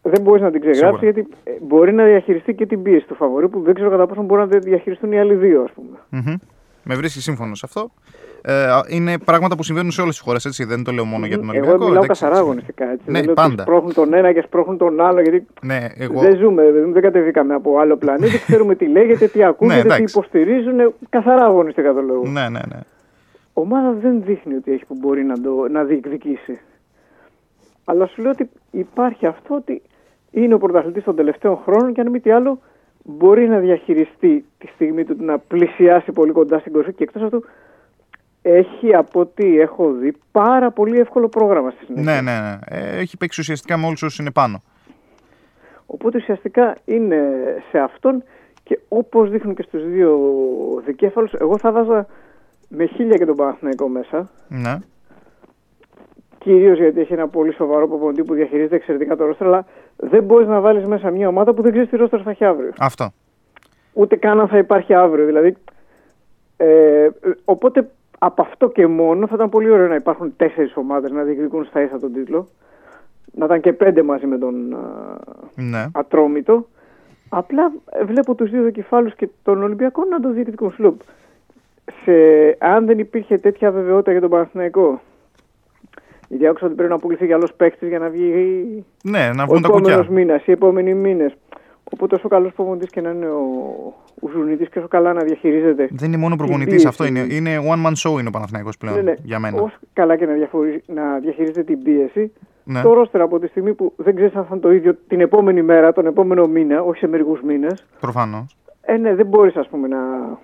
Δεν 0.02 0.22
μπορείς 0.22 0.42
να 0.42 0.50
την 0.50 0.60
ξεγράψει 0.60 0.98
Σίγουρα. 1.06 1.20
γιατί 1.20 1.28
ε, 1.44 1.50
μπορεί 1.60 1.92
να 1.92 2.04
διαχειριστεί 2.04 2.54
και 2.54 2.66
την 2.66 2.82
πίεση 2.82 3.06
του 3.06 3.14
φαβορή 3.14 3.48
που 3.48 3.60
δεν 3.60 3.74
ξέρω 3.74 3.90
κατά 3.90 4.06
πόσο 4.06 4.22
μπορούν 4.22 4.48
να 4.48 4.58
διαχειριστούν 4.58 5.12
οι 5.12 5.18
άλλοι 5.20 5.34
δύο, 5.34 5.62
ας 5.62 5.70
πούμε. 5.72 5.98
Μμμ. 6.08 6.34
Με 6.84 6.94
βρίσκει 6.94 7.20
σύμφωνο 7.20 7.54
σε 7.54 7.62
αυτό. 7.64 7.90
Ε, 8.44 8.66
είναι 8.88 9.18
πράγματα 9.18 9.56
που 9.56 9.62
συμβαίνουν 9.62 9.90
σε 9.90 10.00
όλες 10.00 10.14
τις 10.14 10.24
χώρες, 10.24 10.44
έτσι. 10.44 10.64
Δεν 10.64 10.84
το 10.84 10.92
λέω 10.92 11.04
μόνο 11.04 11.26
για 11.26 11.36
τον 11.38 11.44
Εγώ 11.48 11.56
Ολυμπιακό. 11.58 11.84
μιλάω 11.84 12.02
εντάξει, 12.04 12.20
καθαρά 12.20 12.32
έτσι. 12.38 12.44
αγωνιστικά. 12.48 12.90
Έτσι. 12.90 13.04
Ναι, 13.10 13.12
δεν 13.18 13.24
λέω 13.24 13.34
πάντα. 13.34 13.52
ότι 13.52 13.62
σπρώχνουν 13.62 13.92
τον 13.94 14.14
ένα 14.14 14.32
και 14.32 14.40
σπρώχνουν 14.40 14.78
τον 14.78 15.00
άλλο 15.00 15.20
γιατί 15.20 15.46
Ναι, 15.62 15.86
εγώ. 15.96 16.20
δεν 16.20 16.36
ζούμε, 16.36 16.70
δεν 16.70 16.92
δεν 16.92 17.02
κατεβήκαμε 17.02 17.54
από 17.54 17.78
άλλο 17.78 17.96
πλανήτη. 17.96 18.38
Ξέρουμε 18.46 18.74
τι 18.74 18.86
λέγεται, 18.86 19.26
τι 19.26 19.44
ακούγεται, 19.44 19.80
τι 19.80 19.86
Ναι, 19.88 19.94
εντάξει. 19.94 20.16
υποστηρίζουν. 20.18 20.80
ε, 20.80 20.92
Καθαρά 21.08 21.44
αγωνιστικά 21.44 21.92
το 21.92 22.00
λέω. 22.00 22.22
Ναι, 22.24 22.40
ναι, 22.48 22.60
ναι. 22.68 22.78
ομάδα 23.52 23.92
δεν 23.92 24.22
δείχνει 24.24 24.54
ότι 24.54 24.72
έχει 24.72 24.84
που 24.84 24.96
μπορεί 25.00 25.24
να, 25.24 25.40
το, 25.40 25.68
να 25.70 25.84
διεκδικήσει. 25.84 26.58
Αλλά 27.84 28.06
σου 28.06 28.22
λέω 28.22 28.30
ότι 28.30 28.48
υπάρχει 28.70 29.26
αυτό 29.26 29.54
ότι 29.54 29.82
είναι 30.30 30.54
ο 30.54 30.58
πρωταθλητής 30.58 31.04
των 31.04 31.16
τελευταίων 31.16 31.58
χρόνων 31.64 31.92
και 31.92 32.00
αν 32.00 32.10
μη 32.10 32.20
τι 32.20 32.30
άλλο 32.30 32.58
μπορεί 33.04 33.48
να 33.48 33.58
διαχειριστεί 33.58 34.44
τη 34.58 34.66
στιγμή 34.66 35.04
του 35.04 35.16
να 35.18 35.38
πλησιάσει 35.38 36.12
πολύ 36.12 36.32
κοντά 36.32 36.58
στην 36.58 36.72
κορυφή 36.72 36.92
και 36.92 37.02
εκτός 37.02 37.22
αυτού 37.22 37.44
έχει 38.42 38.94
από 38.94 39.20
ό,τι 39.20 39.60
έχω 39.60 39.92
δει 39.92 40.12
πάρα 40.32 40.70
πολύ 40.70 40.98
εύκολο 40.98 41.28
πρόγραμμα 41.28 41.70
στη 41.70 41.84
συνέχεια. 41.84 42.22
Ναι, 42.22 42.30
ναι, 42.30 42.40
ναι. 42.40 42.58
Ε, 42.64 42.98
έχει 42.98 43.16
παίξει 43.16 43.40
ουσιαστικά 43.40 43.76
με 43.76 43.86
όλους 43.86 44.02
όσους 44.02 44.18
είναι 44.18 44.30
πάνω. 44.30 44.62
Οπότε 45.86 46.18
ουσιαστικά 46.18 46.76
είναι 46.84 47.18
σε 47.70 47.78
αυτόν 47.78 48.22
και 48.62 48.78
όπως 48.88 49.30
δείχνουν 49.30 49.54
και 49.54 49.62
στους 49.62 49.84
δύο 49.88 50.18
δικέφαλους 50.84 51.32
εγώ 51.32 51.58
θα 51.58 51.72
βάζα 51.72 52.06
με 52.68 52.86
χίλια 52.86 53.16
και 53.16 53.24
τον 53.26 53.36
Παναθηναϊκό 53.36 53.88
μέσα. 53.88 54.30
Ναι. 54.48 54.78
Κυρίως 56.38 56.78
γιατί 56.78 57.00
έχει 57.00 57.12
ένα 57.12 57.28
πολύ 57.28 57.54
σοβαρό 57.54 57.88
προπονητή 57.88 58.24
που 58.24 58.34
διαχειρίζεται 58.34 58.76
εξαιρετικά 58.76 59.16
το 59.16 59.24
ρόστερ, 59.26 59.46
αλλά 59.46 59.66
δεν 59.96 60.22
μπορείς 60.22 60.48
να 60.48 60.60
βάλεις 60.60 60.84
μέσα 60.84 61.10
μια 61.10 61.28
ομάδα 61.28 61.54
που 61.54 61.62
δεν 61.62 61.70
ξέρεις 61.72 61.90
τι 61.90 61.96
ρόστερ 61.96 62.20
θα 62.24 62.30
έχει 62.30 62.44
αύριο. 62.44 62.72
Αυτό. 62.78 63.10
Ούτε 63.92 64.16
καν 64.16 64.40
αν 64.40 64.48
θα 64.48 64.58
υπάρχει 64.58 64.94
αύριο. 64.94 65.26
Δηλαδή, 65.26 65.56
ε, 66.56 67.08
οπότε 67.44 67.90
από 68.18 68.42
αυτό 68.42 68.68
και 68.68 68.86
μόνο 68.86 69.26
θα 69.26 69.34
ήταν 69.34 69.48
πολύ 69.48 69.70
ωραίο 69.70 69.88
να 69.88 69.94
υπάρχουν 69.94 70.36
τέσσερις 70.36 70.76
ομάδες 70.76 71.10
να 71.10 71.22
διεκδικούν 71.22 71.64
στα 71.64 71.82
ίσα 71.82 71.98
τον 71.98 72.12
τίτλο. 72.12 72.48
Να 73.32 73.44
ήταν 73.44 73.60
και 73.60 73.72
πέντε 73.72 74.02
μαζί 74.02 74.26
με 74.26 74.38
τον 74.38 74.74
α, 74.74 74.78
Ναι. 75.54 75.86
Ατρόμητο. 75.92 76.66
Απλά 77.28 77.72
ε, 77.90 78.04
βλέπω 78.04 78.34
τους 78.34 78.50
δύο 78.50 78.62
δικεφάλους 78.62 79.14
και 79.14 79.28
τον 79.42 79.62
Ολυμπιακό 79.62 80.04
να 80.04 80.20
το 80.20 80.30
διεκδικούν. 80.30 80.70
Σου 80.70 80.82
λέω, 80.82 80.96
σε, 82.04 82.12
αν 82.58 82.86
δεν 82.86 82.98
υπήρχε 82.98 83.38
τέτοια 83.38 83.70
βεβαιότητα 83.70 84.10
για 84.10 84.20
τον 84.20 84.30
Παναθηναϊκό, 84.30 85.00
γιατί 86.32 86.46
άκουσα 86.46 86.66
ότι 86.66 86.74
πρέπει 86.74 86.88
να 86.90 86.94
αποκλειθεί 86.94 87.26
για 87.26 87.34
άλλο 87.36 87.48
παίκτης 87.56 87.88
για 87.88 87.98
να 87.98 88.08
βγει 88.08 88.84
Ναι, 89.04 89.30
να 89.34 89.42
ο 89.42 89.46
βγουν 89.46 89.62
τα 89.62 89.68
επόμενος 89.68 89.96
κουκιά. 89.96 90.12
μήνας 90.12 90.40
ή 90.40 90.44
οι 90.46 90.52
επόμενοι 90.52 90.94
μήνες. 90.94 91.34
Οπότε 91.92 92.14
όσο 92.14 92.28
καλός 92.28 92.52
προπονητής 92.52 92.90
και 92.90 93.00
να 93.00 93.10
είναι 93.10 93.26
ο, 93.26 93.40
ο 94.20 94.28
Ζουνίτης 94.28 94.68
και 94.68 94.78
όσο 94.78 94.88
καλά 94.88 95.12
να 95.12 95.22
διαχειρίζεται. 95.22 95.88
Δεν 95.90 96.08
είναι 96.08 96.16
μόνο 96.16 96.34
την 96.34 96.44
προπονητής, 96.44 96.72
πίεση. 96.72 96.86
αυτό 96.86 97.04
είναι. 97.04 97.26
Είναι 97.30 97.50
one 97.72 97.86
man 97.86 97.92
show 98.02 98.18
είναι 98.18 98.28
ο 98.28 98.30
Παναθηναϊκός 98.30 98.76
πλέον 98.76 98.96
Ναι, 98.96 99.02
ναι. 99.02 99.14
για 99.22 99.38
μένα. 99.38 99.62
Όσο 99.62 99.76
καλά 99.92 100.16
και 100.16 100.26
να, 100.26 100.32
διαφορι- 100.32 100.82
να 100.86 101.18
διαχειρίζεται 101.18 101.62
την 101.62 101.82
πίεση, 101.82 102.32
Ναι. 102.64 102.82
το 102.82 102.92
ρόστερ 102.92 103.20
από 103.20 103.38
τη 103.38 103.46
στιγμή 103.46 103.74
που 103.74 103.92
δεν 103.96 104.14
ξέρεις 104.14 104.34
αν 104.34 104.42
θα 104.42 104.48
είναι 104.52 104.60
το 104.60 104.72
ίδιο 104.72 104.96
την 105.08 105.20
επόμενη 105.20 105.62
μέρα, 105.62 105.92
τον 105.92 106.06
επόμενο 106.06 106.46
μήνα, 106.46 106.82
όχι 106.82 106.98
σε 106.98 107.06
μερικούς 107.08 107.40
μήνες. 107.42 107.86
Προφανώς. 108.00 108.56
Ε, 108.82 108.96
ναι, 108.96 109.14
δεν 109.14 109.26
μπορείς 109.26 109.54
να 109.88 110.38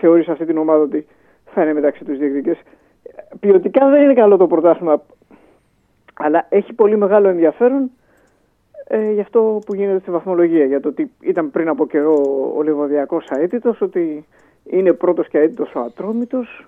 θεωρείς 0.00 0.28
αυτή 0.28 0.44
την 0.46 0.58
ομάδα 0.58 0.82
ότι 0.82 1.06
θα 1.54 1.62
είναι 1.62 1.72
μεταξύ 1.72 2.04
τους 2.04 2.18
διεκδικητές. 2.18 2.58
Ποιοτικά 3.40 3.88
δεν 3.88 4.02
είναι 4.02 4.14
καλό 4.14 4.36
το 4.36 4.46
πρωτάθλημα, 4.46 5.02
αλλά 6.14 6.46
έχει 6.48 6.72
πολύ 6.72 6.96
μεγάλο 6.96 7.28
ενδιαφέρον 7.28 7.90
ε, 8.88 9.12
για 9.12 9.22
αυτό 9.22 9.60
που 9.66 9.74
γίνεται 9.74 9.98
στη 9.98 10.10
βαθμολογία. 10.10 10.64
Για 10.64 10.80
το 10.80 10.88
ότι 10.88 11.10
ήταν 11.20 11.50
πριν 11.50 11.68
από 11.68 11.86
καιρό 11.86 12.52
ο 12.56 12.62
Λεβαδιακός 12.62 13.26
αίτητος, 13.28 13.80
ότι 13.80 14.24
είναι 14.64 14.92
πρώτος 14.92 15.28
και 15.28 15.38
αίτητος 15.38 15.74
ο 15.74 15.80
Ατρόμητος, 15.80 16.66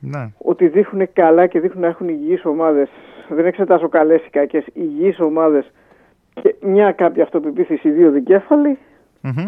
Ναι. 0.00 0.30
ότι 0.38 0.68
δείχνουν 0.68 1.08
καλά 1.12 1.46
και 1.46 1.60
δείχνουν 1.60 1.82
να 1.82 1.88
έχουν 1.88 2.08
υγιείς 2.08 2.44
ομάδες. 2.44 2.88
Δεν 3.28 3.46
εξετάζω 3.46 3.88
καλές 3.88 4.26
ή 4.26 4.30
κακές, 4.30 4.64
υγιείς 4.72 5.20
ομάδες 5.20 5.70
και 6.42 6.54
μια 6.60 6.92
κάποια 6.92 7.22
αυτοπεποίθηση, 7.22 7.90
δύο 7.90 8.10
δικέφαλοι. 8.10 8.78
Μμμ. 9.20 9.44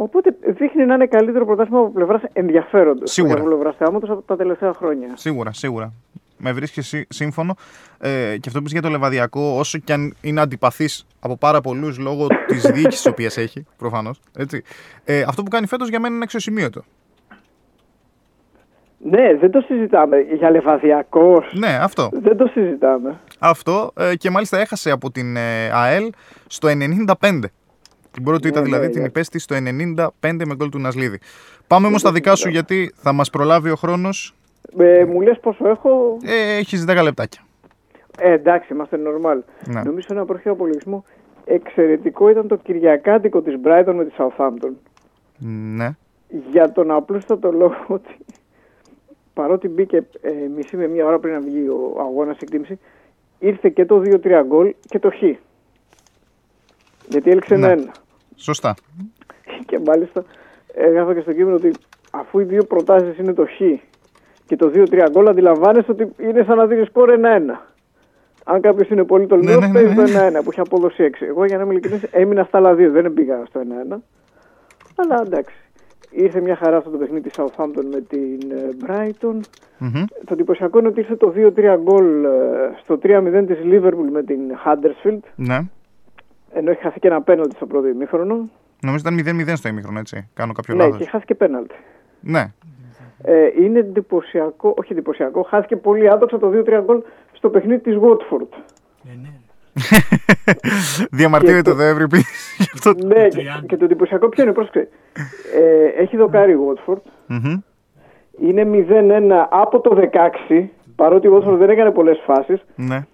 Οπότε 0.00 0.36
δείχνει 0.46 0.84
να 0.86 0.94
είναι 0.94 1.06
καλύτερο 1.06 1.44
πρωτάθλημα 1.46 1.80
από 1.80 1.90
πλευράς 1.90 2.22
ενδιαφέροντος. 2.32 3.12
Σίγουρα. 3.12 3.34
Από 3.40 3.44
πλευρά 3.44 3.72
θεάματο 3.78 4.12
από 4.12 4.22
τα 4.22 4.36
τελευταία 4.36 4.72
χρόνια. 4.72 5.08
Σίγουρα, 5.14 5.52
σίγουρα. 5.52 5.92
Με 6.36 6.52
βρίσκει 6.52 6.80
σύ- 6.82 7.12
σύμφωνο. 7.12 7.54
Ε, 7.98 8.08
και 8.08 8.48
αυτό 8.48 8.50
που 8.50 8.58
είπες 8.58 8.72
για 8.72 8.82
το 8.82 8.88
λεβαδιακό, 8.88 9.54
όσο 9.58 9.78
και 9.78 9.92
αν 9.92 10.14
είναι 10.20 10.40
αντιπαθής 10.40 11.06
από 11.20 11.36
πάρα 11.36 11.60
πολλούς 11.60 11.98
λόγω 11.98 12.26
της 12.46 12.62
διοίκησης 12.72 13.02
τη 13.02 13.08
οποία 13.08 13.30
έχει, 13.36 13.64
προφανώς. 13.76 14.20
Ε, 15.04 15.22
αυτό 15.28 15.42
που 15.42 15.50
κάνει 15.50 15.66
φέτος 15.66 15.88
για 15.88 16.00
μένα 16.00 16.14
είναι 16.14 16.24
αξιοσημείωτο. 16.24 16.82
Ναι, 18.98 19.34
δεν 19.40 19.50
το 19.50 19.60
συζητάμε. 19.60 20.20
Για 20.20 20.50
λεβαδιακός. 20.50 21.52
Ναι, 21.54 21.78
αυτό. 21.82 22.08
Δεν 22.12 22.36
το 22.36 22.46
συζητάμε. 22.46 23.20
Αυτό 23.38 23.90
ε, 23.96 24.16
και 24.16 24.30
μάλιστα 24.30 24.58
έχασε 24.58 24.90
από 24.90 25.10
την 25.10 25.36
ε, 25.36 25.70
ΑΕΛ 25.72 26.10
στο 26.46 26.68
95. 27.20 27.40
Την 28.10 28.22
πρώτη 28.22 28.48
ήττα 28.48 28.58
Ναι, 28.60 28.64
δηλαδή 28.64 28.86
ναι, 28.86 28.92
την 28.92 29.00
ναι. 29.00 29.06
υπέστη 29.06 29.38
στο 29.38 29.56
95 29.56 30.10
με 30.46 30.54
γκολ 30.54 30.68
του 30.68 30.78
Νασλίδη. 30.78 31.18
Πάμε 31.66 31.86
όμως 31.86 32.00
στα 32.00 32.12
δικά 32.12 32.34
σου 32.34 32.48
γιατί 32.48 32.92
θα 32.96 33.12
μας 33.12 33.30
προλάβει 33.30 33.70
ο 33.70 33.76
χρόνος. 33.76 34.34
Ε, 34.78 35.04
μου 35.04 35.20
λες 35.20 35.38
πόσο 35.40 35.68
έχω; 35.68 36.16
Ε, 36.24 36.56
Έχεις 36.56 36.84
10 36.88 37.02
λεπτάκια. 37.02 37.40
Ε, 38.18 38.32
εντάξει, 38.32 38.72
είμαστε 38.72 38.98
normal. 39.04 39.38
Ναι. 39.64 39.82
Νομίζω 39.82 40.06
ένα 40.10 40.24
προχείο 40.24 40.52
απολογισμό 40.52 41.04
εξαιρετικό 41.48 42.28
ήταν 42.28 42.48
το 42.48 42.56
Κυριακάτικο 42.56 43.40
της 43.42 43.54
Brighton 43.64 43.92
με 43.94 44.04
τη 44.04 44.14
Southampton. 44.18 44.72
Ναι. 45.74 45.96
Για 46.50 46.72
τον 46.72 46.90
απλούστατο 46.90 47.52
λόγο 47.52 47.84
ότι 47.86 48.16
παρότι 49.34 49.68
μπήκε 49.68 50.06
ε, 50.20 50.30
μισή 50.56 50.76
με 50.76 50.86
μία 50.86 51.06
ώρα 51.06 51.18
πριν 51.18 51.34
να 51.34 51.40
βγει 51.40 51.68
ο 51.68 51.96
αγώνας 52.00 52.38
εκτίμηση, 52.38 52.78
ήρθε 53.38 53.68
και 53.68 53.84
το 53.84 54.02
2-3 54.04 54.42
γκολ 54.46 54.74
και 54.88 54.98
το 54.98 55.10
χ. 55.10 55.14
Γιατί 57.08 57.30
έλεξε 57.30 57.56
Ναι. 57.56 57.66
ένα-ένα. 57.66 57.92
Σωστά. 58.36 58.74
Και 59.66 59.78
μάλιστα 59.86 60.24
έγραφα 60.74 61.14
και 61.14 61.20
στο 61.20 61.32
κείμενο 61.32 61.56
ότι 61.56 61.70
αφού 62.12 62.38
οι 62.38 62.44
δύο 62.44 62.64
προτάσεις 62.64 63.18
είναι 63.18 63.32
το 63.32 63.44
χ 63.46 63.60
και 64.46 64.56
το 64.56 64.70
2-3 64.74 65.08
γκολ, 65.10 65.28
αντιλαμβάνεσαι 65.28 65.90
ότι 65.90 66.12
είναι 66.18 66.42
σαν 66.42 66.56
να 66.56 66.66
δίνεις 66.66 66.86
σκορ 66.86 67.10
1-1. 67.10 67.68
Αν 68.44 68.60
κάποιος 68.60 68.88
είναι 68.88 69.04
πολύ 69.04 69.26
τολμηρός, 69.26 69.60
Ναι, 69.60 69.66
ναι, 69.66 69.72
παίζει 69.72 69.94
ναι, 69.94 70.30
το 70.30 70.38
1-1 70.38 70.42
που 70.44 70.50
έχει 70.50 70.60
απόδοση 70.60 71.02
6. 71.02 71.26
Εγώ 71.26 71.44
για 71.44 71.56
να 71.56 71.62
είμαι 71.62 71.72
ειλικρινής 71.72 72.02
έμεινα 72.02 72.44
στα 72.44 72.58
άλλα 72.58 72.74
δύο, 72.74 72.90
δεν 72.90 73.14
πήγα 73.14 73.42
στο 73.48 73.60
1-1. 73.60 73.96
Αλλά 74.96 75.22
εντάξει. 75.26 75.54
Ήρθε 76.10 76.40
μια 76.40 76.56
χαρά 76.56 76.76
αυτό 76.76 76.90
το 76.90 76.96
παιχνίδι 76.98 77.28
της 77.28 77.38
Southampton 77.38 77.84
με 77.92 78.00
την 78.00 78.50
ε, 78.50 78.68
Brighton. 78.86 79.40
Μμμ. 79.78 80.04
Το 80.24 80.32
εντυπωσιακό 80.32 80.78
είναι 80.78 80.88
ότι 80.88 81.00
ήρθε 81.00 81.16
το 81.16 81.32
2-3 81.36 81.76
γκολ 81.82 82.24
ε, 82.24 82.28
στο 82.82 82.98
3-0 83.02 83.44
της 83.46 83.58
Liverpool 83.64 84.08
με 84.12 84.22
την 84.22 84.40
Huddersfield 84.64 85.18
Ναι. 85.36 85.58
Ενώ 86.52 86.70
έχει 86.70 86.80
χαθεί 86.82 86.98
και 87.00 87.06
ένα 87.08 87.22
πέναλτι 87.22 87.54
στο 87.54 87.66
πρώτο 87.66 87.86
ημίχρονο. 87.88 88.48
Νομίζω 88.82 89.04
ήταν 89.14 89.40
0-0 89.48 89.52
στο 89.56 89.68
ημίχρονο, 89.68 89.98
έτσι. 89.98 90.28
Κάνω 90.34 90.52
κάποιο 90.52 90.74
Ναι, 90.74 90.82
λάθος. 90.84 90.98
και 90.98 91.08
χάθηκε 91.10 91.34
πέναλτι. 91.34 91.74
Ναι. 92.20 92.52
Ε, 93.22 93.46
είναι 93.62 93.78
εντυπωσιακό, 93.78 94.74
όχι 94.78 94.92
εντυπωσιακό, 94.92 95.42
χάθηκε 95.42 95.76
πολύ 95.76 96.08
άδοξα 96.10 96.38
το 96.38 96.50
2-3 96.50 96.82
γκολ 96.84 97.02
στο 97.32 97.50
παιχνίδι 97.50 97.80
της 97.80 97.96
Watford. 98.00 98.48
Διαμαρτύρεται 101.10 101.56
Και 101.56 101.62
το 101.62 101.70
το- 101.70 101.76
Δεύρη 101.76 102.02
επίσης. 102.02 102.56
Γι' 102.58 102.70
αυτό- 102.74 102.94
ναι, 103.06 103.28
και, 103.28 103.42
και 103.66 103.76
το 103.76 103.84
εντυπωσιακό 103.84 104.28
ποιο 104.28 104.42
είναι, 104.42 104.52
πρόσεξε. 104.52 104.88
Ε, 105.54 106.02
έχει 106.02 106.16
δοκάρει 106.16 106.52
η 106.52 106.56
Watford. 106.66 106.98
Μμμ. 107.26 107.60
Είναι 108.40 108.64
0-1 108.64 109.46
από 109.50 109.80
το 109.80 109.94
16, 110.50 110.68
παρότι 110.96 111.26
η 111.26 111.30
Watford 111.34 111.56
δεν 111.58 111.70
έκανε 111.70 111.90
πολλές 111.90 112.20
φάσεις. 112.26 112.64
Ναι. 112.74 113.06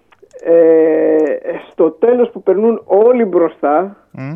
Ε, 0.43 1.23
στο 1.71 1.91
τέλος 1.91 2.29
που 2.29 2.43
περνούν 2.43 2.81
όλοι 2.85 3.25
μπροστά 3.25 3.97
Μμ. 4.11 4.33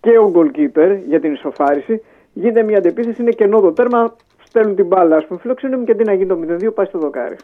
και 0.00 0.18
ο 0.18 0.32
goalkeeper 0.34 0.98
για 1.08 1.20
την 1.20 1.32
ισοφάριση, 1.32 2.02
γίνεται 2.32 2.62
μια 2.62 2.78
αντεπίθεση, 2.78 3.22
είναι 3.22 3.30
κενό 3.30 3.60
το 3.60 3.72
τέρμα, 3.72 4.16
στέλνουν 4.44 4.74
την 4.74 4.86
μπάλα, 4.86 5.16
ας 5.16 5.26
πούμε, 5.26 5.40
φιλοξενούμε 5.40 5.84
και 5.84 5.92
αντί 5.92 6.04
να 6.04 6.12
γίνει 6.12 6.26
το 6.28 6.38
0-2 6.68 6.74
πάει 6.74 6.86
στο 6.86 6.98
δοκάρι. 6.98 7.36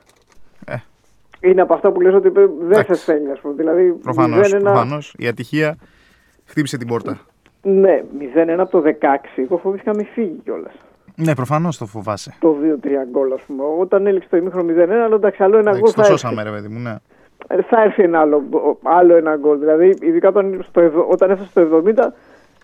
Ε. 0.66 0.77
Είναι 1.41 1.61
από 1.61 1.74
αυτά 1.74 1.93
που 1.93 2.01
λες 2.01 2.14
ότι 2.14 2.29
δεν 2.29 2.49
σε 2.61 2.64
Εντάξει. 2.66 2.95
στέλνει, 3.03 3.31
ας 3.31 3.39
πούμε. 3.41 3.55
Δηλαδή, 3.55 3.91
Προφανώς, 3.93 4.53
0-1 4.55 4.61
προφανώς. 4.62 5.14
Η 5.18 5.27
ατυχία 5.27 5.77
χτύπησε 6.45 6.77
την 6.77 6.87
πόρτα. 6.87 7.18
Ναι, 7.62 8.03
0-1 8.18 8.61
από 8.61 8.70
το 8.70 8.81
16. 8.81 9.43
Εγώ 9.43 9.57
φοβήθηκα 9.59 9.91
να 9.91 9.97
μην 9.97 10.07
φύγει 10.07 10.41
κιόλας. 10.45 10.72
Ναι, 11.14 11.35
προφανώς 11.35 11.79
το 11.79 11.87
φοβάσαι. 11.87 12.35
Το 12.41 12.57
2-3 12.62 13.05
γκολ, 13.11 13.33
ας 13.33 13.43
πούμε. 13.47 13.62
Όταν 13.79 14.07
έληξε 14.07 14.29
το 14.29 14.37
ημίχρονο 14.37 14.72
0-1, 14.72 14.91
αλλά 15.05 15.14
εντάξει, 15.14 15.43
άλλο 15.43 15.59
ένα 15.59 15.70
γκολ 15.70 15.79
Εντάξει, 15.79 15.95
το 15.95 16.03
θα 16.03 16.09
έρθει. 16.09 16.20
σώσαμε, 16.20 16.43
ρε 16.43 16.51
παιδί 16.51 16.68
μου, 16.68 16.79
ναι. 16.79 16.95
Ε, 17.49 17.62
Θα 17.62 17.82
έρθει 17.82 18.03
ένα 18.03 18.20
άλλο, 18.20 18.42
άλλο 18.82 19.14
ένα 19.16 19.36
γκολ. 19.36 19.59
Δηλαδή, 19.59 19.97
ειδικά 20.01 20.28
όταν, 20.28 20.64
στο, 20.68 20.80
ευ- 20.80 21.11
όταν 21.11 21.30
έφτασε 21.30 21.51
στο 21.51 21.61
70, 21.61 22.12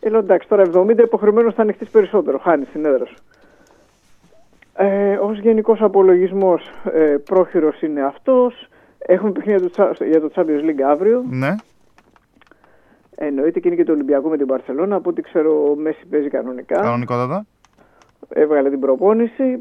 ε, 0.00 0.08
λέω 0.08 0.18
εντάξει, 0.18 0.48
τώρα 0.48 0.62
70 0.74 1.02
υποχρεωμένος 1.02 1.54
θα 1.54 1.62
ανοιχτείς 1.62 1.88
περισσότερο. 1.90 2.38
Χάνεις 2.38 2.68
την 2.72 2.84
έδρα 2.84 3.04
σου. 3.06 3.14
Ε, 4.76 5.14
Ω 5.16 5.32
γενικός 5.32 5.82
απολογισμός, 5.82 6.70
ε, 6.92 7.16
πρόχειρος 7.24 7.82
είναι 7.82 8.02
αυτός. 8.02 8.68
Έχουμε 8.98 9.30
παιχνίδια 9.30 9.60
του 9.60 9.70
Τσα- 9.70 10.04
για 10.04 10.20
το 10.20 10.30
Champions 10.34 10.64
League 10.70 10.82
αύριο. 10.86 11.24
Ναι. 11.30 11.54
Εννοείται 13.14 13.60
και 13.60 13.68
είναι 13.68 13.76
και 13.76 13.84
το 13.84 13.92
Ολυμπιακό 13.92 14.28
με 14.28 14.36
την 14.36 14.46
Παρσελόνα. 14.46 14.96
Από 14.96 15.10
ό,τι 15.10 15.22
ξέρω, 15.22 15.70
ο 15.70 15.74
Μέση 15.76 16.06
παίζει 16.10 16.28
κανονικά. 16.28 16.80
Κανονικότατα. 16.80 17.46
Έβγαλε 18.28 18.70
την 18.70 18.80
προπόνηση. 18.80 19.58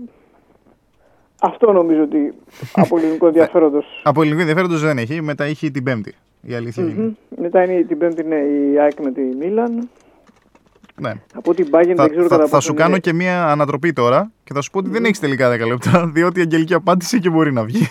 Αυτό 1.44 1.72
νομίζω 1.72 2.02
ότι 2.04 2.34
από 2.76 2.98
ελληνικό 2.98 3.28
ενδιαφέροντο. 3.28 3.84
Από 4.04 4.22
ελληνικό 4.22 4.40
ενδιαφέροντος 4.42 4.82
δεν 4.82 4.98
έχει. 4.98 5.22
Μετά 5.22 5.48
είχε 5.48 5.70
την 5.70 5.84
Πέμπτη. 5.84 6.14
Η 6.42 6.54
αλήθεια 6.54 6.84
είναι. 6.84 7.16
Μετά 7.38 7.64
είναι 7.64 7.84
την 7.84 7.98
Πέμπτη 7.98 8.22
είναι 8.22 8.36
η 8.36 8.80
ΑΕΚ 8.80 9.00
με 9.04 9.12
τη 9.12 9.22
Μίλαν. 9.22 9.90
Ναι. 11.02 11.12
Από 11.36 11.54
την 11.54 11.68
Bayern 11.72 11.94
Θα, 11.96 12.04
δεν 12.04 12.10
ξέρω 12.10 12.28
θα, 12.28 12.36
κατά 12.36 12.44
θα 12.48 12.56
πόσο 12.56 12.60
σου 12.68 12.74
κάνω 12.74 12.90
είναι- 12.90 13.00
και 13.00 13.14
μία 13.14 13.46
ανατροπή 13.46 13.94
τώρα 13.94 14.32
και 14.44 14.54
θα 14.54 14.62
σου 14.62 14.72
πω 14.72 14.80
ότι 14.80 14.90
δεν 14.90 15.06
έχεις 15.06 15.20
τελικά 15.20 15.50
10 15.50 15.68
λεπτά. 15.68 16.06
Διότι 16.16 16.40
η 16.40 16.42
Αγγελική 16.42 16.74
απάντησε 16.74 17.18
και 17.18 17.30
μπορεί 17.30 17.54
να 17.54 17.64
βγει. 17.64 17.88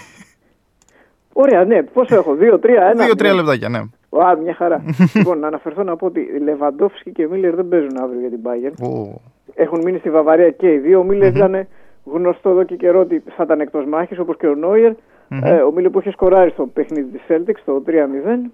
Ωραία, 1.32 1.64
ναι. 1.64 1.82
Πόσο 1.82 2.14
έχω, 2.14 2.34
δύο, 2.34 2.58
τρία, 2.58 2.82
ένα. 2.92 3.04
Δύο-τρία 3.04 3.30
ναι. 3.30 3.36
λεπτάκια, 3.36 3.68
ναι. 3.68 3.78
Α, 4.24 4.36
μια 4.42 4.54
χαρά. 4.54 4.84
λοιπόν, 5.14 5.38
να 5.38 5.46
αναφερθώ 5.46 5.82
να 5.82 5.96
πω 5.96 6.06
ότι 6.06 6.26
Λεβαντόφσκι 6.42 7.10
και 7.12 7.26
Μίλλερ 7.30 7.54
δεν 7.54 7.68
παίζουν 7.68 7.96
αύριο 8.02 8.20
για 8.20 8.28
την 8.28 8.40
Bayern. 8.42 8.88
Ω, 8.88 9.20
Έχουν 9.54 9.80
μείνει 9.84 9.98
στη 9.98 10.10
Βαβαρία 10.10 10.50
και 10.50 10.72
οι 10.72 10.78
δύο. 10.78 10.98
Ο 10.98 11.02
μιλερ 11.04 11.28
Μμμ. 11.30 11.36
ήταν 11.36 11.66
γνωστό 12.04 12.50
εδώ 12.50 12.62
και 12.64 12.76
καιρό 12.76 13.00
ότι 13.00 13.22
θα 13.36 13.42
ήταν 13.42 13.60
εκτός 13.60 13.84
μάχης 13.86 14.18
όπως 14.18 14.36
και 14.36 14.46
ο 14.46 14.54
νοιερ 14.54 14.92
Μμμ. 15.28 15.44
Ε, 15.44 15.60
ο 15.62 15.72
Μίλλερ 15.72 15.90
που 15.90 15.98
είχε 15.98 16.10
σκοράρει 16.10 16.50
στο 16.50 16.66
παιχνίδι 16.66 17.10
της 17.10 17.20
Celtics 17.28 17.60
το 17.64 17.82
3-0. 17.86 18.50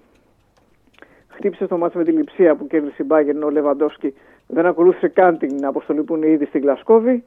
Χτύπησε 1.27 1.65
στο 1.65 1.77
μάτσο 1.77 1.97
με 1.97 2.03
τη 2.03 2.11
λειψία 2.11 2.55
που 2.55 2.67
κέρδισε 2.67 3.03
η 3.03 3.05
Bayern. 3.09 3.43
Ο 3.45 3.49
Λεβαντόφσκι 3.49 4.13
δεν 4.47 4.65
ακολούθησε 4.65 5.07
καν 5.07 5.37
την 5.37 5.65
αποστολή 5.65 6.03
που 6.03 6.15
είναι 6.15 6.27
ήδη 6.27 6.45
στην 6.45 6.61
Γλασκόβη. 6.61 7.23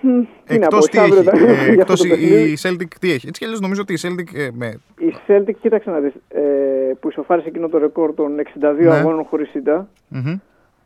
Μμ, 0.00 0.22
Τι 0.46 0.58
να 0.58 0.66
πω, 0.68 0.76
Εκτός 0.76 0.86
τι 0.88 0.98
αύριο 0.98 1.16
έχει. 1.18 1.24
τα- 1.24 1.36
Ε, 1.38 1.42
για 1.52 1.54
αυτό 1.62 1.70
εκτός 1.80 2.00
το 2.00 2.06
η, 2.06 2.08
παιχνίδι. 2.08 2.50
η 2.52 2.56
Celtic 2.62 2.88
τι 3.00 3.12
έχει. 3.12 3.26
Έτσι 3.28 3.38
κι 3.40 3.44
αλλιώς 3.44 3.60
νομίζω 3.60 3.80
ότι 3.80 3.92
η 3.92 3.98
Celtic 4.02 4.38
ε, 4.38 4.48
με, 4.52 4.80
Η 4.98 5.14
Celtic, 5.26 5.54
κοίταξε 5.60 5.90
να 5.90 5.98
δεις, 6.00 6.12
ε, 6.28 6.40
που 7.00 7.08
ισοφάρισε 7.08 7.48
εκείνο 7.48 7.68
το 7.68 7.78
ρεκόρ 7.78 8.14
των 8.14 8.38
62 8.38 8.74
Ναι. 8.78 8.90
αγώνων 8.94 9.24
χωρίς 9.24 9.54
ήττα, 9.54 9.88
μμμ. 10.08 10.34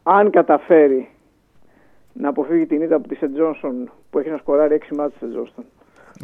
αν 0.02 0.30
καταφέρει 0.30 1.08
να 2.18 2.28
αποφύγει 2.28 2.66
την 2.66 2.82
ήττα 2.82 2.96
από 2.96 3.08
τη 3.08 3.14
Σεντ 3.14 3.34
Τζόνσον 3.34 3.90
που 4.10 4.18
έχει 4.18 4.30
να 4.30 4.36
σκοράρει 4.36 4.80
6 4.90 4.96
μάτς 4.96 5.14
στη 5.16 5.26
Τζόνσον. 5.26 5.64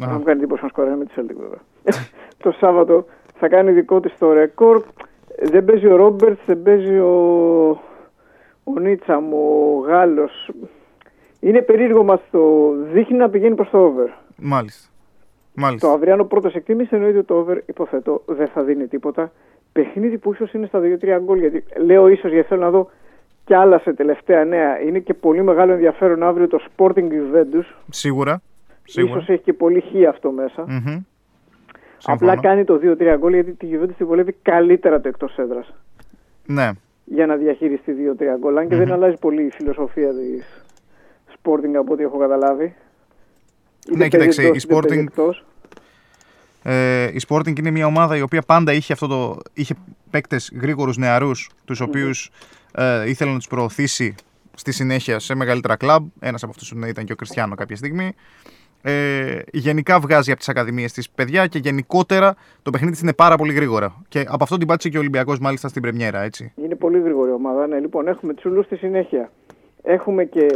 Α. 0.01 0.07
Θα 0.07 0.17
μου 0.17 0.23
κάνει 0.23 0.39
εντύπωση 0.39 0.63
να 0.63 0.69
σκοράρει 0.69 0.97
με 0.97 1.05
τη 1.05 1.11
Celtic 1.15 1.35
βέβαια. 1.39 1.61
το 2.43 2.51
Σάββατο 2.51 3.05
θα 3.35 3.47
κάνει 3.47 3.71
δικό 3.71 3.99
της 3.99 4.17
το 4.17 4.33
ρεκόρ. 4.33 4.83
Δεν 5.41 5.65
παίζει 5.65 5.87
ο 5.87 5.95
Ρόμπερτς, 5.95 6.41
δεν 6.45 6.61
παίζει 6.61 6.97
ο, 6.97 7.69
ο 8.63 8.79
Νίτσαμ, 8.79 9.33
ο 9.33 9.83
Γάλλος. 9.85 10.51
Είναι 11.39 11.61
περίεργο 11.61 12.03
μας 12.03 12.19
το 12.31 12.71
δείχνει 12.91 13.17
να 13.17 13.29
πηγαίνει 13.29 13.55
προς 13.55 13.69
το 13.69 13.77
over. 13.77 14.09
Μάλιστα. 14.37 14.91
Μάλιστα. 15.55 15.87
Το 15.87 15.93
αυριανό 15.93 16.25
πρώτος 16.25 16.55
εκτίμηση 16.55 16.95
εννοείται 16.95 17.17
ότι 17.17 17.27
το 17.27 17.35
over, 17.35 17.57
υποθέτω, 17.65 18.21
δεν 18.25 18.47
θα 18.47 18.63
δίνει 18.63 18.87
τίποτα. 18.87 19.31
Παιχνίδι 19.71 20.17
που 20.17 20.33
ίσως 20.33 20.53
είναι 20.53 20.65
στα 20.65 20.79
2-3 20.79 21.19
γκολ. 21.23 21.39
Γιατί 21.39 21.63
λέω 21.85 22.07
ίσως 22.07 22.31
γιατί 22.31 22.47
θέλω 22.47 22.61
να 22.61 22.69
δω 22.69 22.89
κι 23.45 23.53
άλλα 23.53 23.79
σε 23.79 23.93
τελευταία 23.93 24.45
νέα. 24.45 24.79
Είναι 24.81 24.99
και 24.99 25.13
πολύ 25.13 25.43
μεγάλο 25.43 25.71
ενδιαφέρον 25.71 26.23
αύριο 26.23 26.47
το 26.47 26.59
Sporting 26.69 27.07
Juventus. 27.11 27.63
Σίγουρα. 27.89 28.41
Σίγουρα. 28.83 29.13
Ίσως 29.17 29.29
έχει 29.29 29.41
και 29.43 29.53
πολύ 29.53 29.81
χ 29.81 30.07
αυτό 30.09 30.31
μέσα. 30.31 30.65
Μμμ. 30.67 31.01
Απλά 32.05 32.31
Συμφωνώ. 32.31 32.41
κάνει 32.41 32.63
το 32.63 32.79
2-3 32.83 33.15
γκολ 33.17 33.33
γιατί 33.33 33.51
τη 33.51 33.67
Juventus 33.73 33.93
τη 33.97 34.03
βολεύει 34.03 34.35
καλύτερα 34.41 35.01
το 35.01 35.07
εκτός 35.07 35.37
έδρας. 35.37 35.73
Ναι. 36.45 36.69
Για 37.05 37.25
να 37.25 37.35
διαχειριστεί 37.35 37.91
2-3 37.93 38.37
γκολ. 38.39 38.57
Αν 38.57 38.67
και 38.67 38.75
δεν 38.75 38.91
αλλάζει 38.91 39.15
πολύ 39.19 39.43
η 39.43 39.49
φιλοσοφία 39.49 40.09
της 40.13 40.63
Sporting 41.41 41.73
από 41.79 41.93
ό,τι 41.93 42.03
έχω 42.03 42.17
καταλάβει. 42.17 42.75
Ναι, 43.95 44.07
κοίταξε, 44.07 44.41
η 44.41 44.45
εκτός, 44.45 44.63
είτε 44.63 44.73
παίζει 44.73 44.87
Sporting- 44.97 45.07
εκτός. 45.07 45.45
Ε, 46.63 47.03
η 47.03 47.21
Sporting 47.27 47.59
είναι 47.59 47.71
μια 47.71 47.85
ομάδα 47.85 48.17
η 48.17 48.21
οποία 48.21 48.41
πάντα 48.41 48.73
είχε, 48.73 48.93
αυτό 48.93 49.07
το, 49.07 49.37
είχε 49.53 49.73
παίκτες 50.11 50.51
γρήγορους 50.61 50.97
νεαρούς 50.97 51.49
τους 51.65 51.79
οποίους 51.79 52.29
ε, 52.75 53.09
ήθελε 53.09 53.31
να 53.31 53.37
τους 53.37 53.47
προωθήσει 53.47 54.15
στη 54.53 54.71
συνέχεια 54.71 55.19
σε 55.19 55.35
μεγαλύτερα 55.35 55.75
κλαμπ. 55.75 56.05
Ένας 56.19 56.43
από 56.43 56.51
αυτούς 56.51 56.73
ήταν 56.87 57.05
και 57.05 57.11
ο 57.11 57.15
Κριστιανό 57.15 57.55
κάποια 57.55 57.75
στιγμή. 57.75 58.13
Ε, 58.85 59.39
γενικά 59.51 59.99
βγάζει 59.99 60.29
από 60.29 60.39
τις 60.39 60.49
ακαδημίες 60.49 60.91
της 60.93 61.09
παιδιά 61.09 61.47
και 61.47 61.59
γενικότερα 61.59 62.35
το 62.61 62.69
παιχνίδι 62.71 62.93
της 62.93 63.01
είναι 63.01 63.13
πάρα 63.13 63.35
πολύ 63.35 63.53
γρήγορα. 63.53 63.95
Και 64.07 64.25
από 64.27 64.43
αυτό 64.43 64.57
την 64.57 64.67
πάτησε 64.67 64.89
και 64.89 64.97
ο 64.97 64.99
Ολυμπιακός 64.99 65.39
μάλιστα 65.39 65.67
στην 65.67 65.81
πρεμιέρα, 65.81 66.21
έτσι. 66.21 66.53
Είναι 66.63 66.75
πολύ 66.75 66.99
γρήγορη 67.01 67.31
ομάδα. 67.31 67.67
Ναι, 67.67 67.79
λοιπόν, 67.79 68.07
έχουμε 68.07 68.33
Τσούλου 68.33 68.63
στη 68.63 68.75
συνέχεια. 68.75 69.31
Έχουμε 69.83 70.23
και 70.23 70.47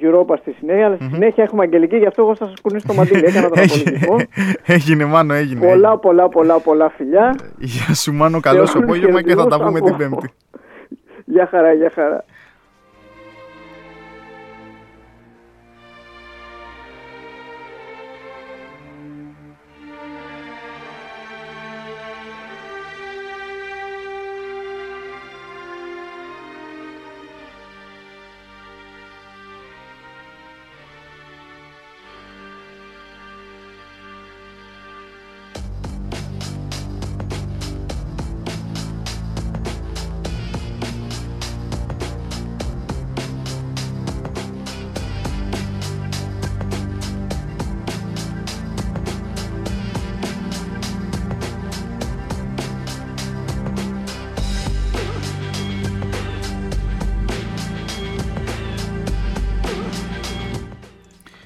Europa 0.00 0.34
στη 0.40 0.52
συνέχεια, 0.58 0.86
αλλά 0.86 0.96
στη 0.96 1.08
συνέχεια 1.12 1.44
έχουμε 1.44 1.62
Αγγελική, 1.62 1.96
γι' 1.96 2.06
αυτό 2.06 2.22
εγώ 2.22 2.36
θα 2.36 2.46
σας 2.46 2.60
κουνήσω 2.60 2.86
το 2.86 2.94
μαντίλι. 2.98 3.24
Έκανα 3.24 3.48
τον 3.48 3.58
απολογισμό. 3.58 4.16
έγινε, 4.64 5.04
μάνο, 5.04 5.34
έγινε. 5.34 5.66
πολλά, 5.66 5.98
πολλά, 5.98 6.28
πολλά, 6.28 6.58
πολλά 6.60 6.90
φιλιά. 6.90 7.36
Γεια 7.58 7.94
σου, 7.94 8.12
μάνο, 8.12 8.40
καλό 8.40 8.58
όλους 8.58 8.74
απόγευμα 8.74 9.22
και 9.22 9.34
θα 9.34 9.46
τα 9.46 9.56
χαιρετισμούς 9.56 9.66
πούμε 9.66 9.80
την 9.80 10.04
από- 10.04 10.16
Πέμπτη. 10.20 10.34
Γεια 11.34 11.46
χαρά, 11.46 12.33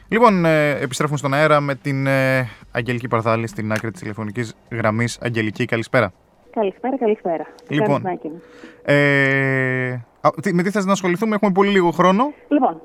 Λοιπόν, 0.08 0.44
ε, 0.44 0.70
επιστρέφουμε 0.70 1.18
στον 1.18 1.34
αέρα 1.34 1.60
με 1.60 1.74
την 1.74 2.06
ε, 2.06 2.48
Αγγελική 2.72 3.08
Παρδάλη 3.08 3.46
στην 3.46 3.72
άκρη 3.72 3.90
της 3.90 4.00
τηλεφωνικής 4.00 4.54
γραμμής. 4.70 5.18
Αγγελική, 5.22 5.64
καλησπέρα. 5.64 6.12
Καλησπέρα, 6.50 6.96
καλησπέρα. 6.98 7.46
Τι 7.68 7.74
Λοιπόν. 7.74 8.02
κάνεις, 8.02 8.04
Μάκη 8.04 8.28
μου; 8.28 8.42
Ε, 8.84 9.90
α, 10.20 10.30
τι- 10.42 10.54
με 10.54 10.62
τι 10.62 10.70
θες 10.70 10.84
να 10.84 10.92
ασχοληθούμε, 10.92 11.34
έχουμε 11.34 11.52
πολύ 11.52 11.70
λίγο 11.70 11.90
χρόνο. 11.90 12.32
Λοιπόν, 12.48 12.80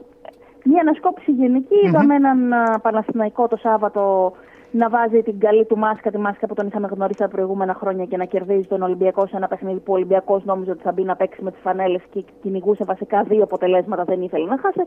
μια 0.64 0.82
ανασκόπηση 0.82 1.32
γενική. 1.32 1.76
Είδαμε 1.86 2.16
έναν 2.16 2.54
α, 2.54 2.80
Παναθηναϊκό 2.82 3.48
το 3.48 3.56
Σάββατο 3.58 4.34
να 4.74 4.90
βάζει 4.90 5.22
την 5.22 5.40
καλή 5.40 5.66
του 5.66 5.78
μάσκα, 5.78 6.12
τη 6.12 6.18
μάσκα 6.18 6.48
που 6.48 6.54
τον 6.54 6.68
είχαμε 6.68 6.88
γνωρίσει 6.92 7.20
τα 7.20 7.28
προηγούμενα 7.28 7.74
χρόνια 7.74 8.06
και 8.06 8.18
να 8.18 8.26
κερδίζει 8.26 8.68
τον 8.68 8.82
Ολυμπιακό 8.82 9.28
σε 9.28 9.36
ένα 9.36 9.48
παιχνίδι 9.48 9.80
που 9.80 9.92
ο 9.92 9.96
Ολυμπιακός 9.96 10.44
νόμιζε 10.46 10.72
ότι 10.72 10.82
θα 10.82 10.92
μπει 10.92 11.04
να 11.04 11.16
παίξει 11.16 11.44
με 11.44 11.52
τις 11.52 11.62
φανέλες 11.62 12.02
και 12.10 12.24
κυνηγούσε 12.42 12.84
βασικά 12.86 13.24
δύο 13.24 13.44
αποτελέσματα, 13.44 14.04
δεν 14.04 14.22
ήθελε 14.22 14.46
να 14.46 14.58
χάσει. 14.62 14.84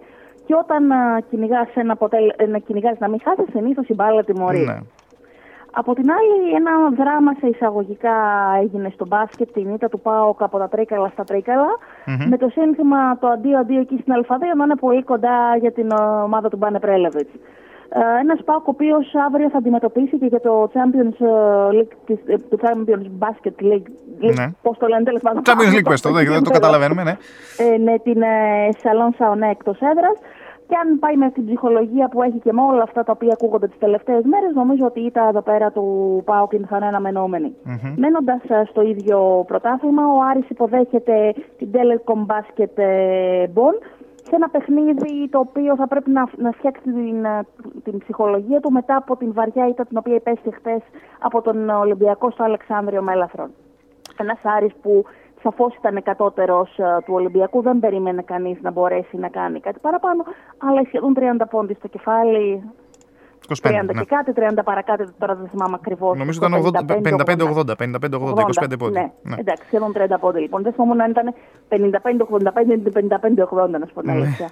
Και 0.47 0.55
όταν 0.55 0.93
α, 0.93 1.21
κυνηγάς 1.31 1.69
ένα 1.75 1.93
αποτέλ... 1.93 2.33
ε, 2.37 2.47
να 2.47 2.59
κυνηγάς 2.59 2.99
να 2.99 3.09
μην 3.09 3.21
χάσεις, 3.25 3.47
συνήθως 3.53 3.89
η 3.89 3.95
μπάλα 3.95 4.25
τιμωρεί. 4.25 4.65
Ναι. 4.65 4.79
Από 5.79 5.95
την 5.95 6.11
άλλη, 6.11 6.55
ένα 6.55 6.73
δράμα 6.91 7.33
σε 7.41 7.47
εισαγωγικά 7.47 8.15
έγινε 8.63 8.91
στο 8.95 9.07
μπάσκετ, 9.07 9.53
την 9.53 9.75
ήττα 9.75 9.89
του 9.89 10.01
ΠΑΟΚ 10.01 10.43
από 10.43 10.59
τα 10.59 10.69
τρίκαλα 10.69 11.09
στα 11.09 11.25
τρίκαλα, 11.25 11.69
Μμμ. 12.07 12.29
με 12.29 12.37
το 12.37 12.49
σύνθημα 12.49 13.19
το 13.19 13.27
αντίο-αντίο 13.27 13.81
εκεί 13.81 13.99
στην 14.01 14.13
Αλφαδία 14.13 14.55
να 14.55 14.65
είναι 14.65 14.77
πολύ 14.77 15.03
κοντά 15.03 15.57
για 15.61 15.73
την 15.73 15.91
ε, 15.91 15.95
ομάδα 16.25 16.49
του 16.49 16.57
Μπάνε 16.57 16.79
Πρέλεβιτς. 16.79 17.33
Ε, 17.89 18.21
ένας 18.21 18.41
ΠΑΟΚ 18.45 18.67
ο 18.67 18.71
οποίος 18.71 19.15
αύριο 19.27 19.51
θα 19.51 19.59
αντιμετωπίσει 19.59 20.19
και 20.19 20.27
για 20.27 20.41
το 20.41 20.71
Champions 20.75 21.17
ε, 21.27 21.79
League, 21.79 21.93
της, 22.07 22.19
ε, 22.27 22.37
το 22.51 22.59
Champions 22.61 23.07
Basket 23.25 23.63
League, 23.71 23.89
Ναι. 24.35 24.47
πώς 24.63 24.79
το 24.79 24.87
λένε 24.87 25.03
τέλος 25.05 25.23
πάντων. 25.23 25.43
Champions 25.47 25.75
League, 25.79 25.89
πες 25.89 26.01
το, 26.01 26.11
δεν, 26.13 26.25
δεν 26.27 26.43
το 26.43 26.51
καταλαβαίνουμε, 26.51 27.03
ναι. 27.03 27.17
Ε, 27.57 27.79
με 27.79 27.99
την 27.99 28.23
ε, 28.23 28.69
Σαλόν 28.83 29.15
Σαονέ 29.19 29.51
εκτός 29.51 29.79
έδρας. 29.81 30.19
Και 30.69 30.77
αν 30.85 30.99
πάει 30.99 31.17
με 31.17 31.31
την 31.31 31.47
ψυχολογία 31.47 32.09
που 32.09 32.23
έχει 32.23 32.39
και 32.39 32.53
με 32.53 32.63
όλα 32.63 32.83
αυτά 32.83 33.03
τα 33.05 33.13
οποία 33.13 33.33
ακούγονται 33.33 33.67
τις 33.69 33.79
τελευταίες 33.79 34.23
μέρες, 34.25 34.55
νομίζω 34.55 34.85
ότι 34.85 35.01
η 35.01 35.05
ήττα 35.05 35.29
εδώ 35.29 35.43
πέρα 35.43 35.71
του 35.71 36.23
ΠΑΟΚ 36.25 36.53
θα 36.69 36.77
είναι 36.77 36.87
αναμενόμενη. 36.87 37.55
Μένοντας 37.97 38.41
στο 38.69 38.83
ίδιο 38.83 39.45
πρωτάθλημα, 39.47 40.03
ο 40.07 40.19
Άρης 40.31 40.49
υποδέχεται 40.49 41.35
την 41.59 41.69
Telecom 41.73 42.21
Basket 42.33 42.73
ε, 42.75 43.47
Bonn 43.55 43.77
σε 44.29 44.35
ένα 44.35 44.49
παιχνίδι 44.49 45.29
το 45.29 45.39
οποίο 45.39 45.77
θα 45.77 45.87
πρέπει 45.89 46.11
να, 46.11 46.29
να 46.37 46.51
φτιάξει 46.51 46.83
την, 46.83 47.25
ε, 47.25 47.47
την 47.85 47.99
ψυχολογία 47.99 48.61
του 48.61 48.73
μετά 48.73 48.97
από 48.97 49.17
την 49.17 49.33
βαριά 49.33 49.69
ήττα 49.69 49.85
την 49.85 49.97
οποία 49.97 50.15
υπέστη 50.15 50.51
χθες 50.55 50.83
από 51.19 51.43
τον 51.43 51.69
Ολυμπιακό 51.69 52.31
στο 52.31 52.45
Αλεξάνδριο 52.45 53.03
Μέλαθρον. 53.03 53.51
Ένας 54.17 54.39
Άρης 54.43 54.73
που 54.83 55.05
σαφώς 55.43 55.75
ήταν 55.75 56.03
κατώτερο 56.03 56.67
του 57.05 57.15
Ολυμπιακού, 57.15 57.63
δεν 57.63 57.79
περίμενε 57.79 58.23
κανείς 58.23 58.59
να 58.61 58.71
μπορέσει 58.71 59.17
να 59.17 59.29
κάνει 59.29 59.61
κάτι 59.61 59.79
παραπάνω, 59.79 60.25
αλλά 60.59 60.83
σχεδόν 60.85 61.15
30 61.17 61.47
πόντι 61.51 61.75
στο 61.75 61.89
κεφάλι. 61.89 62.71
25, 63.63 63.69
30 63.69 63.85
ναι. 63.85 63.93
και 63.93 64.05
κάτι, 64.05 64.33
30 64.37 64.59
παρακάτω, 64.65 65.05
τώρα 65.19 65.35
δεν 65.35 65.49
θυμάμαι 65.49 65.77
ακριβώς. 65.81 66.19
Νομίζω 66.19 66.39
ήταν 66.43 66.53
80 66.65 66.97
55-80, 67.57 67.77
55-80, 67.77 68.41
25 68.71 68.79
πόντι. 68.79 68.93
Ναι, 68.93 69.35
εντάξει, 69.37 69.67
σχεδόν 69.67 69.93
30 69.97 70.17
πόντι 70.21 70.41
λοιπόν. 70.41 70.63
Δεν 70.63 70.73
θυμόμουν 70.73 71.01
αν 71.01 71.11
ήταν 71.11 71.35
55-85 71.69 71.77
ή 72.69 72.93
55-80, 72.95 73.69
να 73.81 73.87
σου 73.87 73.95
πω 73.95 74.01
την 74.01 74.11
Ναι. 74.11 74.13
αλήθεια. 74.13 74.51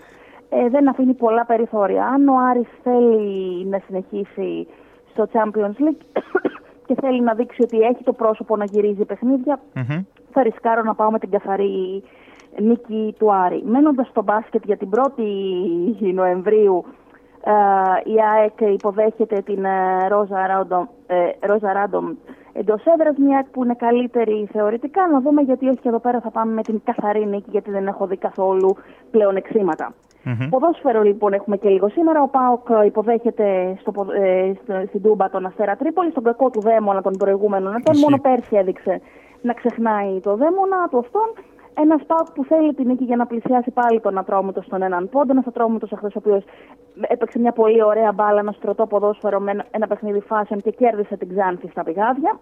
Ε, 0.48 0.68
δεν 0.68 0.88
αφήνει 0.88 1.14
πολλά 1.14 1.44
περιθώρια. 1.44 2.04
Αν 2.06 2.28
ο 2.28 2.34
Άρης 2.50 2.68
θέλει 2.82 3.66
να 3.66 3.80
συνεχίσει 3.86 4.66
στο 5.10 5.28
Champions 5.32 5.82
League 5.82 6.20
και 6.86 6.94
θέλει 7.00 7.22
να 7.22 7.34
δείξει 7.34 7.62
ότι 7.62 7.78
έχει 7.78 8.02
το 8.04 8.12
πρόσωπο 8.12 8.56
να 8.56 8.64
γυρίζει 8.64 9.04
παιχνίδια, 9.04 9.60
θα 10.32 10.42
ρισκάρω 10.42 10.82
να 10.82 10.94
πάω 10.94 11.10
με 11.10 11.18
την 11.18 11.30
καθαρή 11.30 12.02
νίκη 12.58 13.14
του 13.18 13.34
Άρη. 13.34 13.62
Μένοντας 13.66 14.08
στο 14.08 14.22
μπάσκετ 14.22 14.62
για 14.64 14.76
την 14.76 14.88
1η 14.92 16.12
Νοεμβρίου, 16.14 16.84
ε, 16.86 16.92
η 18.04 18.14
ΑΕΚ 18.34 18.72
υποδέχεται 18.74 19.40
την 19.40 19.64
ε, 19.64 20.08
Ρόζα 20.08 20.46
Ράντομ, 20.46 20.84
ε, 21.06 21.46
Ρόζα 21.46 21.72
Ράντομ 21.72 22.12
εντός 22.52 22.84
έδρας, 22.86 23.16
μια 23.16 23.36
ΑΕΚ 23.36 23.46
που 23.46 23.64
είναι 23.64 23.74
καλύτερη 23.74 24.48
θεωρητικά. 24.52 25.08
Να 25.12 25.20
δούμε 25.20 25.42
γιατί 25.42 25.68
όχι 25.68 25.78
και 25.78 25.88
εδώ 25.88 25.98
πέρα 25.98 26.20
θα 26.20 26.30
πάμε 26.30 26.52
με 26.52 26.62
την 26.62 26.80
καθαρή 26.84 27.26
νίκη, 27.26 27.50
γιατί 27.50 27.70
δεν 27.70 27.86
έχω 27.86 28.06
δει 28.06 28.16
καθόλου 28.16 28.76
πλέον 29.10 29.36
εξήματα. 29.36 29.92
Ποδόσφαιρο 30.50 31.02
λοιπόν 31.02 31.32
έχουμε 31.32 31.56
και 31.56 31.68
λίγο 31.68 31.88
σήμερα. 31.88 32.22
Ο 32.22 32.28
Πάοκ 32.28 32.68
υποδέχεται 32.86 33.76
στο, 33.80 33.90
πο- 33.92 34.12
ε, 34.12 34.52
στο- 34.62 34.82
στην 34.88 35.02
Τούμπα 35.02 35.30
τον 35.30 35.46
Αστέρα 35.46 35.76
Τρίπολη, 35.76 36.10
στον 36.10 36.22
κακό 36.24 36.50
του 36.50 36.60
δαίμονα 36.60 37.02
των 37.02 37.12
προηγούμενων 37.18 37.74
ετών. 37.74 37.98
Μόνο 37.98 38.18
πέρσι 38.20 38.56
έδειξε 38.56 39.00
να 39.42 39.52
ξεχνάει 39.52 40.20
το 40.20 40.36
δαίμονα 40.36 40.88
του 40.90 40.98
αυτόν. 40.98 41.28
Ένα 41.74 41.96
Πάοκ 42.06 42.30
που 42.34 42.44
θέλει 42.44 42.74
την 42.74 42.86
νίκη 42.86 43.04
για 43.04 43.16
να 43.16 43.26
πλησιάσει 43.26 43.70
πάλι 43.70 44.00
τον 44.00 44.18
Ατρόμητος 44.18 44.64
στον 44.64 44.82
έναν 44.82 45.08
πόντο. 45.08 45.32
Ένα 45.32 45.42
Ατρόμητος 45.48 45.92
εχθέ 45.92 46.06
ο 46.06 46.10
οποίο 46.14 46.42
έπαιξε 47.00 47.38
μια 47.38 47.52
πολύ 47.52 47.82
ωραία 47.82 48.12
μπάλα, 48.12 48.38
ένα 48.40 48.52
στρωτό 48.52 48.86
ποδόσφαιρο 48.86 49.40
με 49.40 49.50
ένα- 49.50 49.64
ένα 49.70 49.86
παιχνίδι 49.86 50.20
φάσεων 50.20 50.60
και 50.60 50.70
κέρδισε 50.70 51.16
την 51.16 51.28
Ξάνθη 51.36 51.68
στα 51.68 51.82
πηγάδια. 51.84 52.38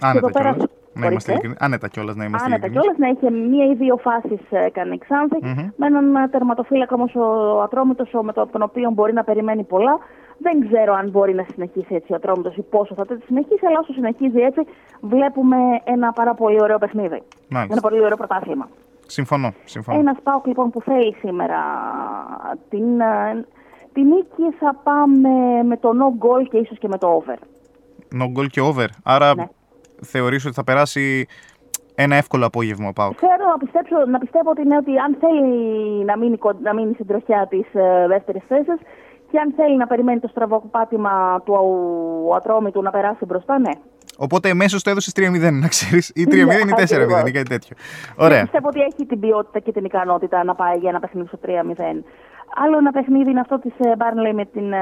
Άνετα 0.00 0.18
εδώ 0.18 0.30
πέρα- 0.30 0.50
κιόλας. 0.52 0.70
Να 0.96 1.06
είμαστε 1.06 1.14
Ορίστε. 1.14 1.32
ειλικρινεί. 1.32 1.54
Άνετα 1.58 1.88
κιόλας 1.88 2.16
να 2.16 2.24
είμαστε 2.24 2.46
Άνετα 2.46 2.66
ειλικρινείς. 2.66 2.96
κιόλας 2.96 3.20
να 3.22 3.28
είχε 3.28 3.48
μία 3.48 3.64
ή 3.64 3.74
δύο 3.74 3.96
φάσεις 3.96 4.40
έκανε 4.50 4.94
η 4.94 4.98
Ξάνθη. 4.98 5.38
Μμμ. 5.42 5.68
Με 5.76 5.86
έναν 5.86 6.16
ε, 6.16 6.28
τερματοφύλακα 6.28 6.94
όμως 6.94 7.14
ο 7.14 7.60
Ατρόμητος, 7.62 8.10
με 8.22 8.32
το- 8.32 8.46
τον 8.46 8.62
οποίο 8.62 8.90
μπορεί 8.90 9.12
να 9.12 9.24
περιμένει 9.24 9.62
πολλά. 9.62 9.98
Δεν 10.38 10.66
ξέρω 10.68 10.94
αν 10.94 11.10
μπορεί 11.10 11.34
να 11.34 11.44
συνεχίσει 11.52 11.94
έτσι 11.94 12.12
ο 12.12 12.14
Ατρόμητο 12.14 12.52
ή 12.56 12.62
πόσο 12.62 12.94
θα 12.94 13.06
το 13.06 13.18
συνεχίσει, 13.26 13.66
αλλά 13.66 13.78
όσο 13.78 13.92
συνεχίζει 13.92 14.40
έτσι, 14.40 14.60
βλέπουμε 15.00 15.56
ένα 15.84 16.12
πάρα 16.12 16.34
πολύ 16.34 16.60
ωραίο 16.62 16.78
παιχνίδι. 16.78 17.22
Μάλιστα. 17.48 17.72
Ένα 17.72 17.80
πολύ 17.80 18.00
ωραίο 18.04 18.16
πρωτάθλημα. 18.16 18.68
Συμφωνώ, 19.06 19.52
συμφωνώ. 19.64 19.98
Ένας 19.98 20.16
Πάοκ 20.22 20.46
λοιπόν 20.46 20.70
που 20.70 20.80
θέλει 20.80 21.14
σήμερα 21.20 21.58
την, 22.68 23.00
ε, 23.00 23.44
την 23.92 24.06
νίκη 24.06 24.56
θα 24.58 24.74
πάμε 24.82 25.28
με 25.62 25.76
το 25.76 25.90
no 25.90 26.24
goal 26.26 26.48
και 26.50 26.58
ίσως 26.58 26.78
και 26.78 26.88
με 26.88 26.98
το 26.98 27.06
over. 27.24 27.36
No 28.22 28.38
goal 28.38 28.46
και 28.46 28.60
over. 28.60 28.86
Άρα 29.04 29.34
Ναι. 29.34 29.46
θεωρείς 30.02 30.44
ότι 30.46 30.54
θα 30.54 30.64
περάσει 30.64 31.26
ένα 31.94 32.16
εύκολο 32.16 32.46
απόγευμα 32.46 32.88
ο 32.88 32.92
ΠΑΟΚ. 32.92 33.16
Θέλω 33.20 33.48
να, 33.50 33.58
πιστέψω, 33.58 33.96
να 34.06 34.18
πιστεύω 34.18 34.50
ότι 34.50 34.62
είναι 34.62 34.76
ότι 34.76 34.98
αν 34.98 35.16
θέλει 35.20 36.04
να 36.04 36.18
μείνει, 36.18 36.36
κον- 36.36 36.58
να 36.62 36.74
μείνει 36.74 36.94
στην 36.94 37.06
τροχιά 37.06 37.46
της 37.50 37.66
ε, 37.74 38.06
δεύτερης 38.08 38.42
θέσης 38.48 38.78
και 39.34 39.40
αν 39.40 39.52
θέλει 39.56 39.76
να 39.76 39.86
περιμένει 39.86 40.20
το 40.20 40.28
στραβό 40.28 40.62
πάτημα 40.70 41.42
του 41.44 41.54
ατρόμητου 42.36 42.82
να 42.82 42.90
περάσει 42.90 43.24
μπροστά, 43.24 43.58
ναι. 43.58 43.70
Οπότε 44.18 44.48
εμέσως 44.48 44.82
το 44.82 44.90
έδωσες 44.90 45.12
3-0, 45.16 45.52
να 45.60 45.68
ξέρεις. 45.68 46.08
Ή 46.14 46.24
3-0 46.30 46.32
Ναι, 46.34 46.54
ή 46.54 46.72
4-0 46.76 46.82
ακριβώς. 46.82 47.28
ή 47.28 47.30
κάτι 47.30 47.48
τέτοιο. 47.48 47.76
Και 47.76 48.24
Ωραία. 48.24 48.42
Πιστεύω 48.42 48.68
ότι 48.68 48.80
έχει 48.80 49.06
την 49.06 49.20
ποιότητα 49.20 49.58
και 49.58 49.72
την 49.72 49.84
ικανότητα 49.84 50.44
να 50.44 50.54
πάει 50.54 50.76
για 50.78 50.90
ένα 50.90 51.00
παιχνίδι 51.00 51.26
στο 51.28 51.38
3-0. 51.46 52.04
Άλλο 52.64 52.76
ένα 52.78 52.90
παιχνίδι 52.90 53.30
είναι 53.30 53.40
αυτό 53.40 53.58
της 53.58 53.72
Barnley 53.78 54.32
με 54.34 54.44
την 54.44 54.72
ε, 54.72 54.78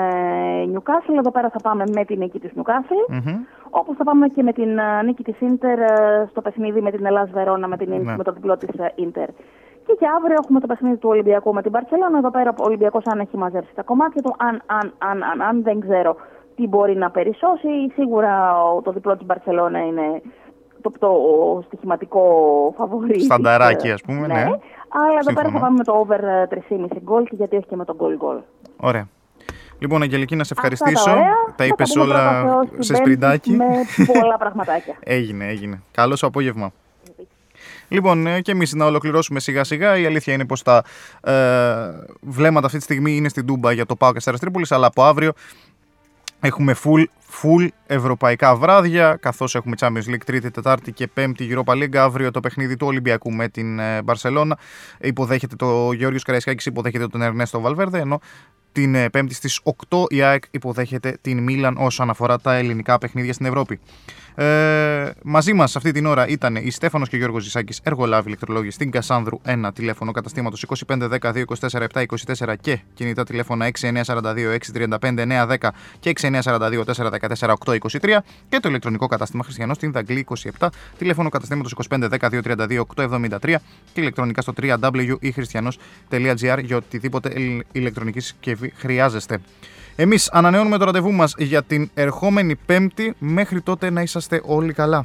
Newcastle. 0.73 1.17
Εδώ 1.19 1.31
πέρα 1.31 1.49
θα 1.51 1.59
πάμε 1.63 1.85
με 1.95 2.05
την 2.05 2.19
νίκη 2.19 2.39
της 2.39 2.51
Newcastle. 2.57 3.03
Μμμ. 3.09 3.37
Όπως 3.71 3.97
θα 3.97 4.05
πάμε 4.05 4.29
και 4.29 4.43
με 4.43 4.53
την 4.53 4.79
ε, 4.79 5.03
νίκη 5.05 5.23
της 5.23 5.41
Ίντερ 5.41 5.79
ε, 5.79 6.27
στο 6.31 6.41
παιχνίδι 6.41 6.81
με 6.81 6.91
την 6.91 7.07
Ελλάς 7.07 7.31
Βερόνα 7.31 7.69
με, 7.69 7.77
την, 7.77 7.89
Ναι. 7.89 8.17
με 8.17 8.23
το 8.25 8.33
διπλό 8.33 8.57
της 8.57 8.69
Ίντερ. 8.95 9.29
Και 9.87 9.93
και 9.99 10.07
αύριο 10.17 10.37
έχουμε 10.43 10.61
το 10.61 10.67
παιχνίδι 10.67 10.97
του 10.97 11.09
Ολυμπιακού 11.09 11.55
με 11.55 11.63
την 11.63 11.71
Παρσελόνα. 11.71 12.19
Εδώ 12.19 12.31
πέρα 12.31 12.51
ο 12.51 12.65
Ολυμπιακός, 12.65 13.05
αν 13.07 13.19
έχει 13.21 13.37
μαζέψει 13.37 13.75
τα 13.75 13.83
κομμάτια 13.83 14.23
του, 14.23 14.35
αν, 14.39 14.63
αν, 14.67 14.95
αν, 14.99 15.23
αν, 15.23 15.43
αν 15.43 15.63
δεν 15.63 15.81
ξέρω 15.81 16.17
τι 16.57 16.67
μπορεί 16.67 16.97
να 16.97 17.11
περισσώσει. 17.11 17.69
Σίγουρα 17.95 18.63
ο- 18.65 18.83
το 18.83 18.93
διπλό 18.93 19.17
της 19.17 19.27
Μπαρσελόνα 19.27 19.79
είναι 19.87 20.23
το, 20.81 20.93
το 20.99 21.07
ο 21.07 21.63
στοιχηματικό 21.67 22.23
φαβορή. 22.77 23.21
Στανταράκι, 23.21 23.77
της, 23.83 23.93
ας 23.93 24.01
πούμε, 24.03 24.21
ναι. 24.27 24.27
ναι. 24.27 24.41
Αλλά 24.41 25.19
εδώ 25.21 25.33
πέρα 25.33 25.49
Συμφωνώ. 25.49 25.59
θα 25.59 25.59
πάμε 25.65 25.77
με 25.77 25.85
το 25.85 25.93
over 25.93 26.21
ε, 26.25 26.47
3,5 26.69 26.87
γκολ 27.03 27.25
και 27.25 27.35
γιατί 27.37 27.57
όχι 27.57 27.67
και 27.67 27.77
με 27.77 27.85
το 27.85 27.95
γκολ 27.95 28.17
γκολ. 28.17 28.37
Ωραία. 28.77 29.09
Λοιπόν, 29.79 30.03
Αγγελική, 30.03 30.37
να 30.37 30.45
σε 30.45 30.55
Αυτά 30.57 30.69
ευχαριστήσω. 30.73 31.05
τα 31.05 31.13
ωραία. 31.13 31.31
Τα 31.47 31.55
Θα 31.57 31.65
είπες 31.65 31.93
πούμε 31.93 32.05
πρώτα 32.05 32.21
όλα 32.41 32.43
Θεός 32.51 32.69
την 32.69 32.83
σε 32.83 32.93
Πέμπτη 32.93 33.05
σπριντάκι. 33.11 33.53
Με 33.53 33.67
πολλά 34.19 34.37
πραγματάκια. 34.39 34.95
Έγινε, 35.19 35.47
έγινε. 35.47 35.83
Καλό 35.91 36.17
σου 36.17 36.27
απόγευμα. 36.27 36.73
Λοιπόν, 37.93 38.27
ε, 38.27 38.41
και 38.41 38.51
εμείς 38.51 38.73
να 38.73 38.85
ολοκληρώσουμε 38.85 39.41
σιγά 39.41 39.65
σιγά. 39.65 39.99
Η 39.99 40.07
αλήθεια 40.07 40.33
είναι 40.35 40.47
πως 40.47 40.63
τα 40.63 40.85
ε, 41.21 41.33
βλέμματα 42.21 42.67
αυτή 42.67 42.79
τη 42.79 42.85
στιγμή 42.85 43.17
είναι 43.17 43.29
στην 43.29 43.47
Τούμπα 43.47 43.73
για 43.73 43.87
το 43.87 43.97
Πάο 43.97 44.13
Αστέρα 44.17 44.39
Τρίπολης, 44.39 44.73
αλλά 44.73 44.87
από 44.87 45.05
αύριο 45.05 45.33
έχουμε 46.41 46.77
full, 46.85 47.05
full 47.43 47.69
ευρωπαϊκά 47.87 48.57
βράδια, 48.57 49.17
καθώς 49.21 49.55
έχουμε 49.55 49.75
Champions 49.79 50.11
League 50.11 50.25
Τρίτη, 50.27 50.51
Τετάρτη 50.51 50.93
και 50.93 51.07
Πέμπτη 51.07 51.49
Europa 51.51 51.73
League. 51.73 51.97
Αύριο 51.97 52.31
το 52.31 52.41
παιχνίδι 52.41 52.77
του 52.77 52.87
Ολυμπιακού 52.87 53.33
με 53.33 53.49
την 53.49 53.79
ε, 53.79 54.03
Μπαρσελόνα. 54.03 54.59
Υποδέχεται 55.01 55.57
το 55.57 55.93
Γεώργιος 55.93 56.23
Καραϊσκάκης, 56.23 56.67
υποδέχεται 56.67 57.07
τον 57.07 57.23
Ερνέστο 57.23 57.61
Βαλβέρδε, 57.61 57.99
ενώ 57.99 58.21
την 58.73 58.95
ε, 58.95 59.11
Πέμπτη 59.11 59.35
στις 59.35 59.61
8 59.89 60.05
η 60.09 60.23
ΑΕΚ 60.23 60.45
υποδέχεται 60.51 61.19
την 61.21 61.39
Μίλαν 61.39 61.77
όσον 61.79 62.11
αφορά 62.11 62.39
τα 62.39 62.55
ελληνικά 62.55 62.99
παιχνίδια 62.99 63.33
στην 63.33 63.47
Ευρώπη. 63.47 63.81
Ε, 64.35 65.11
μαζί 65.23 65.53
μας 65.53 65.77
αυτή 65.77 65.93
την 65.93 66.07
ώρα 66.07 66.27
ήταν 66.29 66.57
η 66.57 66.71
Στέφανος 66.71 67.09
και 67.09 67.17
ο 67.17 67.19
Γιώργος 67.19 67.43
Ζησάκης, 67.43 67.81
εργολάβη 67.83 68.27
ηλεκτρολόγη 68.27 68.71
στην 68.71 68.91
Κασάνδρου 68.91 69.41
1 69.47 69.69
τηλέφωνο 69.75 70.13
καταστήματος 70.13 70.67
2510 70.87 71.19
224 71.21 71.87
724 71.93 72.55
και 72.61 72.81
κινητά 72.95 73.25
τηλέφωνα 73.25 73.71
6942 73.81 74.57
635 74.75 74.97
910 74.99 75.57
και 76.01 76.13
6942 76.21 76.83
414 76.85 77.55
823 77.65 77.79
και 78.49 78.61
το 78.61 78.69
ηλεκτρονικό 78.69 79.07
κατάστημα 79.07 79.45
Χριστιανός 79.45 79.77
στην 79.77 79.93
Δαγκλή 79.93 80.27
27 80.59 80.69
τηλέφωνο 80.99 81.29
καταστήματος 81.29 81.75
2510 81.91 82.09
232 82.43 82.81
873 82.97 83.39
και 83.93 84.01
ηλεκτρονικά 84.01 84.41
στο 84.41 84.53
www.christianos.gr 84.63 86.59
για 86.63 86.77
οτιδήποτε 86.77 87.33
ηλεκτρονικής 87.73 88.25
συσκευή 88.25 88.62
συνάδελφοι, 88.62 88.62
χρειάζεστε. 88.71 89.39
Εμείς 89.97 90.31
ανανεώνουμε 90.31 90.79
το 90.79 90.85
ραντεβού 90.85 91.13
μας 91.13 91.35
για 91.39 91.63
την 91.63 91.91
ερχόμενη 91.95 92.57
Πέμπτη. 92.57 93.15
Μέχρι 93.19 93.61
τότε 93.61 93.91
να 93.91 94.03
είσαστε 94.03 94.41
όλοι 94.45 94.73
καλά. 94.73 95.05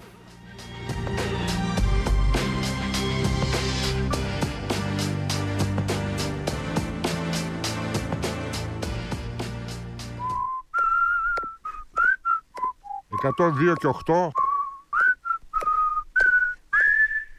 Εκατόν 13.20 13.58
δύο 13.58 13.74
και 13.74 13.88
8 13.88 14.30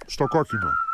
στο 0.07 0.27
κόκκινο. 0.27 0.88